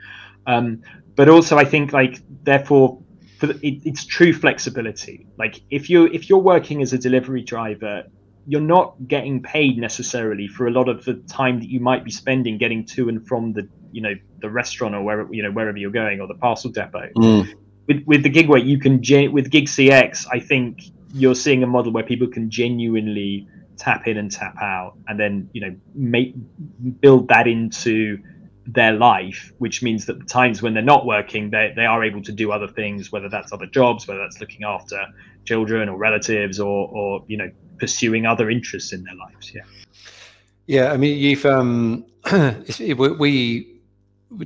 Um, 0.45 0.84
but 1.15 1.30
also, 1.30 1.58
I 1.58 1.65
think 1.65 1.93
like 1.93 2.22
therefore, 2.43 3.02
for 3.39 3.48
the, 3.48 3.54
it, 3.65 3.82
it's 3.86 4.06
true 4.06 4.34
flexibility. 4.34 5.28
Like 5.38 5.62
if 5.69 5.89
you 5.89 6.06
if 6.08 6.30
you're 6.30 6.39
working 6.39 6.82
as 6.82 6.93
a 6.93 6.98
delivery 6.98 7.41
driver 7.41 8.04
you're 8.50 8.60
not 8.60 8.95
getting 9.08 9.43
paid 9.43 9.78
necessarily 9.78 10.48
for 10.48 10.65
a 10.65 10.72
lot 10.72 10.89
of 10.89 11.06
the 11.06 11.13
time 11.28 11.60
that 11.60 11.69
you 11.69 11.80
might 11.80 12.04
be 12.04 12.10
spending 12.10 12.58
getting 12.58 12.84
to 12.84 13.08
and 13.08 13.28
from 13.28 13.54
the 13.54 13.69
you 13.91 14.02
know 14.02 14.13
the 14.41 14.50
restaurant 14.50 14.95
or 14.95 15.04
wherever 15.04 15.32
you 15.32 15.43
know 15.43 15.52
wherever 15.52 15.78
you're 15.78 15.91
going 15.91 16.19
or 16.19 16.28
the 16.28 16.34
parcel 16.34 16.72
depot. 16.72 17.10
Mm. 17.15 17.54
With 17.88 18.04
with 18.08 18.24
the 18.24 18.30
gig 18.30 18.50
weight, 18.50 18.65
you 18.65 18.80
can 18.80 19.02
with 19.32 19.52
gig 19.52 19.65
CX. 19.65 20.26
I 20.32 20.39
think 20.39 20.82
you're 21.13 21.36
seeing 21.36 21.63
a 21.63 21.67
model 21.67 21.91
where 21.91 22.04
people 22.04 22.28
can 22.28 22.50
genuinely 22.50 23.48
tap 23.78 24.08
in 24.08 24.17
and 24.17 24.32
tap 24.32 24.56
out, 24.62 24.98
and 25.08 25.19
then 25.19 25.50
you 25.54 25.62
know 25.62 25.76
make 25.93 26.36
build 27.02 27.28
that 27.30 27.48
into 27.48 28.19
their 28.74 28.93
life, 28.93 29.52
which 29.58 29.82
means 29.82 30.06
that 30.06 30.19
the 30.19 30.26
times 30.26 30.62
when 30.62 30.74
they're 30.74 30.84
not 30.84 31.06
working, 31.06 31.50
they, 31.50 31.74
they 31.76 31.86
are 31.86 32.04
able 32.04 32.22
to 32.22 32.32
do 32.32 32.52
other 32.52 32.67
things, 32.67 33.12
whether 33.12 33.30
that's 33.30 33.52
other 33.52 33.65
jobs, 33.65 34.08
whether 34.08 34.19
that's 34.19 34.39
looking 34.39 34.63
after 34.63 35.08
children 35.45 35.89
or 35.89 35.98
relatives 35.98 36.60
or, 36.60 36.88
or 36.89 37.24
you 37.28 37.38
know, 37.38 37.50
pursuing 37.80 38.26
other 38.26 38.50
interests 38.50 38.93
in 38.93 39.04
their 39.04 39.15
lives. 39.15 39.54
Yeah. 39.54 39.62
Yeah. 40.67 40.91
I 40.91 40.98
mean, 40.98 41.17
you've, 41.17 41.45
um, 41.45 42.06
we, 42.80 43.76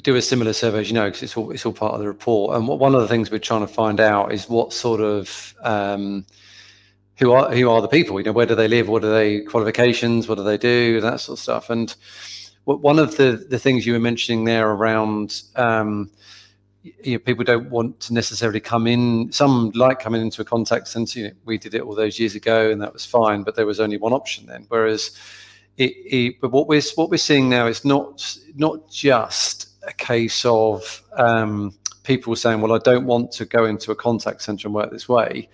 do 0.02 0.16
a 0.16 0.22
similar 0.22 0.54
survey, 0.54 0.80
as 0.80 0.88
you 0.88 0.94
know, 0.94 1.06
because 1.06 1.24
it's 1.24 1.36
all, 1.36 1.52
it's 1.52 1.66
all 1.66 1.74
part 1.74 1.94
of 1.94 2.00
the 2.00 2.08
report. 2.08 2.56
And 2.56 2.66
what, 2.70 2.80
one 2.80 2.96
of 2.96 3.02
the 3.02 3.08
things 3.10 3.30
we're 3.30 3.40
trying 3.40 3.68
to 3.68 3.74
find 3.74 4.00
out 4.00 4.32
is 4.32 4.48
what 4.48 4.72
sort 4.72 5.02
of, 5.02 5.54
um, 5.62 6.26
who 7.18 7.32
are 7.32 7.54
who 7.54 7.70
are 7.70 7.82
the 7.82 7.88
people? 7.88 8.20
You 8.20 8.26
know, 8.26 8.32
where 8.32 8.46
do 8.46 8.56
they 8.56 8.68
live? 8.68 8.90
What 8.90 9.04
are 9.04 9.14
they 9.14 9.42
qualifications? 9.42 10.28
What 10.28 10.36
do 10.36 10.44
they 10.44 10.58
do? 10.58 11.02
That 11.02 11.20
sort 11.20 11.38
of 11.38 11.44
stuff. 11.44 11.70
And 11.70 11.94
one 12.66 13.00
of 13.00 13.18
the 13.18 13.46
the 13.50 13.60
things 13.60 13.86
you 13.86 13.94
were 13.94 14.00
mentioning 14.00 14.46
there 14.46 14.70
around 14.70 15.44
um, 15.56 16.10
you 16.84 17.14
know, 17.14 17.20
people 17.20 17.44
don't 17.44 17.70
want 17.70 18.00
to 18.02 18.14
necessarily 18.14 18.60
come 18.60 18.88
in. 18.88 19.32
Some 19.32 19.72
like 19.74 20.00
coming 20.00 20.22
into 20.22 20.42
a 20.42 20.46
contact 20.46 20.88
center. 20.88 21.20
You 21.20 21.28
know, 21.30 21.34
we 21.46 21.58
did 21.58 21.74
it 21.74 21.82
all 21.82 21.96
those 21.96 22.20
years 22.20 22.36
ago, 22.36 22.70
and 22.70 22.82
that 22.82 22.92
was 22.92 23.06
fine. 23.06 23.44
But 23.44 23.56
there 23.56 23.66
was 23.66 23.80
only 23.80 23.98
one 23.98 24.12
option 24.12 24.46
then. 24.46 24.66
Whereas, 24.68 25.12
it, 25.78 25.94
it, 26.06 26.42
but 26.42 26.52
what 26.52 26.68
we're 26.68 26.82
what 26.96 27.10
we're 27.10 27.18
seeing 27.18 27.50
now 27.50 27.68
is 27.68 27.86
not 27.86 28.38
not 28.56 28.90
just 28.90 29.70
a 29.88 29.94
case 29.94 30.44
of 30.46 31.02
um, 31.14 31.74
people 32.04 32.36
saying, 32.36 32.60
"Well, 32.60 32.74
I 32.74 32.80
don't 32.80 33.06
want 33.06 33.32
to 33.34 33.46
go 33.46 33.66
into 33.66 33.92
a 33.92 33.96
contact 33.96 34.42
center 34.42 34.68
and 34.68 34.76
work 34.76 34.92
this 34.92 35.08
way," 35.08 35.50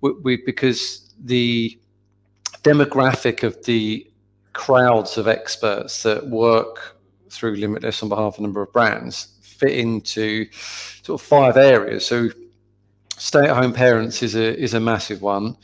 we, 0.00 0.12
we 0.22 0.36
because 0.44 1.01
the 1.24 1.78
demographic 2.62 3.42
of 3.42 3.64
the 3.64 4.06
crowds 4.52 5.18
of 5.18 5.26
experts 5.28 6.02
that 6.02 6.28
work 6.28 6.96
through 7.30 7.56
Limitless 7.56 8.02
on 8.02 8.08
behalf 8.08 8.34
of 8.34 8.40
a 8.40 8.42
number 8.42 8.62
of 8.62 8.72
brands 8.72 9.28
fit 9.42 9.72
into 9.72 10.46
sort 11.02 11.20
of 11.20 11.26
five 11.26 11.56
areas. 11.56 12.06
So 12.06 12.28
stay-at-home 13.16 13.72
parents 13.72 14.22
is 14.22 14.34
a 14.34 14.58
is 14.58 14.74
a 14.74 14.80
massive 14.80 15.22
one. 15.22 15.56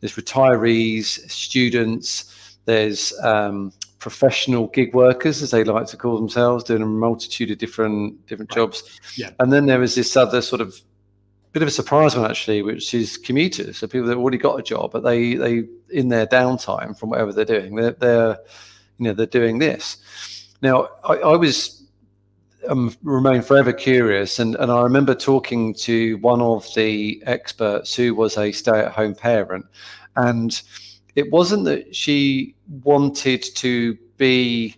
There's 0.00 0.16
retirees, 0.16 1.30
students. 1.30 2.58
There's 2.64 3.12
um, 3.22 3.72
professional 3.98 4.66
gig 4.68 4.94
workers, 4.94 5.42
as 5.42 5.50
they 5.50 5.62
like 5.64 5.86
to 5.88 5.96
call 5.96 6.16
themselves, 6.16 6.64
doing 6.64 6.82
a 6.82 6.86
multitude 6.86 7.50
of 7.50 7.58
different 7.58 8.26
different 8.26 8.50
jobs. 8.50 8.82
Yeah. 9.16 9.30
And 9.38 9.52
then 9.52 9.66
there 9.66 9.82
is 9.82 9.94
this 9.94 10.16
other 10.16 10.42
sort 10.42 10.60
of 10.60 10.80
bit 11.52 11.62
of 11.62 11.68
a 11.68 11.72
surprise 11.72 12.16
one 12.16 12.28
actually, 12.30 12.62
which 12.62 12.94
is 12.94 13.16
commuters. 13.16 13.78
So 13.78 13.86
people 13.86 14.08
that 14.08 14.16
already 14.16 14.38
got 14.38 14.58
a 14.58 14.62
job, 14.62 14.92
but 14.92 15.04
they 15.04 15.34
they 15.34 15.64
in 15.90 16.08
their 16.08 16.26
downtime 16.26 16.98
from 16.98 17.10
whatever 17.10 17.32
they're 17.32 17.44
doing, 17.44 17.74
they're, 17.74 17.92
they're 17.92 18.38
you 18.98 19.04
know 19.04 19.12
they're 19.12 19.26
doing 19.26 19.58
this. 19.58 20.48
Now 20.62 20.88
I, 21.04 21.16
I 21.16 21.36
was 21.36 21.84
um, 22.68 22.96
remain 23.02 23.42
forever 23.42 23.72
curious, 23.72 24.38
and 24.38 24.54
and 24.56 24.70
I 24.70 24.82
remember 24.82 25.14
talking 25.14 25.74
to 25.74 26.16
one 26.18 26.40
of 26.40 26.66
the 26.74 27.22
experts 27.26 27.94
who 27.94 28.14
was 28.14 28.38
a 28.38 28.52
stay-at-home 28.52 29.14
parent, 29.14 29.66
and 30.16 30.60
it 31.14 31.30
wasn't 31.30 31.64
that 31.66 31.94
she 31.94 32.54
wanted 32.84 33.42
to 33.56 33.98
be 34.16 34.76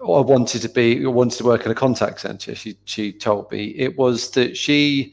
or 0.00 0.22
wanted 0.22 0.62
to 0.62 0.68
be 0.68 1.04
wanted 1.06 1.38
to 1.38 1.44
work 1.44 1.64
in 1.64 1.72
a 1.72 1.74
contact 1.74 2.20
center 2.20 2.54
she 2.54 2.76
she 2.84 3.12
told 3.12 3.50
me 3.50 3.66
it 3.70 3.98
was 3.98 4.30
that 4.30 4.56
she 4.56 5.12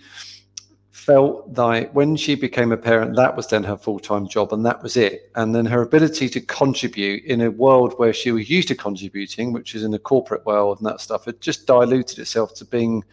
felt 1.05 1.55
like 1.55 1.93
when 1.93 2.15
she 2.15 2.33
became 2.33 2.71
a 2.71 2.77
parent, 2.77 3.15
that 3.15 3.35
was 3.35 3.45
then 3.45 3.63
her 3.63 3.77
full 3.77 3.99
time 3.99 4.27
job 4.27 4.51
and 4.51 4.65
that 4.65 4.81
was 4.81 4.97
it. 4.97 5.29
And 5.35 5.53
then 5.53 5.65
her 5.67 5.83
ability 5.83 6.29
to 6.29 6.41
contribute 6.41 7.23
in 7.25 7.41
a 7.41 7.51
world 7.51 7.93
where 7.97 8.11
she 8.11 8.31
was 8.31 8.49
used 8.49 8.69
to 8.69 8.75
contributing, 8.75 9.53
which 9.53 9.75
is 9.75 9.83
in 9.83 9.91
the 9.91 9.99
corporate 9.99 10.43
world 10.47 10.79
and 10.79 10.87
that 10.87 11.01
stuff, 11.01 11.27
it 11.27 11.41
just 11.41 11.67
diluted 11.67 12.17
itself 12.17 12.55
to 12.55 12.65
being 12.65 13.03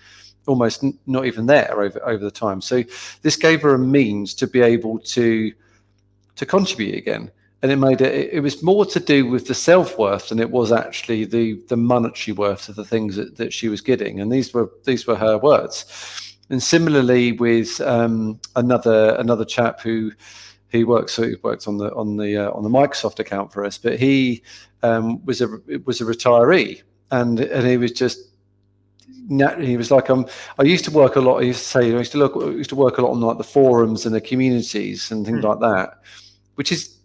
almost 0.47 0.83
not 1.07 1.27
even 1.27 1.45
there 1.45 1.83
over, 1.83 2.03
over 2.09 2.25
the 2.25 2.31
time. 2.31 2.63
So 2.63 2.83
this 3.21 3.37
gave 3.37 3.61
her 3.61 3.75
a 3.75 3.79
means 3.79 4.33
to 4.35 4.47
be 4.47 4.63
able 4.63 4.99
to 4.99 5.53
to 6.37 6.47
contribute 6.47 6.95
again. 6.95 7.31
And 7.61 7.71
it 7.71 7.77
made 7.77 8.01
it, 8.01 8.33
it 8.33 8.41
was 8.41 8.63
more 8.63 8.87
to 8.87 8.99
do 8.99 9.27
with 9.27 9.47
the 9.47 9.55
self 9.55 9.99
worth 9.99 10.31
than 10.31 10.41
it 10.41 10.51
was 10.51 10.73
actually 10.73 11.27
the 11.27 11.63
the 11.69 11.77
monetary 11.77 12.35
worth 12.35 12.71
of 12.71 12.77
the 12.77 12.87
things 12.87 13.17
that, 13.17 13.37
that 13.37 13.53
she 13.53 13.69
was 13.69 13.83
getting. 13.83 14.21
And 14.21 14.33
these 14.33 14.55
were 14.55 14.71
these 14.85 15.07
were 15.07 15.17
her 15.17 15.37
words 15.37 16.32
and 16.51 16.63
similarly 16.63 17.33
with 17.33 17.81
um, 17.81 18.41
another 18.57 19.17
another 19.19 19.45
chap 19.45 19.81
who 19.81 20.13
he 20.69 20.85
works 20.85 21.17
he 21.17 21.37
worked 21.43 21.69
on 21.69 21.79
the 21.79 21.93
on 21.95 22.17
the 22.17 22.37
uh, 22.37 22.51
on 22.53 22.63
the 22.63 22.71
Microsoft 22.71 23.19
account 23.19 23.53
for 23.53 23.65
us, 23.65 23.79
but 23.79 23.99
he 23.99 24.43
um, 24.83 25.25
was 25.25 25.41
a 25.41 25.49
was 25.85 26.01
a 26.01 26.05
retiree, 26.05 26.83
and 27.11 27.41
and 27.41 27.67
he 27.67 27.77
was 27.77 27.93
just 27.93 28.29
he 29.29 29.77
was 29.77 29.91
like 29.91 30.11
um 30.11 30.27
I 30.59 30.65
used 30.65 30.85
to 30.87 30.91
work 30.91 31.17
a 31.17 31.21
lot. 31.21 31.39
I 31.39 31.43
used 31.43 31.61
to 31.61 31.67
say 31.67 31.81
I 31.81 31.99
used 31.99 32.13
to 32.13 32.19
look 32.19 32.37
I 32.37 32.47
used 32.51 32.71
to 32.71 32.77
work 32.77 32.99
a 32.99 33.03
lot 33.03 33.13
on 33.13 33.21
like 33.21 33.39
the 33.39 33.45
forums 33.45 34.05
and 34.05 34.15
the 34.15 34.21
communities 34.21 35.11
and 35.11 35.25
things 35.25 35.45
mm. 35.45 35.49
like 35.49 35.61
that, 35.61 36.03
which 36.57 36.73
is 36.73 36.97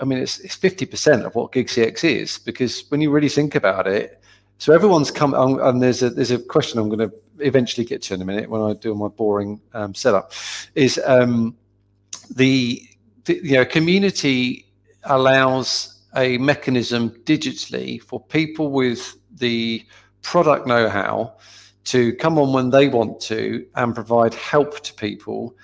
I 0.00 0.04
mean 0.04 0.18
it's 0.18 0.38
it's 0.40 0.54
fifty 0.54 0.86
percent 0.86 1.24
of 1.24 1.34
what 1.34 1.52
GigCX 1.52 2.04
is 2.04 2.38
because 2.38 2.84
when 2.90 3.00
you 3.00 3.10
really 3.10 3.28
think 3.28 3.54
about 3.54 3.86
it, 3.86 4.22
so 4.58 4.72
everyone's 4.72 5.10
come 5.10 5.34
and 5.34 5.82
there's 5.82 6.02
a 6.02 6.10
there's 6.10 6.30
a 6.30 6.38
question 6.38 6.78
I'm 6.78 6.88
going 6.88 7.10
to 7.10 7.14
eventually 7.38 7.84
get 7.84 8.02
to 8.02 8.14
in 8.14 8.22
a 8.22 8.24
minute 8.24 8.48
when 8.48 8.62
I 8.62 8.74
do 8.74 8.94
my 8.94 9.08
boring 9.08 9.60
um, 9.72 9.94
setup, 9.94 10.32
is 10.74 11.00
um, 11.06 11.56
the, 12.34 12.82
the 13.24 13.40
you 13.42 13.54
know 13.54 13.64
community 13.64 14.66
allows 15.04 16.02
a 16.16 16.38
mechanism 16.38 17.10
digitally 17.24 18.00
for 18.02 18.20
people 18.20 18.70
with 18.70 19.16
the 19.32 19.84
product 20.22 20.66
know-how 20.66 21.34
to 21.84 22.14
come 22.16 22.38
on 22.38 22.52
when 22.52 22.70
they 22.70 22.88
want 22.88 23.20
to 23.20 23.66
and 23.74 23.94
provide 23.94 24.32
help 24.34 24.80
to 24.80 24.94
people 24.94 25.54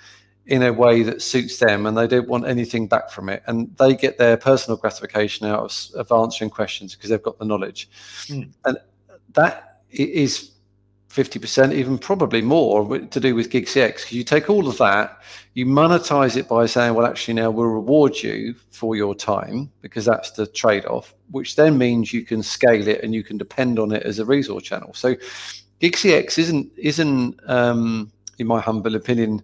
in 0.45 0.63
a 0.63 0.73
way 0.73 1.03
that 1.03 1.21
suits 1.21 1.57
them 1.57 1.85
and 1.85 1.97
they 1.97 2.07
don't 2.07 2.27
want 2.27 2.45
anything 2.45 2.87
back 2.87 3.09
from 3.09 3.29
it 3.29 3.41
and 3.47 3.75
they 3.77 3.95
get 3.95 4.17
their 4.17 4.37
personal 4.37 4.77
gratification 4.77 5.47
out 5.47 5.59
of, 5.59 5.95
of 5.95 6.11
answering 6.11 6.49
questions 6.49 6.95
because 6.95 7.09
they've 7.09 7.23
got 7.23 7.37
the 7.39 7.45
knowledge 7.45 7.89
mm. 8.27 8.51
and 8.65 8.77
that 9.33 9.81
is 9.89 10.51
50%, 11.11 11.73
even 11.73 11.97
probably 11.97 12.41
more 12.41 12.97
to 12.97 13.19
do 13.19 13.35
with 13.35 13.49
GigCX. 13.49 14.11
You 14.11 14.23
take 14.23 14.49
all 14.49 14.67
of 14.69 14.77
that, 14.77 15.21
you 15.53 15.65
monetize 15.65 16.37
it 16.37 16.47
by 16.47 16.65
saying, 16.65 16.93
well, 16.93 17.05
actually, 17.05 17.33
now 17.33 17.51
we'll 17.51 17.67
reward 17.67 18.15
you 18.17 18.55
for 18.71 18.95
your 18.95 19.13
time 19.13 19.69
because 19.81 20.05
that's 20.05 20.31
the 20.31 20.47
trade 20.47 20.85
off, 20.85 21.13
which 21.31 21.57
then 21.57 21.77
means 21.77 22.13
you 22.13 22.23
can 22.23 22.41
scale 22.41 22.87
it 22.87 23.03
and 23.03 23.13
you 23.13 23.23
can 23.23 23.37
depend 23.37 23.77
on 23.77 23.91
it 23.91 24.03
as 24.03 24.19
a 24.19 24.25
resource 24.25 24.63
channel. 24.63 24.93
So 24.93 25.15
GigCX 25.81 26.37
isn't, 26.37 26.71
isn't 26.77 27.39
um, 27.49 28.09
in 28.39 28.47
my 28.47 28.61
humble 28.61 28.95
opinion, 28.95 29.43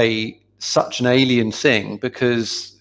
a 0.00 0.40
such 0.58 1.00
an 1.00 1.06
alien 1.06 1.50
thing 1.50 1.96
because 1.96 2.78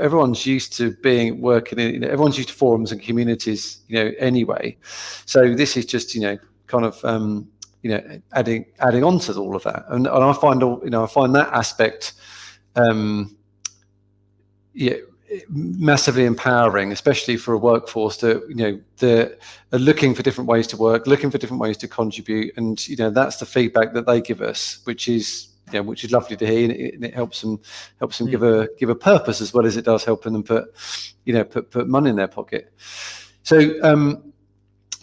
everyone's 0.00 0.44
used 0.46 0.74
to 0.74 0.92
being 0.96 1.40
working 1.40 1.78
in, 1.78 1.94
you 1.94 2.00
know, 2.00 2.08
everyone's 2.08 2.36
used 2.36 2.50
to 2.50 2.54
forums 2.54 2.92
and 2.92 3.02
communities, 3.02 3.80
you 3.88 3.96
know, 3.96 4.12
anyway. 4.18 4.76
So 5.26 5.54
this 5.54 5.76
is 5.76 5.86
just, 5.86 6.14
you 6.14 6.20
know, 6.20 6.38
kind 6.70 6.84
of 6.84 7.04
um, 7.04 7.48
you 7.82 7.90
know 7.90 8.20
adding 8.32 8.64
adding 8.78 9.04
on 9.04 9.18
to 9.18 9.34
all 9.34 9.56
of 9.56 9.62
that 9.64 9.84
and, 9.88 10.06
and 10.06 10.24
i 10.24 10.32
find 10.32 10.62
all 10.62 10.80
you 10.84 10.90
know 10.90 11.02
i 11.02 11.06
find 11.06 11.34
that 11.34 11.48
aspect 11.52 12.12
um, 12.76 13.36
yeah 14.74 14.94
massively 15.48 16.24
empowering, 16.24 16.92
especially 16.92 17.36
for 17.36 17.54
a 17.54 17.58
workforce 17.58 18.16
that 18.18 18.44
you 18.48 18.54
know 18.54 18.80
that 18.98 19.38
are 19.72 19.78
looking 19.78 20.14
for 20.14 20.22
different 20.22 20.48
ways 20.48 20.66
to 20.68 20.76
work, 20.76 21.06
looking 21.06 21.30
for 21.30 21.38
different 21.38 21.60
ways 21.60 21.76
to 21.78 21.88
contribute, 21.88 22.52
and 22.56 22.86
you 22.88 22.96
know 22.96 23.10
that's 23.10 23.36
the 23.36 23.46
feedback 23.46 23.92
that 23.92 24.06
they 24.06 24.20
give 24.20 24.40
us, 24.40 24.80
which 24.84 25.08
is 25.08 25.48
you 25.72 25.78
know, 25.78 25.82
which 25.82 26.04
is 26.04 26.10
lovely 26.10 26.36
to 26.36 26.46
hear, 26.46 26.64
and 26.64 26.72
it, 26.72 26.94
and 26.94 27.04
it 27.04 27.14
helps 27.14 27.40
them 27.40 27.60
helps 27.98 28.18
them 28.18 28.26
mm. 28.26 28.30
give 28.32 28.42
a 28.42 28.68
give 28.78 28.90
a 28.90 28.94
purpose 28.94 29.40
as 29.40 29.54
well 29.54 29.66
as 29.66 29.76
it 29.76 29.84
does 29.84 30.04
helping 30.04 30.32
them 30.32 30.42
put 30.42 30.74
you 31.24 31.32
know 31.32 31.44
put 31.44 31.70
put 31.70 31.88
money 31.88 32.10
in 32.10 32.16
their 32.16 32.28
pocket. 32.28 32.72
So 33.42 33.82
um, 33.82 34.29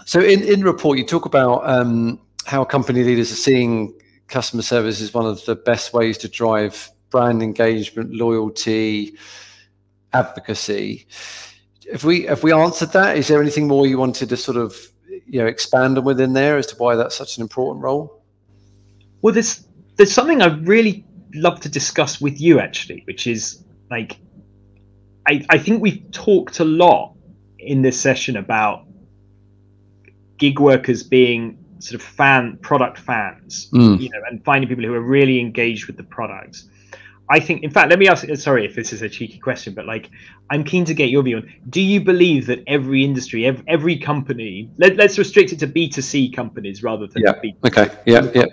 so 0.07 0.21
in 0.21 0.41
in 0.43 0.61
the 0.61 0.65
report 0.65 0.97
you 0.97 1.05
talk 1.05 1.25
about 1.25 1.67
um, 1.69 2.17
how 2.45 2.63
company 2.63 3.03
leaders 3.03 3.29
are 3.29 3.35
seeing 3.35 3.93
customer 4.29 4.61
service 4.61 5.01
as 5.01 5.13
one 5.13 5.25
of 5.25 5.43
the 5.43 5.53
best 5.53 5.91
ways 5.91 6.17
to 6.19 6.29
drive 6.29 6.89
brand 7.09 7.43
engagement, 7.43 8.13
loyalty, 8.13 9.13
advocacy. 10.13 11.05
If 11.85 12.05
we 12.05 12.25
if 12.25 12.41
we 12.41 12.53
answered 12.53 12.93
that, 12.93 13.17
is 13.17 13.27
there 13.27 13.41
anything 13.41 13.67
more 13.67 13.85
you 13.85 13.97
wanted 13.97 14.29
to 14.29 14.37
sort 14.37 14.55
of 14.55 14.77
you 15.25 15.39
know 15.41 15.45
expand 15.45 15.97
on 15.97 16.05
within 16.05 16.31
there 16.31 16.57
as 16.57 16.67
to 16.67 16.75
why 16.77 16.95
that's 16.95 17.15
such 17.15 17.35
an 17.35 17.41
important 17.41 17.83
role? 17.83 18.23
Well, 19.21 19.33
there's 19.33 19.67
there's 19.97 20.13
something 20.13 20.41
I 20.41 20.55
really 20.59 21.05
love 21.33 21.59
to 21.59 21.69
discuss 21.69 22.21
with 22.21 22.39
you 22.39 22.61
actually, 22.61 23.03
which 23.07 23.27
is 23.27 23.61
like 23.91 24.21
I 25.27 25.45
I 25.49 25.57
think 25.57 25.81
we've 25.81 26.09
talked 26.11 26.61
a 26.61 26.65
lot 26.65 27.13
in 27.59 27.81
this 27.81 27.99
session 27.99 28.37
about 28.37 28.86
gig 30.37 30.59
workers 30.59 31.03
being 31.03 31.57
sort 31.79 32.01
of 32.01 32.07
fan 32.07 32.57
product 32.61 32.97
fans, 32.97 33.69
mm. 33.71 33.99
you 33.99 34.09
know, 34.09 34.21
and 34.29 34.43
finding 34.43 34.67
people 34.67 34.83
who 34.83 34.93
are 34.93 35.01
really 35.01 35.39
engaged 35.39 35.87
with 35.87 35.97
the 35.97 36.03
products. 36.03 36.69
I 37.29 37.39
think, 37.41 37.63
in 37.63 37.69
fact, 37.69 37.89
let 37.89 37.99
me 37.99 38.07
ask. 38.07 38.25
Sorry 38.35 38.65
if 38.65 38.73
this 38.73 38.93
is 38.93 39.01
a 39.01 39.09
cheeky 39.09 39.37
question, 39.37 39.73
but 39.73 39.85
like, 39.85 40.09
I'm 40.49 40.63
keen 40.63 40.85
to 40.85 40.93
get 40.93 41.09
your 41.09 41.23
view 41.23 41.37
on. 41.37 41.53
Do 41.69 41.81
you 41.81 41.99
believe 41.99 42.45
that 42.45 42.63
every 42.67 43.03
industry, 43.03 43.45
every, 43.45 43.63
every 43.67 43.97
company, 43.97 44.69
let, 44.77 44.97
us 44.99 45.17
restrict 45.17 45.51
it 45.51 45.59
to 45.59 45.67
B2C 45.67 46.33
companies 46.33 46.83
rather 46.83 47.05
than 47.05 47.23
yeah. 47.23 47.33
B2C 47.33 47.65
okay, 47.65 47.97
yeah, 48.05 48.31
yeah, 48.33 48.45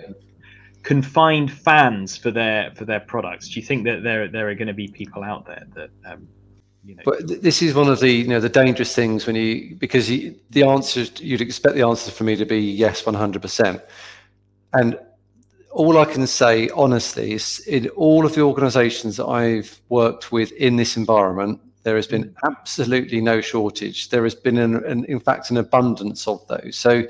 can 0.83 1.01
find 1.01 1.49
fans 1.51 2.17
for 2.17 2.31
their 2.31 2.71
for 2.75 2.83
their 2.83 2.99
products? 2.99 3.47
Do 3.47 3.59
you 3.61 3.65
think 3.65 3.85
that 3.85 4.03
there 4.03 4.27
there 4.27 4.49
are 4.49 4.55
going 4.55 4.67
to 4.67 4.73
be 4.73 4.89
people 4.89 5.23
out 5.23 5.45
there 5.45 5.65
that 5.75 5.89
um, 6.05 6.27
you 6.85 6.95
know. 6.95 7.01
But 7.03 7.41
this 7.41 7.61
is 7.61 7.73
one 7.73 7.89
of 7.89 7.99
the 7.99 8.11
you 8.11 8.27
know 8.27 8.39
the 8.39 8.49
dangerous 8.49 8.93
things 8.93 9.25
when 9.25 9.35
you 9.35 9.75
because 9.75 10.09
you, 10.09 10.35
the 10.51 10.63
answer 10.63 11.05
you'd 11.17 11.41
expect 11.41 11.75
the 11.75 11.83
answer 11.83 12.11
for 12.11 12.23
me 12.23 12.35
to 12.35 12.45
be 12.45 12.59
yes, 12.59 13.05
one 13.05 13.15
hundred 13.15 13.41
percent, 13.41 13.81
and 14.73 14.99
all 15.71 15.97
I 15.97 16.05
can 16.05 16.25
say 16.25 16.69
honestly 16.69 17.33
is 17.33 17.59
in 17.67 17.89
all 17.89 18.25
of 18.25 18.33
the 18.33 18.41
organisations 18.41 19.17
that 19.17 19.25
I've 19.25 19.81
worked 19.89 20.31
with 20.31 20.53
in 20.53 20.77
this 20.77 20.95
environment, 20.95 21.59
there 21.83 21.97
has 21.97 22.07
been 22.07 22.25
mm. 22.25 22.33
absolutely 22.45 23.19
no 23.19 23.41
shortage. 23.41 24.09
There 24.09 24.23
has 24.23 24.33
been, 24.33 24.57
an, 24.57 24.83
an, 24.85 25.03
in 25.05 25.19
fact, 25.19 25.51
an 25.51 25.57
abundance 25.57 26.29
of 26.29 26.47
those. 26.47 26.77
So, 26.77 27.03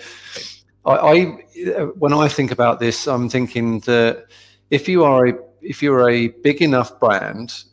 I, 0.84 0.91
I, 0.91 1.43
uh, 1.78 1.86
when 1.97 2.11
I 2.11 2.28
think 2.28 2.51
about 2.51 2.80
this, 2.80 3.07
I'm 3.07 3.30
thinking 3.30 3.82
that 3.82 4.26
if 4.71 4.89
you 4.89 5.03
are 5.03 5.28
a 5.28 5.34
if 5.61 5.82
you're 5.82 6.09
a 6.09 6.28
big 6.28 6.61
enough 6.61 6.99
brand 6.99 7.63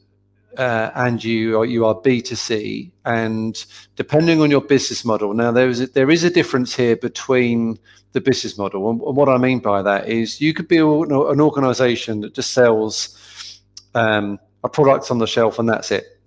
uh, 0.58 0.90
and 0.94 1.22
you 1.22 1.58
are 1.58 1.64
you 1.64 1.86
are 1.86 1.94
B2C, 1.94 2.90
and 3.04 3.64
depending 3.96 4.40
on 4.40 4.50
your 4.50 4.60
business 4.60 5.04
model, 5.04 5.34
now 5.34 5.50
there 5.50 5.68
is 5.68 5.80
a, 5.80 5.86
there 5.86 6.10
is 6.10 6.24
a 6.24 6.30
difference 6.30 6.74
here 6.74 6.96
between 6.96 7.78
the 8.12 8.20
business 8.20 8.58
model, 8.58 8.90
and, 8.90 9.00
what 9.00 9.28
I 9.28 9.38
mean 9.38 9.60
by 9.60 9.82
that 9.82 10.08
is 10.08 10.40
you 10.40 10.52
could 10.52 10.68
be 10.68 10.78
an 10.78 10.84
organisation 10.84 12.20
that 12.20 12.34
just 12.34 12.50
sells 12.50 13.60
um, 13.94 14.38
a 14.64 14.68
product 14.68 15.10
on 15.10 15.18
the 15.18 15.26
shelf 15.26 15.58
and 15.58 15.68
that's 15.68 15.90
it, 15.90 16.20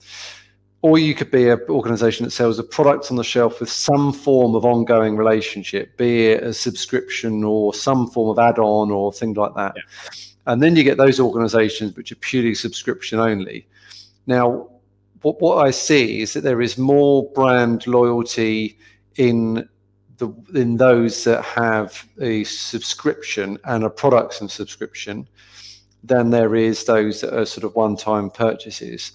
or 0.82 0.98
you 0.98 1.14
could 1.14 1.32
be 1.32 1.50
an 1.50 1.62
organisation 1.70 2.26
that 2.26 2.32
sells 2.32 2.60
a 2.60 2.64
product 2.64 3.12
on 3.12 3.18
the 3.18 3.24
shelf 3.24 3.60
with 3.60 3.70
some 3.70 4.12
form 4.12 4.56
of 4.56 4.66
ongoing 4.66 5.18
relationship, 5.18 5.98
be 5.98 6.28
it 6.28 6.44
a 6.44 6.54
subscription 6.54 7.44
or 7.44 7.74
some 7.74 8.08
form 8.08 8.30
of 8.30 8.40
add-on 8.40 8.92
or 8.92 9.12
things 9.12 9.38
like 9.38 9.54
that. 9.56 9.74
Yeah. 9.76 9.82
And 10.48 10.62
then 10.62 10.76
you 10.76 10.84
get 10.84 10.98
those 10.98 11.20
organisations 11.20 11.96
which 11.96 12.12
are 12.12 12.18
purely 12.18 12.54
subscription 12.54 13.20
only 13.20 13.66
now, 14.28 14.70
what, 15.22 15.42
what 15.42 15.66
I 15.66 15.72
see 15.72 16.22
is 16.22 16.34
that 16.34 16.42
there 16.42 16.62
is 16.62 16.78
more 16.78 17.32
brand 17.34 17.88
loyalty 17.88 18.78
in 19.16 19.68
the 20.18 20.34
in 20.54 20.78
those 20.78 21.24
that 21.26 21.44
have 21.44 22.08
a 22.22 22.44
subscription 22.46 23.58
and 23.66 23.84
a 23.84 23.90
products 23.90 24.40
and 24.40 24.50
subscription 24.50 25.28
than 26.04 26.30
there 26.30 26.56
is 26.56 26.86
those 26.86 27.22
that 27.22 27.38
are 27.38 27.46
sort 27.46 27.64
of 27.64 27.76
one-time 27.76 28.30
purchases. 28.30 29.14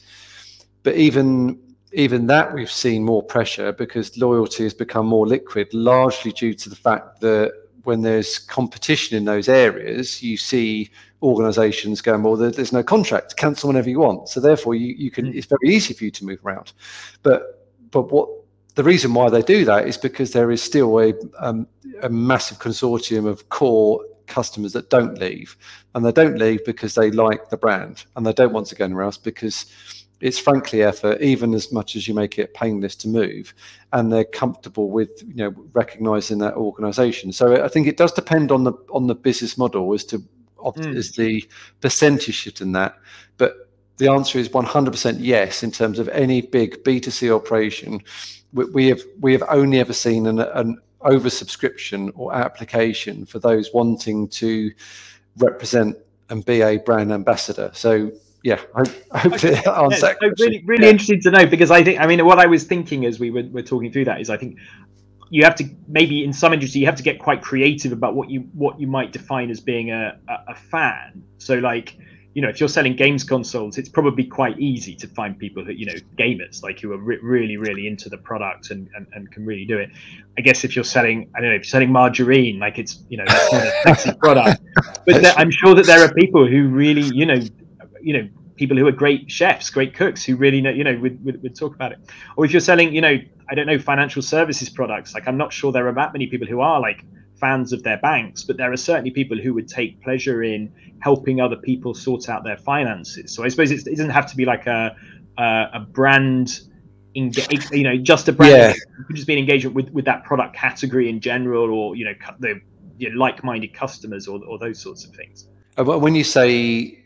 But 0.82 0.96
even 0.96 1.58
even 1.92 2.26
that 2.26 2.52
we've 2.54 2.70
seen 2.70 3.04
more 3.04 3.22
pressure 3.22 3.72
because 3.72 4.16
loyalty 4.16 4.62
has 4.64 4.74
become 4.74 5.06
more 5.06 5.26
liquid, 5.26 5.72
largely 5.72 6.32
due 6.32 6.54
to 6.54 6.68
the 6.68 6.76
fact 6.76 7.20
that 7.20 7.52
when 7.84 8.02
there's 8.02 8.38
competition 8.38 9.16
in 9.16 9.24
those 9.24 9.48
areas, 9.48 10.22
you 10.22 10.36
see 10.36 10.90
organizations 11.22 12.00
going, 12.00 12.22
well, 12.22 12.36
there's 12.36 12.72
no 12.72 12.82
contract, 12.82 13.36
cancel 13.36 13.68
whenever 13.68 13.90
you 13.90 14.00
want. 14.00 14.28
So 14.28 14.40
therefore, 14.40 14.74
you, 14.74 14.94
you 14.96 15.10
can, 15.10 15.26
mm. 15.26 15.34
it's 15.34 15.46
very 15.46 15.74
easy 15.74 15.94
for 15.94 16.04
you 16.04 16.10
to 16.12 16.24
move 16.24 16.44
around. 16.44 16.72
But, 17.22 17.68
but 17.90 18.10
what 18.10 18.28
the 18.74 18.84
reason 18.84 19.12
why 19.14 19.28
they 19.28 19.42
do 19.42 19.64
that 19.64 19.86
is 19.86 19.98
because 19.98 20.32
there 20.32 20.50
is 20.50 20.62
still 20.62 20.98
a, 20.98 21.12
um, 21.38 21.66
a 22.02 22.08
massive 22.08 22.58
consortium 22.58 23.26
of 23.26 23.48
core 23.48 24.04
customers 24.26 24.72
that 24.72 24.88
don't 24.88 25.18
leave. 25.18 25.56
And 25.94 26.04
they 26.04 26.12
don't 26.12 26.38
leave 26.38 26.64
because 26.64 26.94
they 26.94 27.10
like 27.10 27.50
the 27.50 27.56
brand 27.56 28.04
and 28.16 28.24
they 28.24 28.32
don't 28.32 28.52
want 28.52 28.68
to 28.68 28.74
go 28.74 28.84
anywhere 28.84 29.04
else 29.04 29.18
because 29.18 29.66
it's 30.20 30.38
frankly 30.38 30.82
effort, 30.82 31.20
even 31.20 31.54
as 31.54 31.72
much 31.72 31.96
as 31.96 32.06
you 32.06 32.14
make 32.14 32.38
it 32.38 32.54
painless 32.54 32.94
to 32.96 33.08
move, 33.08 33.54
and 33.92 34.12
they're 34.12 34.24
comfortable 34.24 34.90
with 34.90 35.22
you 35.26 35.36
know 35.36 35.54
recognizing 35.72 36.38
that 36.38 36.54
organization. 36.54 37.32
So 37.32 37.64
I 37.64 37.68
think 37.68 37.86
it 37.86 37.96
does 37.96 38.12
depend 38.12 38.52
on 38.52 38.64
the 38.64 38.72
on 38.90 39.06
the 39.06 39.14
business 39.14 39.56
model 39.56 39.92
as 39.94 40.04
to 40.06 40.22
mm. 40.60 40.96
as 40.96 41.12
the 41.12 41.44
percentage 41.80 42.34
shift 42.34 42.60
in 42.60 42.72
that. 42.72 42.96
But 43.36 43.68
the 43.98 44.08
answer 44.08 44.38
is 44.38 44.48
100% 44.48 45.16
yes 45.18 45.62
in 45.62 45.70
terms 45.70 45.98
of 45.98 46.08
any 46.08 46.40
big 46.40 46.82
B2C 46.84 47.34
operation. 47.34 48.00
We, 48.52 48.64
we 48.66 48.86
have 48.88 49.02
we 49.20 49.32
have 49.32 49.44
only 49.48 49.78
ever 49.78 49.92
seen 49.92 50.26
an, 50.26 50.40
an 50.40 50.78
oversubscription 51.02 52.10
or 52.14 52.34
application 52.34 53.24
for 53.26 53.38
those 53.38 53.70
wanting 53.72 54.28
to 54.28 54.72
represent 55.38 55.96
and 56.28 56.44
be 56.44 56.62
a 56.62 56.78
brand 56.78 57.12
ambassador. 57.12 57.70
So 57.74 58.10
yeah, 58.42 58.60
I, 58.74 58.84
I 59.12 59.18
hope 59.18 59.34
okay. 59.34 59.50
that 59.64 59.68
answers 59.68 60.02
yeah, 60.02 60.14
so 60.20 60.44
really, 60.44 60.62
really 60.64 60.84
yeah. 60.84 60.90
interesting 60.90 61.20
to 61.22 61.30
know 61.30 61.46
because 61.46 61.70
I 61.70 61.82
think 61.84 62.00
I 62.00 62.06
mean 62.06 62.24
what 62.24 62.38
I 62.38 62.46
was 62.46 62.64
thinking 62.64 63.04
as 63.04 63.20
we 63.20 63.30
were, 63.30 63.44
were 63.50 63.62
talking 63.62 63.92
through 63.92 64.06
that 64.06 64.20
is 64.20 64.30
I 64.30 64.36
think 64.36 64.58
you 65.30 65.44
have 65.44 65.54
to 65.54 65.64
maybe 65.88 66.24
in 66.24 66.32
some 66.32 66.52
industry 66.52 66.80
you 66.80 66.86
have 66.86 66.96
to 66.96 67.02
get 67.02 67.18
quite 67.18 67.40
creative 67.40 67.92
about 67.92 68.14
what 68.14 68.28
you 68.28 68.40
what 68.52 68.78
you 68.80 68.86
might 68.86 69.12
define 69.12 69.50
as 69.50 69.60
being 69.60 69.90
a, 69.90 70.18
a, 70.28 70.52
a 70.52 70.54
fan. 70.54 71.22
So 71.38 71.54
like 71.54 71.96
you 72.34 72.42
know 72.42 72.48
if 72.48 72.60
you're 72.60 72.68
selling 72.68 72.94
games 72.94 73.24
consoles 73.24 73.76
it's 73.76 73.88
probably 73.88 74.24
quite 74.24 74.58
easy 74.58 74.94
to 74.94 75.08
find 75.08 75.38
people 75.38 75.64
who 75.64 75.72
you 75.72 75.86
know 75.86 75.94
gamers 76.16 76.62
like 76.62 76.78
who 76.78 76.92
are 76.92 76.98
re- 76.98 77.18
really 77.22 77.56
really 77.56 77.88
into 77.88 78.08
the 78.08 78.18
product 78.18 78.70
and, 78.70 78.88
and, 78.94 79.06
and 79.14 79.30
can 79.32 79.44
really 79.44 79.64
do 79.64 79.78
it 79.78 79.90
i 80.38 80.40
guess 80.40 80.62
if 80.62 80.76
you're 80.76 80.84
selling 80.84 81.28
i 81.34 81.40
don't 81.40 81.50
know 81.50 81.56
if 81.56 81.62
you're 81.62 81.70
selling 81.70 81.90
margarine 81.90 82.60
like 82.60 82.78
it's 82.78 83.02
you 83.08 83.16
know 83.16 83.24
it's 83.26 83.52
not 83.52 83.66
a 83.66 83.82
sexy 83.82 84.12
product 84.20 84.62
but 85.06 85.22
there, 85.22 85.34
i'm 85.36 85.50
sure 85.50 85.74
that 85.74 85.86
there 85.86 86.04
are 86.04 86.14
people 86.14 86.46
who 86.46 86.68
really 86.68 87.02
you 87.14 87.26
know 87.26 87.40
you 88.00 88.12
know 88.12 88.28
people 88.60 88.76
who 88.76 88.86
are 88.86 88.92
great 88.92 89.30
chefs, 89.30 89.70
great 89.70 89.94
cooks 89.94 90.22
who 90.22 90.36
really 90.36 90.60
know, 90.60 90.68
you 90.68 90.84
know, 90.84 90.94
would, 90.98 91.24
would, 91.24 91.42
would, 91.42 91.56
talk 91.56 91.74
about 91.74 91.92
it. 91.92 91.98
Or 92.36 92.44
if 92.44 92.52
you're 92.52 92.60
selling, 92.60 92.94
you 92.94 93.00
know, 93.00 93.16
I 93.48 93.54
don't 93.54 93.66
know, 93.66 93.78
financial 93.78 94.20
services 94.20 94.68
products, 94.68 95.14
like 95.14 95.26
I'm 95.26 95.38
not 95.38 95.50
sure 95.50 95.72
there 95.72 95.88
are 95.88 95.94
that 95.94 96.12
many 96.12 96.26
people 96.26 96.46
who 96.46 96.60
are 96.60 96.78
like 96.78 97.02
fans 97.36 97.72
of 97.72 97.82
their 97.82 97.96
banks, 97.96 98.44
but 98.44 98.58
there 98.58 98.70
are 98.70 98.76
certainly 98.76 99.12
people 99.12 99.38
who 99.38 99.54
would 99.54 99.66
take 99.66 100.02
pleasure 100.02 100.42
in 100.42 100.70
helping 100.98 101.40
other 101.40 101.56
people 101.56 101.94
sort 101.94 102.28
out 102.28 102.44
their 102.44 102.58
finances. 102.58 103.34
So 103.34 103.44
I 103.44 103.48
suppose 103.48 103.70
it 103.70 103.82
doesn't 103.82 104.10
have 104.10 104.30
to 104.30 104.36
be 104.36 104.44
like 104.44 104.66
a, 104.66 104.94
a, 105.38 105.66
a 105.72 105.80
brand 105.80 106.60
engage, 107.16 107.70
you 107.70 107.84
know, 107.84 107.96
just 107.96 108.28
a 108.28 108.32
brand. 108.32 108.52
Yeah. 108.52 108.70
It 108.72 109.06
could 109.06 109.16
just 109.16 109.26
be 109.26 109.32
an 109.32 109.38
engagement 109.38 109.74
with, 109.74 109.88
with 109.88 110.04
that 110.04 110.22
product 110.24 110.54
category 110.54 111.08
in 111.08 111.18
general, 111.18 111.70
or 111.70 111.96
you 111.96 112.04
know, 112.04 112.14
the 112.40 112.60
you 112.98 113.08
know, 113.08 113.18
like-minded 113.18 113.72
customers, 113.72 114.28
or, 114.28 114.44
or 114.44 114.58
those 114.58 114.78
sorts 114.78 115.06
of 115.06 115.14
things. 115.14 115.48
Uh, 115.78 115.84
when 115.98 116.14
you 116.14 116.24
say 116.24 116.99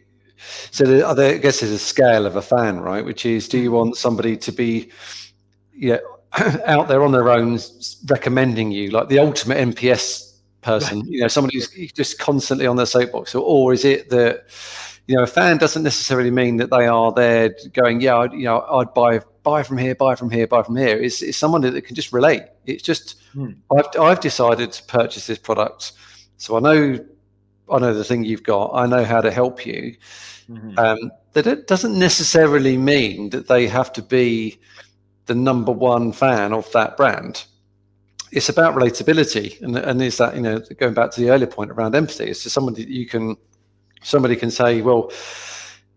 so 0.70 0.84
the 0.84 1.06
other, 1.06 1.24
I 1.24 1.36
guess, 1.38 1.62
is 1.62 1.70
a 1.70 1.78
scale 1.78 2.26
of 2.26 2.36
a 2.36 2.42
fan, 2.42 2.80
right? 2.80 3.04
Which 3.04 3.26
is, 3.26 3.48
do 3.48 3.58
you 3.58 3.70
mm. 3.70 3.74
want 3.74 3.96
somebody 3.96 4.36
to 4.36 4.52
be, 4.52 4.90
yeah, 5.74 5.98
out 6.66 6.88
there 6.88 7.02
on 7.02 7.12
their 7.12 7.30
own, 7.30 7.58
recommending 8.06 8.70
you, 8.70 8.90
like 8.90 9.08
the 9.08 9.18
ultimate 9.18 9.58
NPS 9.58 10.34
person? 10.60 11.00
Right. 11.00 11.08
You 11.08 11.20
know, 11.20 11.28
somebody 11.28 11.58
who's 11.58 11.92
just 11.92 12.18
constantly 12.18 12.66
on 12.66 12.76
their 12.76 12.86
soapbox, 12.86 13.34
or, 13.34 13.42
or 13.44 13.72
is 13.72 13.84
it 13.84 14.10
that, 14.10 14.44
you 15.06 15.16
know, 15.16 15.22
a 15.22 15.26
fan 15.26 15.58
doesn't 15.58 15.82
necessarily 15.82 16.30
mean 16.30 16.56
that 16.56 16.70
they 16.70 16.86
are 16.86 17.12
there 17.12 17.54
going, 17.72 18.00
yeah, 18.00 18.16
I'd, 18.16 18.32
you 18.32 18.44
know, 18.44 18.60
I'd 18.62 18.94
buy 18.94 19.20
buy 19.44 19.62
from 19.62 19.76
here, 19.76 19.94
buy 19.94 20.16
from 20.16 20.30
here, 20.30 20.46
buy 20.46 20.62
from 20.62 20.74
here. 20.74 20.96
It's, 20.96 21.22
it's 21.22 21.36
someone 21.36 21.60
that 21.60 21.78
can 21.84 21.94
just 21.94 22.12
relate. 22.12 22.44
It's 22.64 22.82
just, 22.82 23.22
hmm. 23.34 23.50
I've, 23.70 24.00
I've 24.00 24.20
decided 24.20 24.72
to 24.72 24.82
purchase 24.84 25.26
this 25.26 25.38
product. 25.38 25.92
So 26.38 26.56
I 26.56 26.60
know 26.60 27.04
I 27.70 27.78
know 27.78 27.94
the 27.94 28.04
thing 28.04 28.24
you've 28.24 28.42
got. 28.42 28.72
I 28.74 28.86
know 28.86 29.04
how 29.04 29.20
to 29.20 29.30
help 29.30 29.64
you. 29.64 29.96
Mm-hmm. 30.50 30.78
Um, 30.78 31.10
that 31.32 31.46
it 31.46 31.66
doesn't 31.66 31.98
necessarily 31.98 32.76
mean 32.76 33.30
that 33.30 33.48
they 33.48 33.66
have 33.66 33.92
to 33.94 34.02
be 34.02 34.58
the 35.26 35.34
number 35.34 35.72
one 35.72 36.12
fan 36.12 36.52
of 36.52 36.70
that 36.72 36.96
brand. 36.96 37.44
It's 38.30 38.48
about 38.48 38.74
relatability, 38.74 39.60
and 39.62 39.76
and 39.76 40.02
is 40.02 40.18
that 40.18 40.34
you 40.34 40.42
know 40.42 40.60
going 40.78 40.94
back 40.94 41.12
to 41.12 41.20
the 41.20 41.30
earlier 41.30 41.46
point 41.46 41.70
around 41.70 41.94
empathy? 41.94 42.24
It's 42.24 42.42
just 42.42 42.54
somebody 42.54 42.84
that 42.84 42.90
you 42.90 43.06
can 43.06 43.36
somebody 44.02 44.36
can 44.36 44.50
say, 44.50 44.82
well, 44.82 45.10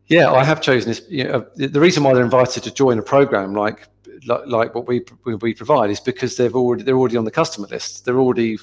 yeah, 0.07 0.31
I 0.31 0.43
have 0.43 0.61
chosen 0.61 0.89
this. 0.89 1.01
You 1.09 1.25
know, 1.25 1.45
the 1.55 1.79
reason 1.79 2.03
why 2.03 2.13
they're 2.13 2.23
invited 2.23 2.63
to 2.63 2.73
join 2.73 2.97
a 2.99 3.03
program 3.03 3.53
like 3.53 3.87
like, 4.25 4.47
like 4.47 4.75
what 4.75 4.87
we 4.87 5.03
we 5.25 5.53
provide 5.53 5.89
is 5.89 5.99
because 5.99 6.37
they've 6.37 6.55
already 6.55 6.83
they're 6.83 6.97
already 6.97 7.17
on 7.17 7.25
the 7.25 7.31
customer 7.31 7.67
list. 7.67 8.05
They're 8.05 8.19
already 8.19 8.57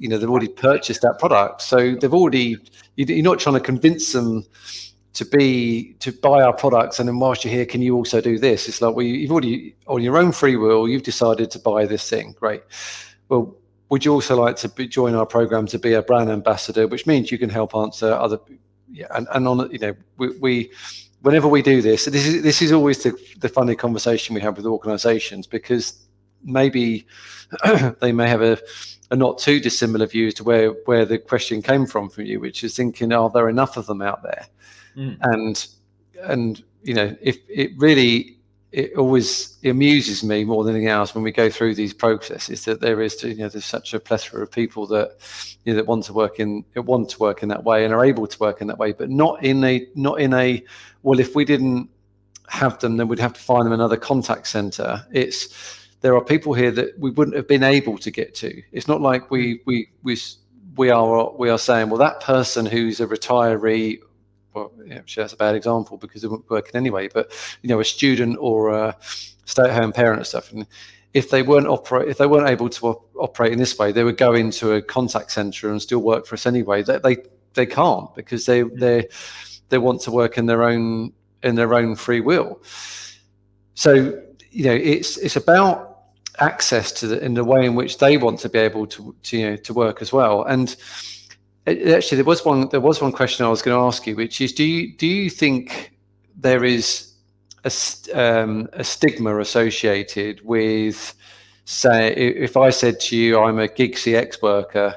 you 0.00 0.08
know 0.08 0.16
they've 0.16 0.30
already 0.30 0.48
purchased 0.48 1.02
that 1.02 1.18
product, 1.18 1.60
so 1.60 1.94
they've 1.94 2.14
already 2.14 2.56
you're 2.96 3.22
not 3.22 3.38
trying 3.38 3.54
to 3.54 3.60
convince 3.60 4.12
them 4.12 4.44
to 5.12 5.24
be 5.24 5.94
to 5.98 6.10
buy 6.10 6.42
our 6.42 6.52
products 6.52 6.98
and 6.98 7.08
then 7.08 7.18
whilst 7.18 7.44
you're 7.44 7.52
here 7.52 7.66
can 7.66 7.82
you 7.82 7.94
also 7.94 8.20
do 8.20 8.38
this? 8.38 8.68
It's 8.68 8.80
like 8.80 8.94
well 8.94 9.04
you've 9.04 9.30
already 9.30 9.76
on 9.86 10.02
your 10.02 10.16
own 10.16 10.32
free 10.32 10.56
will 10.56 10.88
you've 10.88 11.02
decided 11.02 11.50
to 11.50 11.58
buy 11.58 11.84
this 11.84 12.08
thing. 12.08 12.34
Great. 12.38 12.62
Well 13.28 13.56
would 13.90 14.04
you 14.04 14.12
also 14.12 14.40
like 14.40 14.54
to 14.54 14.68
be, 14.68 14.86
join 14.86 15.14
our 15.14 15.26
program 15.26 15.66
to 15.66 15.78
be 15.78 15.92
a 15.94 16.02
brand 16.02 16.30
ambassador 16.30 16.86
which 16.86 17.06
means 17.06 17.30
you 17.30 17.38
can 17.38 17.50
help 17.50 17.74
answer 17.74 18.12
other 18.12 18.38
yeah 18.90 19.06
and, 19.14 19.26
and 19.34 19.46
on 19.46 19.70
you 19.70 19.78
know 19.78 19.94
we, 20.16 20.38
we 20.38 20.70
whenever 21.22 21.48
we 21.48 21.60
do 21.60 21.82
this 21.82 22.06
this 22.06 22.26
is 22.26 22.42
this 22.42 22.62
is 22.62 22.72
always 22.72 23.02
the, 23.02 23.12
the 23.38 23.48
funny 23.48 23.74
conversation 23.74 24.34
we 24.34 24.40
have 24.40 24.56
with 24.56 24.64
organizations 24.66 25.46
because 25.46 26.06
maybe 26.42 27.06
they 28.00 28.12
may 28.12 28.28
have 28.28 28.42
a, 28.42 28.58
a 29.10 29.16
not 29.16 29.38
too 29.38 29.60
dissimilar 29.60 30.06
view 30.06 30.28
as 30.28 30.34
to 30.34 30.44
where 30.44 30.70
where 30.86 31.04
the 31.04 31.18
question 31.18 31.62
came 31.62 31.86
from 31.86 32.08
from 32.08 32.24
you 32.24 32.40
which 32.40 32.62
is 32.62 32.76
thinking 32.76 33.12
are 33.12 33.30
there 33.30 33.48
enough 33.48 33.76
of 33.76 33.86
them 33.86 34.02
out 34.02 34.22
there 34.22 34.46
mm. 34.96 35.16
and 35.22 35.68
and 36.22 36.62
you 36.82 36.94
know 36.94 37.16
if 37.20 37.38
it 37.48 37.72
really 37.76 38.36
it 38.72 38.94
always 38.96 39.58
amuses 39.64 40.22
me 40.22 40.44
more 40.44 40.62
than 40.62 40.76
anything 40.76 40.88
else 40.88 41.12
when 41.12 41.24
we 41.24 41.32
go 41.32 41.50
through 41.50 41.74
these 41.74 41.92
processes 41.92 42.64
that 42.64 42.80
there 42.80 43.00
is 43.00 43.22
you 43.24 43.34
know 43.34 43.48
there's 43.48 43.64
such 43.64 43.94
a 43.94 44.00
plethora 44.00 44.42
of 44.42 44.50
people 44.50 44.86
that 44.86 45.16
you 45.64 45.72
know 45.72 45.76
that 45.76 45.86
want 45.86 46.04
to 46.04 46.12
work 46.12 46.38
in 46.38 46.64
want 46.76 47.08
to 47.08 47.18
work 47.18 47.42
in 47.42 47.48
that 47.48 47.64
way 47.64 47.84
and 47.84 47.92
are 47.92 48.04
able 48.04 48.26
to 48.26 48.38
work 48.38 48.60
in 48.60 48.68
that 48.68 48.78
way 48.78 48.92
but 48.92 49.10
not 49.10 49.42
in 49.42 49.62
a 49.64 49.86
not 49.96 50.20
in 50.20 50.32
a 50.34 50.62
well 51.02 51.18
if 51.18 51.34
we 51.34 51.44
didn't 51.44 51.90
have 52.48 52.78
them 52.78 52.96
then 52.96 53.08
we'd 53.08 53.18
have 53.18 53.32
to 53.32 53.40
find 53.40 53.66
them 53.66 53.72
another 53.72 53.96
contact 53.96 54.46
center 54.46 55.04
it's 55.12 55.79
there 56.00 56.14
are 56.16 56.24
people 56.24 56.54
here 56.54 56.70
that 56.70 56.98
we 56.98 57.10
wouldn't 57.10 57.36
have 57.36 57.48
been 57.48 57.62
able 57.62 57.98
to 57.98 58.10
get 58.10 58.34
to 58.34 58.62
it's 58.72 58.88
not 58.88 59.00
like 59.00 59.30
we 59.30 59.60
we 59.66 59.88
we 60.02 60.16
we 60.76 60.90
are 60.90 61.32
we 61.32 61.50
are 61.50 61.58
saying 61.58 61.88
well 61.88 61.98
that 61.98 62.20
person 62.20 62.66
who's 62.66 63.00
a 63.00 63.06
retiree 63.06 63.98
well, 64.54 64.72
actually 64.92 65.22
that's 65.22 65.32
a 65.32 65.36
bad 65.36 65.54
example 65.54 65.96
because 65.96 66.24
it 66.24 66.30
wouldn't 66.30 66.50
working 66.50 66.76
anyway. 66.76 67.08
But 67.08 67.32
you 67.62 67.68
know, 67.68 67.80
a 67.80 67.84
student 67.84 68.36
or 68.40 68.70
a 68.70 68.96
stay-at-home 69.00 69.92
parent 69.92 70.18
and 70.18 70.26
stuff, 70.26 70.52
and 70.52 70.66
if 71.14 71.30
they 71.30 71.42
weren't 71.42 71.66
operate, 71.66 72.08
if 72.08 72.18
they 72.18 72.26
weren't 72.26 72.48
able 72.48 72.68
to 72.68 72.88
op- 72.88 73.10
operate 73.16 73.52
in 73.52 73.58
this 73.58 73.78
way, 73.78 73.92
they 73.92 74.04
would 74.04 74.16
go 74.16 74.34
into 74.34 74.72
a 74.72 74.82
contact 74.82 75.32
center 75.32 75.70
and 75.70 75.80
still 75.80 76.00
work 76.00 76.26
for 76.26 76.34
us 76.34 76.46
anyway. 76.46 76.82
They 76.82 76.98
they, 76.98 77.16
they 77.54 77.66
can't 77.66 78.12
because 78.14 78.46
they 78.46 78.62
mm. 78.62 78.78
they 78.78 79.08
they 79.68 79.78
want 79.78 80.00
to 80.02 80.10
work 80.10 80.38
in 80.38 80.46
their 80.46 80.64
own 80.64 81.12
in 81.42 81.54
their 81.54 81.74
own 81.74 81.96
free 81.96 82.20
will. 82.20 82.60
So 83.74 84.20
you 84.50 84.64
know, 84.64 84.74
it's 84.74 85.16
it's 85.18 85.36
about 85.36 85.89
access 86.38 86.92
to 86.92 87.06
the 87.06 87.24
in 87.24 87.34
the 87.34 87.44
way 87.44 87.64
in 87.64 87.74
which 87.74 87.98
they 87.98 88.16
want 88.16 88.38
to 88.40 88.48
be 88.48 88.58
able 88.58 88.86
to, 88.86 89.14
to 89.22 89.36
you 89.36 89.50
know 89.50 89.56
to 89.56 89.74
work 89.74 90.00
as 90.00 90.12
well 90.12 90.44
and 90.44 90.76
Actually, 91.66 92.16
there 92.16 92.24
was 92.24 92.44
one. 92.44 92.68
There 92.70 92.80
was 92.80 93.02
one 93.02 93.12
question 93.12 93.44
I 93.44 93.50
was 93.50 93.60
going 93.60 93.76
to 93.76 93.84
ask 93.84 94.06
you, 94.06 94.16
which 94.16 94.40
is: 94.40 94.52
Do 94.52 94.64
you 94.64 94.96
do 94.96 95.06
you 95.06 95.28
think 95.28 95.92
there 96.34 96.64
is 96.64 97.12
a, 97.64 97.72
um, 98.14 98.68
a 98.72 98.82
stigma 98.82 99.38
associated 99.38 100.40
with, 100.42 101.14
say, 101.64 102.12
if 102.14 102.56
I 102.56 102.70
said 102.70 102.98
to 103.00 103.16
you, 103.16 103.38
I'm 103.38 103.58
a 103.58 103.68
gig 103.68 103.94
CX 103.96 104.40
worker, 104.40 104.96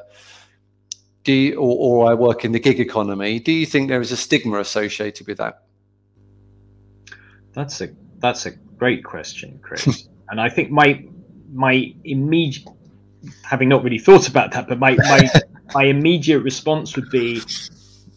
do 1.26 1.34
you, 1.34 1.56
or, 1.58 2.06
or 2.06 2.12
I 2.12 2.14
work 2.14 2.46
in 2.46 2.54
the 2.54 2.60
gig 2.60 2.80
economy? 2.80 3.40
Do 3.40 3.52
you 3.52 3.66
think 3.66 3.90
there 3.90 4.02
is 4.02 4.14
a 4.14 4.18
stigma 4.18 4.60
associated 4.60 5.28
with 5.28 5.38
that? 5.40 5.64
That's 7.52 7.82
a 7.82 7.90
that's 8.20 8.46
a 8.46 8.52
great 8.52 9.04
question, 9.04 9.60
Chris. 9.62 10.08
and 10.30 10.40
I 10.40 10.50
think 10.50 10.72
my 10.72 11.06
my 11.54 11.94
immediate 12.04 12.68
having 13.44 13.70
not 13.70 13.84
really 13.84 14.00
thought 14.00 14.28
about 14.28 14.52
that, 14.52 14.68
but 14.68 14.80
my 14.80 14.96
my 14.96 15.30
my 15.74 15.84
immediate 15.86 16.40
response 16.40 16.96
would 16.96 17.10
be 17.10 17.42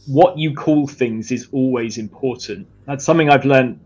what 0.06 0.38
you 0.38 0.54
call 0.54 0.86
things 0.86 1.32
is 1.32 1.48
always 1.52 1.98
important. 1.98 2.66
That's 2.86 3.04
something 3.04 3.30
I've 3.30 3.44
learned 3.44 3.80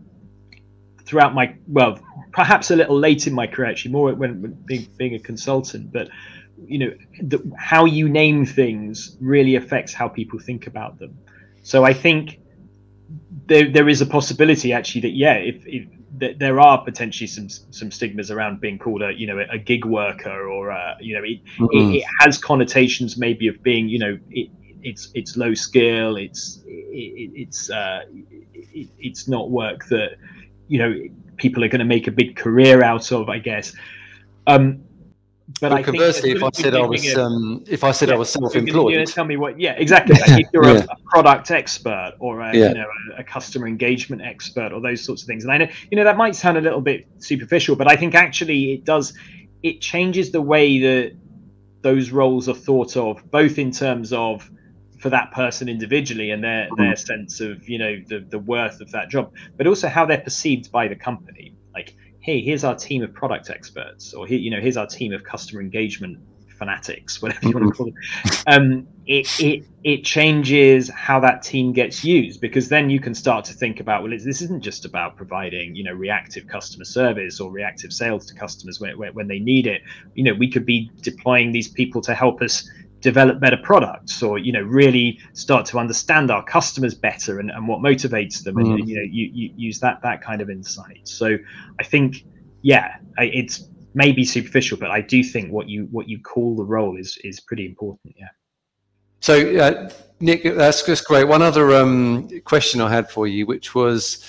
throughout 1.05 1.33
my 1.33 1.55
well, 1.67 1.99
perhaps 2.31 2.71
a 2.71 2.75
little 2.75 2.97
late 2.97 3.27
in 3.27 3.33
my 3.33 3.47
career, 3.47 3.69
actually, 3.69 3.91
more 3.91 4.13
when, 4.13 4.41
when 4.41 4.51
being, 4.65 4.87
being 4.97 5.15
a 5.15 5.19
consultant. 5.19 5.91
But 5.91 6.09
you 6.65 6.79
know, 6.79 6.93
the, 7.21 7.39
how 7.57 7.85
you 7.85 8.07
name 8.07 8.45
things 8.45 9.17
really 9.19 9.55
affects 9.55 9.93
how 9.93 10.07
people 10.07 10.39
think 10.39 10.67
about 10.67 10.99
them. 10.99 11.17
So 11.63 11.83
I 11.83 11.93
think 11.93 12.39
there 13.51 13.69
there 13.69 13.89
is 13.89 14.01
a 14.01 14.05
possibility 14.05 14.71
actually 14.71 15.01
that 15.01 15.11
yeah, 15.11 15.33
if, 15.33 15.65
if 15.67 15.85
there 16.39 16.59
are 16.59 16.83
potentially 16.83 17.27
some 17.27 17.49
some 17.49 17.91
stigmas 17.91 18.31
around 18.31 18.61
being 18.61 18.79
called 18.79 19.01
a 19.01 19.11
you 19.11 19.27
know 19.27 19.43
a 19.51 19.57
gig 19.57 19.85
worker 19.85 20.47
or 20.47 20.69
a, 20.69 20.95
you 21.01 21.13
know 21.15 21.23
it, 21.23 21.43
mm-hmm. 21.59 21.91
it, 21.93 21.97
it, 21.97 22.03
has 22.19 22.37
connotations 22.37 23.17
maybe 23.17 23.47
of 23.47 23.61
being 23.61 23.89
you 23.89 23.99
know 23.99 24.17
it, 24.29 24.49
it's 24.83 25.09
it's 25.13 25.35
low 25.35 25.53
skill 25.53 26.15
it's 26.15 26.63
it's 26.65 27.69
uh, 27.69 28.01
it's 28.73 29.27
not 29.27 29.51
work 29.51 29.85
that 29.87 30.11
you 30.67 30.79
know 30.79 30.93
people 31.37 31.63
are 31.63 31.67
going 31.67 31.79
to 31.79 31.85
make 31.85 32.07
a 32.07 32.11
big 32.11 32.35
career 32.37 32.83
out 32.83 33.11
of 33.11 33.27
I 33.29 33.39
guess 33.39 33.73
um, 34.47 34.83
but, 35.59 35.69
but 35.69 35.83
conversely, 35.83 36.31
if 36.31 36.43
I 36.43 36.49
said 36.53 36.75
I 36.75 36.85
was, 36.85 37.15
um, 37.15 37.63
if 37.67 37.83
I 37.83 37.91
said 37.91 38.09
yeah, 38.09 38.15
I 38.15 38.17
was 38.17 38.29
self-employed, 38.29 38.93
you 38.93 39.05
tell 39.05 39.25
me 39.25 39.37
what? 39.37 39.59
Yeah, 39.59 39.73
exactly. 39.73 40.15
Like 40.19 40.45
if 40.45 40.47
you're 40.53 40.65
yeah. 40.65 40.85
a, 40.89 40.93
a, 40.93 40.97
product 41.05 41.51
expert 41.51 42.13
or 42.19 42.41
a, 42.41 42.55
yeah. 42.55 42.69
you 42.69 42.73
know 42.75 42.87
a, 43.17 43.21
a, 43.21 43.23
customer 43.23 43.67
engagement 43.67 44.21
expert 44.21 44.71
or 44.71 44.81
those 44.81 45.03
sorts 45.03 45.23
of 45.23 45.27
things, 45.27 45.43
and 45.43 45.51
I 45.51 45.57
know 45.57 45.67
you 45.89 45.97
know 45.97 46.03
that 46.03 46.17
might 46.17 46.35
sound 46.35 46.57
a 46.57 46.61
little 46.61 46.81
bit 46.81 47.07
superficial, 47.17 47.75
but 47.75 47.87
I 47.87 47.95
think 47.95 48.15
actually 48.15 48.73
it 48.73 48.85
does. 48.85 49.13
It 49.63 49.81
changes 49.81 50.31
the 50.31 50.41
way 50.41 50.79
that 50.79 51.15
those 51.81 52.11
roles 52.11 52.47
are 52.47 52.55
thought 52.55 52.95
of, 52.97 53.29
both 53.29 53.57
in 53.57 53.71
terms 53.71 54.13
of 54.13 54.49
for 54.99 55.09
that 55.09 55.31
person 55.31 55.67
individually 55.67 56.29
and 56.31 56.43
their 56.43 56.69
their 56.77 56.95
sense 56.95 57.41
of 57.41 57.67
you 57.67 57.79
know 57.79 57.99
the 58.07 58.19
the 58.29 58.39
worth 58.39 58.79
of 58.81 58.91
that 58.91 59.09
job, 59.09 59.33
but 59.57 59.67
also 59.67 59.87
how 59.87 60.05
they're 60.05 60.21
perceived 60.21 60.71
by 60.71 60.87
the 60.87 60.95
company. 60.95 61.55
Hey, 62.21 62.41
here's 62.41 62.63
our 62.63 62.75
team 62.75 63.03
of 63.03 63.13
product 63.13 63.49
experts, 63.49 64.13
or 64.13 64.27
here, 64.27 64.39
you 64.39 64.51
know, 64.51 64.59
here's 64.59 64.77
our 64.77 64.87
team 64.87 65.11
of 65.11 65.23
customer 65.23 65.61
engagement 65.61 66.19
fanatics, 66.61 67.19
whatever 67.21 67.47
you 67.47 67.53
want 67.53 67.67
to 67.67 67.71
call 67.71 67.85
them. 67.87 67.95
Um, 68.45 68.87
it, 69.07 69.27
it 69.39 69.65
it 69.83 70.05
changes 70.05 70.87
how 70.89 71.19
that 71.21 71.41
team 71.41 71.73
gets 71.73 72.03
used 72.03 72.39
because 72.39 72.69
then 72.69 72.91
you 72.91 72.99
can 72.99 73.15
start 73.15 73.43
to 73.45 73.53
think 73.53 73.79
about 73.79 74.03
well, 74.03 74.11
this 74.11 74.41
isn't 74.43 74.61
just 74.61 74.85
about 74.85 75.17
providing 75.17 75.75
you 75.75 75.83
know 75.83 75.93
reactive 75.93 76.47
customer 76.47 76.85
service 76.85 77.39
or 77.39 77.49
reactive 77.51 77.91
sales 77.91 78.27
to 78.27 78.35
customers 78.35 78.79
when, 78.79 78.95
when 78.97 79.27
they 79.27 79.39
need 79.39 79.65
it. 79.65 79.81
You 80.13 80.23
know, 80.23 80.35
we 80.35 80.49
could 80.51 80.65
be 80.65 80.91
deploying 81.01 81.51
these 81.51 81.67
people 81.67 81.99
to 82.01 82.13
help 82.13 82.43
us 82.43 82.69
develop 83.01 83.39
better 83.39 83.57
products 83.57 84.21
or 84.23 84.37
you 84.37 84.51
know 84.51 84.61
really 84.61 85.19
start 85.33 85.65
to 85.65 85.79
understand 85.79 86.31
our 86.31 86.43
customers 86.43 86.93
better 86.93 87.39
and, 87.39 87.49
and 87.49 87.67
what 87.67 87.79
motivates 87.79 88.43
them 88.43 88.55
mm. 88.55 88.79
and 88.79 88.89
you 88.89 88.95
know 88.95 89.01
you, 89.01 89.29
you 89.33 89.53
use 89.55 89.79
that 89.79 90.01
that 90.01 90.21
kind 90.21 90.41
of 90.41 90.49
insight. 90.49 91.07
So 91.07 91.37
i 91.79 91.83
think 91.83 92.25
yeah 92.61 92.97
it's 93.17 93.67
maybe 93.93 94.23
superficial 94.23 94.77
but 94.77 94.91
i 94.91 95.01
do 95.01 95.23
think 95.23 95.51
what 95.51 95.67
you 95.67 95.87
what 95.91 96.07
you 96.07 96.21
call 96.21 96.55
the 96.55 96.63
role 96.63 96.95
is 96.97 97.17
is 97.23 97.39
pretty 97.39 97.65
important 97.65 98.15
yeah. 98.17 98.27
So 99.19 99.35
uh, 99.59 99.89
nick 100.19 100.43
that's 100.43 100.83
just 100.83 101.05
great. 101.05 101.25
One 101.25 101.41
other 101.41 101.75
um, 101.75 102.29
question 102.45 102.81
i 102.81 102.89
had 102.89 103.09
for 103.09 103.27
you 103.27 103.45
which 103.45 103.75
was 103.75 104.25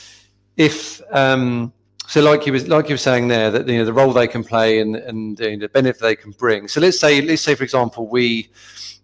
if 0.56 1.00
um, 1.12 1.72
so, 2.12 2.20
like 2.20 2.44
you 2.44 2.52
was 2.52 2.68
like 2.68 2.90
you 2.90 2.92
were 2.92 2.98
saying 2.98 3.28
there, 3.28 3.50
that 3.50 3.66
you 3.66 3.78
know 3.78 3.86
the 3.86 3.92
role 3.94 4.12
they 4.12 4.28
can 4.28 4.44
play 4.44 4.80
and 4.80 4.96
and 4.96 5.40
you 5.40 5.56
know, 5.56 5.60
the 5.60 5.68
benefit 5.70 6.02
they 6.02 6.14
can 6.14 6.32
bring. 6.32 6.68
So 6.68 6.78
let's 6.78 7.00
say 7.00 7.22
let's 7.22 7.40
say 7.40 7.54
for 7.54 7.64
example 7.64 8.06
we 8.06 8.50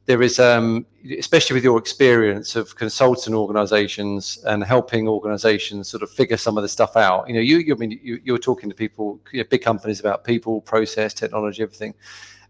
there 0.04 0.20
is 0.20 0.38
um, 0.38 0.84
especially 1.18 1.54
with 1.54 1.64
your 1.64 1.78
experience 1.78 2.54
of 2.54 2.76
consulting 2.76 3.32
organizations 3.32 4.36
and 4.44 4.62
helping 4.62 5.08
organizations 5.08 5.88
sort 5.88 6.02
of 6.02 6.10
figure 6.10 6.36
some 6.36 6.58
of 6.58 6.62
the 6.62 6.68
stuff 6.68 6.98
out 6.98 7.26
you 7.26 7.32
know 7.32 7.40
you, 7.40 7.56
you 7.56 7.74
I 7.74 7.78
mean 7.78 7.98
you, 8.02 8.20
you're 8.24 8.36
talking 8.36 8.68
to 8.68 8.76
people 8.76 9.18
you 9.32 9.38
know, 9.38 9.46
big 9.48 9.62
companies 9.62 10.00
about 10.00 10.22
people 10.22 10.60
process 10.60 11.14
technology 11.14 11.62
everything 11.62 11.94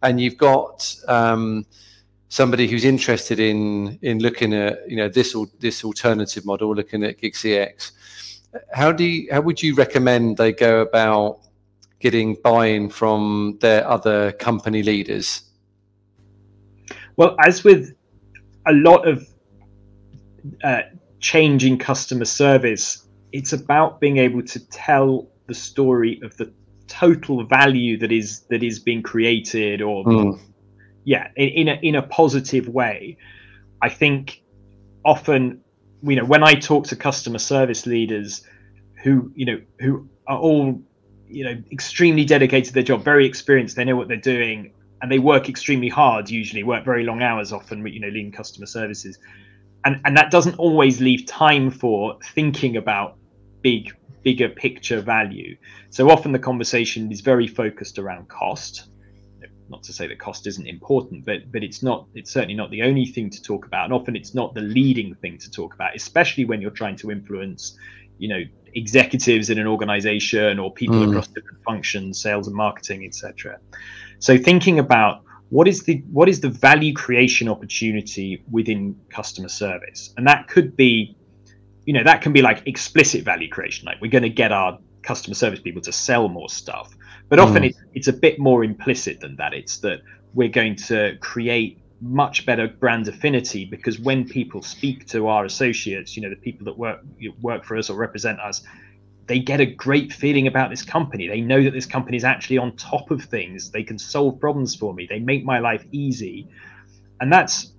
and 0.02 0.20
you've 0.20 0.38
got 0.38 0.92
um, 1.06 1.66
somebody 2.30 2.66
who's 2.66 2.84
interested 2.84 3.38
in 3.38 3.96
in 4.02 4.18
looking 4.18 4.54
at 4.54 4.90
you 4.90 4.96
know 4.96 5.08
this 5.08 5.36
this 5.60 5.84
alternative 5.84 6.44
model 6.44 6.74
looking 6.74 7.04
at 7.04 7.16
GigCX 7.18 7.92
how 8.72 8.92
do 8.92 9.04
you, 9.04 9.28
how 9.32 9.40
would 9.40 9.62
you 9.62 9.74
recommend 9.74 10.36
they 10.36 10.52
go 10.52 10.80
about 10.80 11.40
getting 12.00 12.36
buy-in 12.42 12.88
from 12.90 13.58
their 13.60 13.86
other 13.88 14.32
company 14.32 14.82
leaders? 14.82 15.42
Well, 17.16 17.36
as 17.44 17.64
with 17.64 17.94
a 18.66 18.72
lot 18.72 19.08
of 19.08 19.26
uh, 20.62 20.82
change 21.20 21.64
in 21.64 21.78
customer 21.78 22.24
service, 22.24 23.06
it's 23.32 23.52
about 23.52 24.00
being 24.00 24.18
able 24.18 24.42
to 24.42 24.68
tell 24.68 25.28
the 25.46 25.54
story 25.54 26.20
of 26.22 26.36
the 26.36 26.52
total 26.86 27.44
value 27.44 27.98
that 27.98 28.10
is 28.10 28.40
that 28.48 28.62
is 28.62 28.78
being 28.78 29.02
created 29.02 29.82
or 29.82 30.04
mm. 30.04 30.40
yeah 31.04 31.28
in, 31.36 31.48
in, 31.48 31.68
a 31.68 31.78
in 31.82 31.94
a 31.94 32.02
positive 32.02 32.66
way 32.66 33.16
i 33.82 33.88
think 33.90 34.42
often 35.04 35.60
you 36.02 36.16
know 36.16 36.24
when 36.24 36.42
i 36.42 36.54
talk 36.54 36.86
to 36.86 36.96
customer 36.96 37.38
service 37.38 37.86
leaders 37.86 38.42
who 39.02 39.30
you 39.34 39.46
know 39.46 39.60
who 39.80 40.08
are 40.26 40.38
all 40.38 40.80
you 41.28 41.44
know 41.44 41.62
extremely 41.72 42.24
dedicated 42.24 42.66
to 42.66 42.72
their 42.72 42.82
job 42.82 43.02
very 43.04 43.26
experienced 43.26 43.76
they 43.76 43.84
know 43.84 43.96
what 43.96 44.08
they're 44.08 44.16
doing 44.16 44.72
and 45.00 45.10
they 45.10 45.18
work 45.18 45.48
extremely 45.48 45.88
hard 45.88 46.28
usually 46.28 46.62
work 46.64 46.84
very 46.84 47.04
long 47.04 47.22
hours 47.22 47.52
often 47.52 47.86
you 47.86 48.00
know 48.00 48.08
lean 48.08 48.32
customer 48.32 48.66
services. 48.66 49.18
And 49.84 50.00
and 50.04 50.16
that 50.16 50.30
doesn't 50.30 50.56
always 50.56 51.00
leave 51.00 51.26
time 51.26 51.70
for 51.70 52.18
thinking 52.34 52.76
about 52.76 53.16
big 53.62 53.94
bigger 54.22 54.48
picture 54.48 55.00
value. 55.00 55.56
So 55.90 56.10
often 56.10 56.32
the 56.32 56.38
conversation 56.38 57.12
is 57.12 57.20
very 57.20 57.46
focused 57.46 57.98
around 57.98 58.28
cost 58.28 58.88
not 59.70 59.82
to 59.82 59.92
say 59.92 60.06
that 60.06 60.18
cost 60.18 60.46
isn't 60.46 60.66
important 60.66 61.24
but 61.24 61.50
but 61.52 61.62
it's 61.62 61.82
not 61.82 62.06
it's 62.14 62.32
certainly 62.32 62.54
not 62.54 62.70
the 62.70 62.82
only 62.82 63.06
thing 63.06 63.30
to 63.30 63.42
talk 63.42 63.66
about 63.66 63.84
and 63.84 63.92
often 63.92 64.16
it's 64.16 64.34
not 64.34 64.54
the 64.54 64.60
leading 64.60 65.14
thing 65.16 65.38
to 65.38 65.50
talk 65.50 65.74
about 65.74 65.94
especially 65.94 66.44
when 66.44 66.60
you're 66.60 66.70
trying 66.70 66.96
to 66.96 67.10
influence 67.10 67.76
you 68.18 68.28
know 68.28 68.42
executives 68.74 69.50
in 69.50 69.58
an 69.58 69.66
organization 69.66 70.58
or 70.58 70.72
people 70.72 70.96
mm. 70.96 71.08
across 71.08 71.26
different 71.28 71.62
functions 71.64 72.20
sales 72.20 72.46
and 72.46 72.56
marketing 72.56 73.04
etc 73.04 73.58
so 74.18 74.36
thinking 74.36 74.78
about 74.78 75.22
what 75.50 75.66
is 75.66 75.84
the 75.84 76.02
what 76.10 76.28
is 76.28 76.40
the 76.40 76.50
value 76.50 76.92
creation 76.92 77.48
opportunity 77.48 78.42
within 78.50 78.96
customer 79.10 79.48
service? 79.48 80.12
And 80.16 80.26
that 80.26 80.48
could 80.48 80.76
be 80.76 81.16
you 81.86 81.94
know 81.94 82.04
that 82.04 82.20
can 82.20 82.32
be 82.32 82.42
like 82.42 82.62
explicit 82.66 83.24
value 83.24 83.48
creation 83.48 83.86
like 83.86 84.00
we're 84.00 84.10
going 84.10 84.22
to 84.22 84.28
get 84.28 84.52
our 84.52 84.78
customer 85.02 85.34
service 85.34 85.58
people 85.60 85.80
to 85.80 85.92
sell 85.92 86.28
more 86.28 86.50
stuff 86.50 86.94
but 87.28 87.38
often 87.38 87.62
mm. 87.62 87.70
it's, 87.70 87.78
it's 87.94 88.08
a 88.08 88.12
bit 88.12 88.38
more 88.38 88.64
implicit 88.64 89.20
than 89.20 89.36
that. 89.36 89.54
It's 89.54 89.78
that 89.78 90.00
we're 90.34 90.48
going 90.48 90.76
to 90.76 91.16
create 91.20 91.78
much 92.00 92.46
better 92.46 92.68
brand 92.68 93.08
affinity 93.08 93.64
because 93.64 93.98
when 93.98 94.26
people 94.28 94.62
speak 94.62 95.04
to 95.04 95.26
our 95.26 95.44
associates 95.44 96.16
you 96.16 96.22
know 96.22 96.30
the 96.30 96.36
people 96.36 96.64
that 96.64 96.78
work 96.78 97.00
work 97.40 97.64
for 97.64 97.76
us 97.76 97.90
or 97.90 97.96
represent 97.96 98.38
us 98.38 98.62
they 99.28 99.38
get 99.38 99.60
a 99.60 99.66
great 99.66 100.12
feeling 100.12 100.46
about 100.46 100.70
this 100.70 100.82
company. 100.82 101.28
They 101.28 101.42
know 101.42 101.62
that 101.62 101.72
this 101.72 101.86
company 101.86 102.16
is 102.16 102.24
actually 102.24 102.58
on 102.58 102.74
top 102.76 103.10
of 103.10 103.22
things. 103.22 103.70
They 103.70 103.82
can 103.82 103.98
solve 103.98 104.40
problems 104.40 104.74
for 104.74 104.94
me. 104.94 105.06
They 105.08 105.18
make 105.18 105.44
my 105.44 105.58
life 105.58 105.84
easy. 105.92 106.48
And 107.20 107.32
that's 107.32 107.72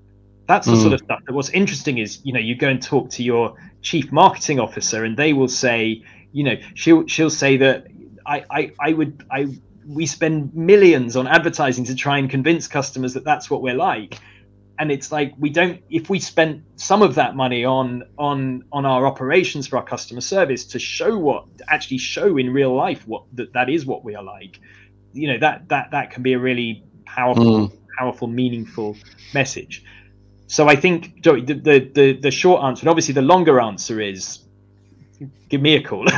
that's 0.48 0.68
the 0.68 0.74
mm. 0.74 0.82
sort 0.82 0.94
of 0.94 1.00
stuff 1.00 1.20
that 1.26 1.34
what's 1.34 1.50
interesting 1.50 1.98
is 1.98 2.22
you 2.24 2.34
know 2.34 2.40
you 2.40 2.56
go 2.56 2.70
and 2.70 2.82
talk 2.82 3.10
to 3.12 3.24
your 3.24 3.56
chief 3.82 4.12
marketing 4.12 4.60
officer 4.60 5.04
and 5.04 5.16
they 5.16 5.32
will 5.32 5.48
say 5.48 6.04
you 6.32 6.44
know 6.44 6.56
she'll 6.74 7.06
she'll 7.06 7.30
say 7.30 7.56
that 7.58 7.86
i 8.30 8.46
i, 8.50 8.72
I 8.80 8.94
would 8.94 9.26
i 9.32 9.48
we 9.88 10.06
spend 10.06 10.54
millions 10.54 11.16
on 11.16 11.28
advertising 11.28 11.84
to 11.86 11.96
try 11.96 12.20
and 12.20 12.30
convince 12.30 12.68
customers 12.68 13.14
that 13.16 13.24
that's 13.24 13.50
what 13.50 13.62
we're 13.62 13.82
like 13.92 14.20
and 14.80 14.92
it's 14.92 15.12
like 15.12 15.34
we 15.38 15.50
don't 15.50 15.82
if 15.90 16.10
we 16.10 16.20
spent 16.20 16.64
some 16.78 17.02
of 17.02 17.16
that 17.16 17.36
money 17.36 17.66
on 17.66 18.04
on 18.18 18.64
on 18.72 18.86
our 18.86 19.06
operations 19.06 19.68
for 19.68 19.78
our 19.78 19.84
customer 19.84 20.22
service 20.22 20.66
to 20.66 20.80
show 20.80 21.18
what 21.18 21.58
to 21.58 21.74
actually 21.74 21.98
show 21.98 22.38
in 22.38 22.52
real 22.52 22.74
life 22.74 23.06
what 23.08 23.24
that, 23.34 23.52
that 23.54 23.70
is 23.70 23.86
what 23.86 24.04
we 24.04 24.16
are 24.16 24.24
like 24.24 24.60
you 25.14 25.28
know 25.28 25.38
that 25.38 25.68
that 25.70 25.92
that 25.92 26.12
can 26.12 26.24
be 26.24 26.34
a 26.34 26.40
really 26.40 26.84
powerful 27.06 27.70
mm. 27.70 27.78
powerful 27.98 28.28
meaningful 28.28 28.96
message 29.34 29.84
so 30.48 30.68
i 30.68 30.76
think 30.76 31.22
the, 31.24 31.42
the 31.42 31.80
the 31.94 32.14
the 32.14 32.32
short 32.32 32.64
answer 32.64 32.82
and 32.82 32.90
obviously 32.90 33.14
the 33.14 33.22
longer 33.22 33.60
answer 33.60 34.00
is 34.00 34.40
give 35.50 35.62
me 35.62 35.76
a 35.76 35.84
call. 35.84 36.06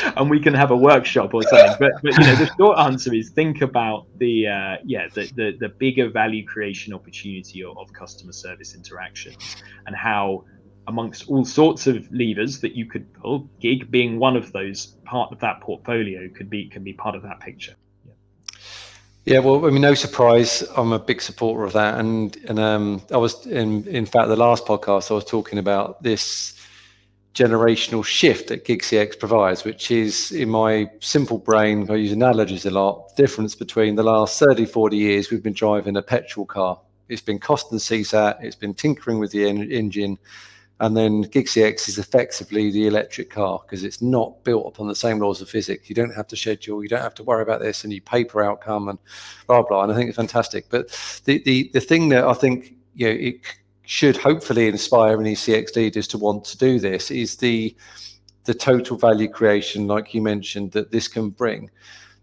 And, 0.16 0.30
we 0.30 0.40
can 0.40 0.54
have 0.54 0.70
a 0.70 0.76
workshop 0.76 1.34
or 1.34 1.42
something. 1.42 1.76
But, 1.78 1.92
but 2.02 2.12
you 2.12 2.20
know 2.20 2.36
the 2.36 2.50
short 2.56 2.78
answer 2.78 3.12
is 3.12 3.30
think 3.30 3.60
about 3.60 4.06
the 4.18 4.46
uh, 4.46 4.76
yeah 4.84 5.08
the, 5.14 5.30
the, 5.34 5.56
the 5.58 5.68
bigger 5.68 6.08
value 6.08 6.44
creation 6.44 6.92
opportunity 6.94 7.62
of, 7.64 7.76
of 7.78 7.92
customer 7.92 8.32
service 8.32 8.74
interactions 8.74 9.56
and 9.86 9.96
how 9.96 10.44
amongst 10.86 11.28
all 11.28 11.44
sorts 11.44 11.86
of 11.86 12.10
levers 12.12 12.60
that 12.60 12.74
you 12.74 12.86
could 12.86 13.12
pull 13.14 13.48
gig 13.60 13.90
being 13.90 14.18
one 14.18 14.36
of 14.36 14.52
those 14.52 14.86
part 15.04 15.32
of 15.32 15.40
that 15.40 15.60
portfolio 15.60 16.28
could 16.28 16.50
be 16.50 16.68
can 16.68 16.82
be 16.82 16.92
part 16.92 17.14
of 17.14 17.22
that 17.22 17.40
picture. 17.40 17.74
Yeah, 19.24 19.40
well, 19.40 19.66
I 19.66 19.70
mean, 19.70 19.82
no 19.82 19.94
surprise. 19.94 20.62
I'm 20.76 20.92
a 20.92 20.98
big 20.98 21.20
supporter 21.20 21.64
of 21.64 21.72
that, 21.74 21.98
and 21.98 22.36
and 22.48 22.58
um, 22.58 23.02
I 23.10 23.16
was 23.16 23.46
in 23.46 23.86
in 23.86 24.06
fact 24.06 24.28
the 24.28 24.36
last 24.36 24.66
podcast 24.66 25.10
I 25.10 25.14
was 25.14 25.24
talking 25.24 25.58
about 25.58 26.02
this 26.02 26.59
generational 27.34 28.04
shift 28.04 28.48
that 28.48 28.64
GigCX 28.64 29.18
provides, 29.18 29.64
which 29.64 29.90
is 29.90 30.32
in 30.32 30.50
my 30.50 30.90
simple 31.00 31.38
brain, 31.38 31.88
I 31.90 31.94
use 31.94 32.12
analogies 32.12 32.66
a 32.66 32.70
lot, 32.70 33.14
difference 33.16 33.54
between 33.54 33.94
the 33.94 34.02
last 34.02 34.38
30, 34.38 34.66
40 34.66 34.96
years 34.96 35.30
we've 35.30 35.42
been 35.42 35.52
driving 35.52 35.96
a 35.96 36.02
petrol 36.02 36.46
car. 36.46 36.80
It's 37.08 37.22
been 37.22 37.38
cost 37.38 37.70
and 37.72 37.80
CSAT, 37.80 38.42
it's 38.42 38.56
been 38.56 38.74
tinkering 38.74 39.18
with 39.18 39.30
the 39.30 39.48
en- 39.48 39.70
engine, 39.70 40.18
and 40.80 40.96
then 40.96 41.24
GigCX 41.24 41.88
is 41.88 41.98
effectively 41.98 42.70
the 42.70 42.86
electric 42.86 43.30
car 43.30 43.60
because 43.62 43.84
it's 43.84 44.00
not 44.00 44.42
built 44.44 44.66
upon 44.66 44.88
the 44.88 44.94
same 44.94 45.18
laws 45.18 45.40
of 45.40 45.48
physics. 45.48 45.88
You 45.88 45.94
don't 45.94 46.14
have 46.14 46.26
to 46.28 46.36
schedule, 46.36 46.82
you 46.82 46.88
don't 46.88 47.02
have 47.02 47.14
to 47.16 47.24
worry 47.24 47.42
about 47.42 47.60
this, 47.60 47.84
and 47.84 47.92
you 47.92 48.00
pay 48.00 48.24
per 48.24 48.42
outcome 48.42 48.88
and 48.88 48.98
blah 49.46 49.62
blah. 49.62 49.82
And 49.82 49.92
I 49.92 49.94
think 49.94 50.08
it's 50.08 50.16
fantastic. 50.16 50.66
But 50.70 50.88
the 51.26 51.42
the 51.42 51.70
the 51.74 51.80
thing 51.80 52.08
that 52.08 52.24
I 52.24 52.32
think 52.32 52.74
you 52.94 53.06
know 53.06 53.12
it 53.12 53.40
should 53.90 54.16
hopefully 54.16 54.68
inspire 54.68 55.20
any 55.20 55.34
CX 55.34 55.74
leaders 55.74 56.06
to 56.06 56.16
want 56.16 56.44
to 56.44 56.56
do 56.56 56.78
this 56.78 57.10
is 57.10 57.34
the 57.34 57.74
the 58.44 58.54
total 58.54 58.96
value 58.96 59.28
creation, 59.28 59.88
like 59.88 60.14
you 60.14 60.22
mentioned, 60.22 60.70
that 60.70 60.92
this 60.92 61.08
can 61.08 61.30
bring. 61.30 61.68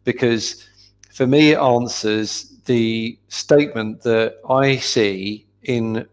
Because 0.06 0.66
for 1.12 1.28
me, 1.28 1.52
it 1.52 1.58
answers 1.58 2.54
the 2.68 3.20
statement 3.28 4.02
that 4.04 4.38
I 4.50 4.78
see 4.78 5.46
in 5.64 6.08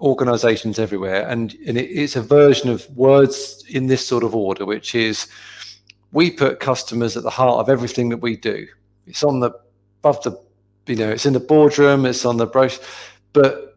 organizations 0.00 0.80
everywhere. 0.80 1.24
And, 1.28 1.54
and 1.64 1.78
it, 1.78 1.86
it's 1.86 2.16
a 2.16 2.22
version 2.22 2.68
of 2.68 2.84
words 2.96 3.64
in 3.68 3.86
this 3.86 4.04
sort 4.04 4.24
of 4.24 4.34
order, 4.34 4.66
which 4.66 4.96
is 4.96 5.28
we 6.10 6.32
put 6.32 6.58
customers 6.58 7.16
at 7.16 7.22
the 7.22 7.30
heart 7.30 7.60
of 7.60 7.68
everything 7.68 8.08
that 8.08 8.18
we 8.18 8.36
do. 8.36 8.66
It's 9.06 9.22
on 9.22 9.38
the 9.38 9.52
above 10.00 10.20
the, 10.24 10.32
you 10.88 10.96
know, 10.96 11.10
it's 11.10 11.26
in 11.26 11.32
the 11.32 11.38
boardroom, 11.38 12.06
it's 12.06 12.24
on 12.24 12.38
the 12.38 12.46
brochure, 12.46 12.84
but 13.32 13.69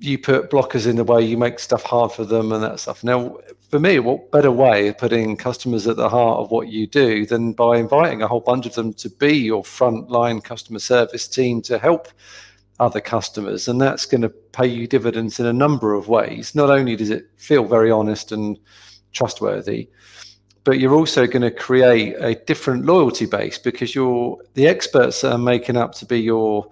you 0.00 0.18
put 0.18 0.50
blockers 0.50 0.86
in 0.86 0.96
the 0.96 1.04
way, 1.04 1.22
you 1.22 1.36
make 1.36 1.58
stuff 1.58 1.82
hard 1.82 2.10
for 2.10 2.24
them 2.24 2.52
and 2.52 2.62
that 2.62 2.80
stuff. 2.80 3.04
Now, 3.04 3.36
for 3.68 3.78
me, 3.78 3.98
what 3.98 4.32
better 4.32 4.50
way 4.50 4.88
of 4.88 4.98
putting 4.98 5.36
customers 5.36 5.86
at 5.86 5.96
the 5.96 6.08
heart 6.08 6.38
of 6.38 6.50
what 6.50 6.68
you 6.68 6.86
do 6.86 7.26
than 7.26 7.52
by 7.52 7.76
inviting 7.76 8.22
a 8.22 8.26
whole 8.26 8.40
bunch 8.40 8.64
of 8.64 8.74
them 8.74 8.94
to 8.94 9.10
be 9.10 9.36
your 9.36 9.62
frontline 9.62 10.42
customer 10.42 10.78
service 10.78 11.28
team 11.28 11.60
to 11.62 11.78
help 11.78 12.08
other 12.80 13.00
customers? 13.00 13.68
And 13.68 13.78
that's 13.78 14.06
going 14.06 14.22
to 14.22 14.30
pay 14.30 14.66
you 14.66 14.86
dividends 14.86 15.38
in 15.38 15.44
a 15.44 15.52
number 15.52 15.92
of 15.92 16.08
ways. 16.08 16.54
Not 16.54 16.70
only 16.70 16.96
does 16.96 17.10
it 17.10 17.28
feel 17.36 17.64
very 17.64 17.90
honest 17.90 18.32
and 18.32 18.58
trustworthy, 19.12 19.90
but 20.64 20.78
you're 20.78 20.94
also 20.94 21.26
going 21.26 21.42
to 21.42 21.50
create 21.50 22.16
a 22.18 22.34
different 22.46 22.86
loyalty 22.86 23.26
base 23.26 23.58
because 23.58 23.94
you're 23.94 24.38
the 24.54 24.66
experts 24.66 25.20
that 25.20 25.32
are 25.32 25.38
making 25.38 25.76
up 25.76 25.92
to 25.96 26.06
be 26.06 26.20
your 26.20 26.70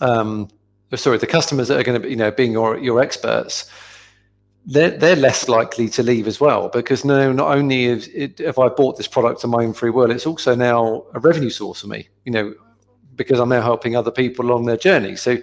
um, 0.00 0.48
sorry, 0.96 1.18
the 1.18 1.26
customers 1.26 1.68
that 1.68 1.78
are 1.78 1.82
going 1.82 2.00
to 2.00 2.06
be, 2.06 2.10
you 2.10 2.16
know, 2.16 2.30
being 2.30 2.52
your 2.52 2.78
your 2.78 3.00
experts, 3.00 3.70
they're 4.66 4.90
they're 4.90 5.16
less 5.16 5.48
likely 5.48 5.88
to 5.90 6.02
leave 6.02 6.26
as 6.26 6.40
well 6.40 6.68
because 6.68 7.04
no, 7.04 7.32
not 7.32 7.56
only 7.56 7.84
is 7.84 8.08
it, 8.08 8.40
if 8.40 8.58
I 8.58 8.68
bought 8.68 8.96
this 8.96 9.06
product 9.06 9.44
on 9.44 9.50
my 9.50 9.64
own 9.64 9.72
free 9.72 9.90
will, 9.90 10.10
it's 10.10 10.26
also 10.26 10.54
now 10.54 11.04
a 11.14 11.20
revenue 11.20 11.50
source 11.50 11.80
for 11.80 11.86
me. 11.86 12.08
You 12.24 12.32
know, 12.32 12.54
because 13.16 13.38
I'm 13.38 13.50
now 13.50 13.62
helping 13.62 13.96
other 13.96 14.10
people 14.10 14.46
along 14.46 14.64
their 14.64 14.76
journey. 14.76 15.14
So, 15.14 15.36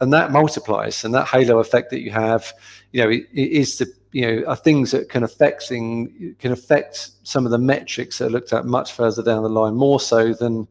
and 0.00 0.12
that 0.12 0.32
multiplies, 0.32 1.04
and 1.04 1.14
that 1.14 1.28
halo 1.28 1.60
effect 1.60 1.90
that 1.90 2.00
you 2.00 2.10
have, 2.10 2.52
you 2.92 3.02
know, 3.02 3.08
it, 3.08 3.26
it 3.32 3.52
is 3.52 3.78
the 3.78 3.92
you 4.12 4.26
know 4.26 4.48
are 4.48 4.56
things 4.56 4.90
that 4.90 5.08
can 5.08 5.22
affect 5.22 5.68
thing 5.68 6.34
can 6.38 6.52
affect 6.52 7.10
some 7.22 7.44
of 7.44 7.52
the 7.52 7.58
metrics 7.58 8.18
that 8.18 8.26
are 8.26 8.30
looked 8.30 8.52
at 8.52 8.66
much 8.66 8.92
further 8.92 9.22
down 9.22 9.42
the 9.42 9.48
line, 9.48 9.74
more 9.74 10.00
so 10.00 10.34
than 10.34 10.66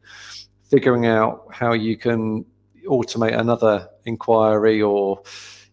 figuring 0.69 1.05
out 1.05 1.45
how 1.51 1.73
you 1.73 1.97
can 1.97 2.45
automate 2.87 3.37
another 3.37 3.87
inquiry 4.09 4.81
or 4.81 5.21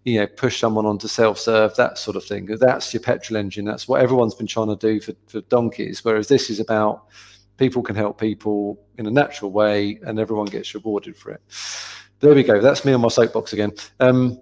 you 0.05 0.20
know 0.20 0.26
push 0.26 0.61
someone 0.61 0.87
onto 0.87 1.09
self-serve 1.09 1.74
that 1.74 1.99
sort 1.99 2.16
of 2.16 2.24
thing. 2.24 2.47
That's 2.47 2.95
your 2.95 3.03
petrol 3.03 3.37
engine. 3.37 3.64
That's 3.64 3.89
what 3.89 4.01
everyone's 4.01 4.34
been 4.34 4.47
trying 4.47 4.68
to 4.68 4.76
do 4.76 5.01
for, 5.01 5.14
for 5.26 5.41
donkeys. 5.43 6.05
Whereas 6.05 6.28
this 6.28 6.49
is 6.49 6.61
about 6.61 7.07
people 7.57 7.82
can 7.82 7.97
help 7.97 8.20
people 8.20 8.78
in 8.99 9.07
a 9.07 9.11
natural 9.11 9.51
way 9.51 9.99
and 10.07 10.18
everyone 10.18 10.47
gets 10.47 10.74
rewarded 10.74 11.16
for 11.16 11.32
it. 11.32 11.41
There 12.20 12.34
we 12.34 12.43
go. 12.43 12.61
That's 12.61 12.84
me 12.84 12.93
on 12.93 13.01
my 13.01 13.09
soapbox 13.09 13.53
again. 13.53 13.72
Um, 14.01 14.41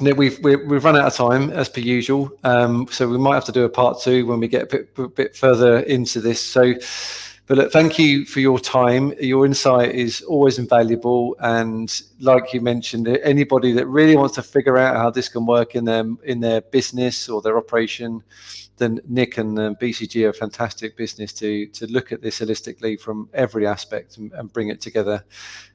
we've 0.00 0.38
we've 0.42 0.84
run 0.84 0.96
out 0.96 1.06
of 1.06 1.14
time 1.14 1.50
as 1.50 1.68
per 1.68 1.80
usual, 1.80 2.30
um, 2.44 2.86
so 2.90 3.08
we 3.08 3.18
might 3.18 3.34
have 3.34 3.44
to 3.46 3.52
do 3.52 3.64
a 3.64 3.68
part 3.68 4.00
two 4.00 4.26
when 4.26 4.40
we 4.40 4.48
get 4.48 4.62
a 4.62 4.66
bit, 4.66 4.90
a 4.98 5.08
bit 5.08 5.36
further 5.36 5.80
into 5.80 6.20
this. 6.20 6.42
So 6.42 6.74
But 7.50 7.58
look, 7.58 7.72
thank 7.72 7.98
you 7.98 8.26
for 8.26 8.38
your 8.38 8.60
time. 8.60 9.12
Your 9.18 9.44
insight 9.44 9.92
is 9.92 10.22
always 10.22 10.60
invaluable, 10.60 11.34
and 11.40 11.92
like 12.20 12.54
you 12.54 12.60
mentioned, 12.60 13.08
anybody 13.08 13.72
that 13.72 13.88
really 13.88 14.14
wants 14.14 14.36
to 14.36 14.42
figure 14.44 14.78
out 14.78 14.94
how 14.94 15.10
this 15.10 15.28
can 15.28 15.44
work 15.46 15.74
in 15.74 15.84
their 15.84 16.04
in 16.22 16.38
their 16.38 16.60
business 16.60 17.28
or 17.28 17.42
their 17.42 17.58
operation, 17.58 18.22
then 18.76 19.00
Nick 19.08 19.36
and 19.38 19.58
um, 19.58 19.74
BCG 19.74 20.26
are 20.26 20.28
a 20.28 20.32
fantastic 20.32 20.96
business 20.96 21.32
to 21.32 21.66
to 21.66 21.88
look 21.88 22.12
at 22.12 22.22
this 22.22 22.38
holistically 22.38 23.00
from 23.00 23.28
every 23.34 23.66
aspect 23.66 24.18
and, 24.18 24.32
and 24.34 24.52
bring 24.52 24.68
it 24.68 24.80
together. 24.80 25.24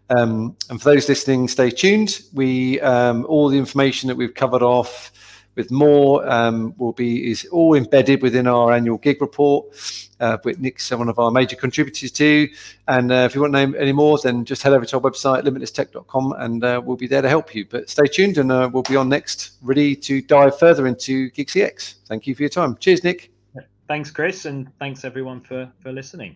Um, 0.10 0.56
and 0.70 0.82
for 0.82 0.94
those 0.94 1.10
listening, 1.10 1.50
stay 1.50 1.72
tuned. 1.72 2.22
We 2.32 2.80
um, 2.80 3.26
all 3.26 3.50
the 3.50 3.58
information 3.58 4.08
that 4.08 4.16
we've 4.16 4.34
covered 4.34 4.64
off 4.64 5.12
with 5.56 5.72
more 5.72 6.28
um, 6.30 6.74
will 6.78 6.94
be 6.94 7.32
is 7.32 7.46
all 7.52 7.76
embedded 7.76 8.22
within 8.22 8.48
our 8.48 8.72
annual 8.72 8.98
gig 8.98 9.22
report. 9.22 9.66
Uh, 10.18 10.38
with 10.46 10.60
Nick's 10.60 10.92
one 10.92 11.10
of 11.10 11.20
our 11.20 11.30
major 11.30 11.58
contributors 11.58 12.10
too. 12.10 12.48
And 12.88 13.12
uh, 13.12 13.28
if 13.30 13.36
you 13.36 13.42
want 13.42 13.54
to 13.54 13.68
know 13.68 13.78
any 13.78 13.92
more, 13.92 14.18
then 14.24 14.46
just 14.46 14.64
head 14.64 14.72
over 14.72 14.86
to 14.86 14.96
our 14.96 15.02
website 15.02 15.44
limitlesstech.com 15.44 16.36
and 16.38 16.64
uh, 16.64 16.82
we'll 16.84 16.96
be 16.96 17.08
there 17.08 17.22
to 17.22 17.28
help 17.28 17.54
you. 17.54 17.66
But 17.66 17.90
stay 17.90 18.06
tuned 18.06 18.38
and 18.38 18.50
uh, 18.50 18.70
we'll 18.72 18.84
be 18.84 18.96
on 18.96 19.10
next, 19.10 19.58
ready 19.62 19.94
to 19.98 20.22
dive 20.22 20.58
further 20.58 20.88
into 20.88 21.30
GigCX. 21.32 21.96
Thank 22.08 22.28
you 22.28 22.36
for 22.36 22.44
your 22.44 22.50
time. 22.50 22.78
Cheers, 22.78 23.04
Nick. 23.04 23.34
Thanks, 23.88 24.10
Chris, 24.10 24.46
and 24.46 24.72
thanks 24.80 25.06
everyone 25.06 25.42
for 25.42 25.72
for 25.82 25.92
listening. 25.92 26.36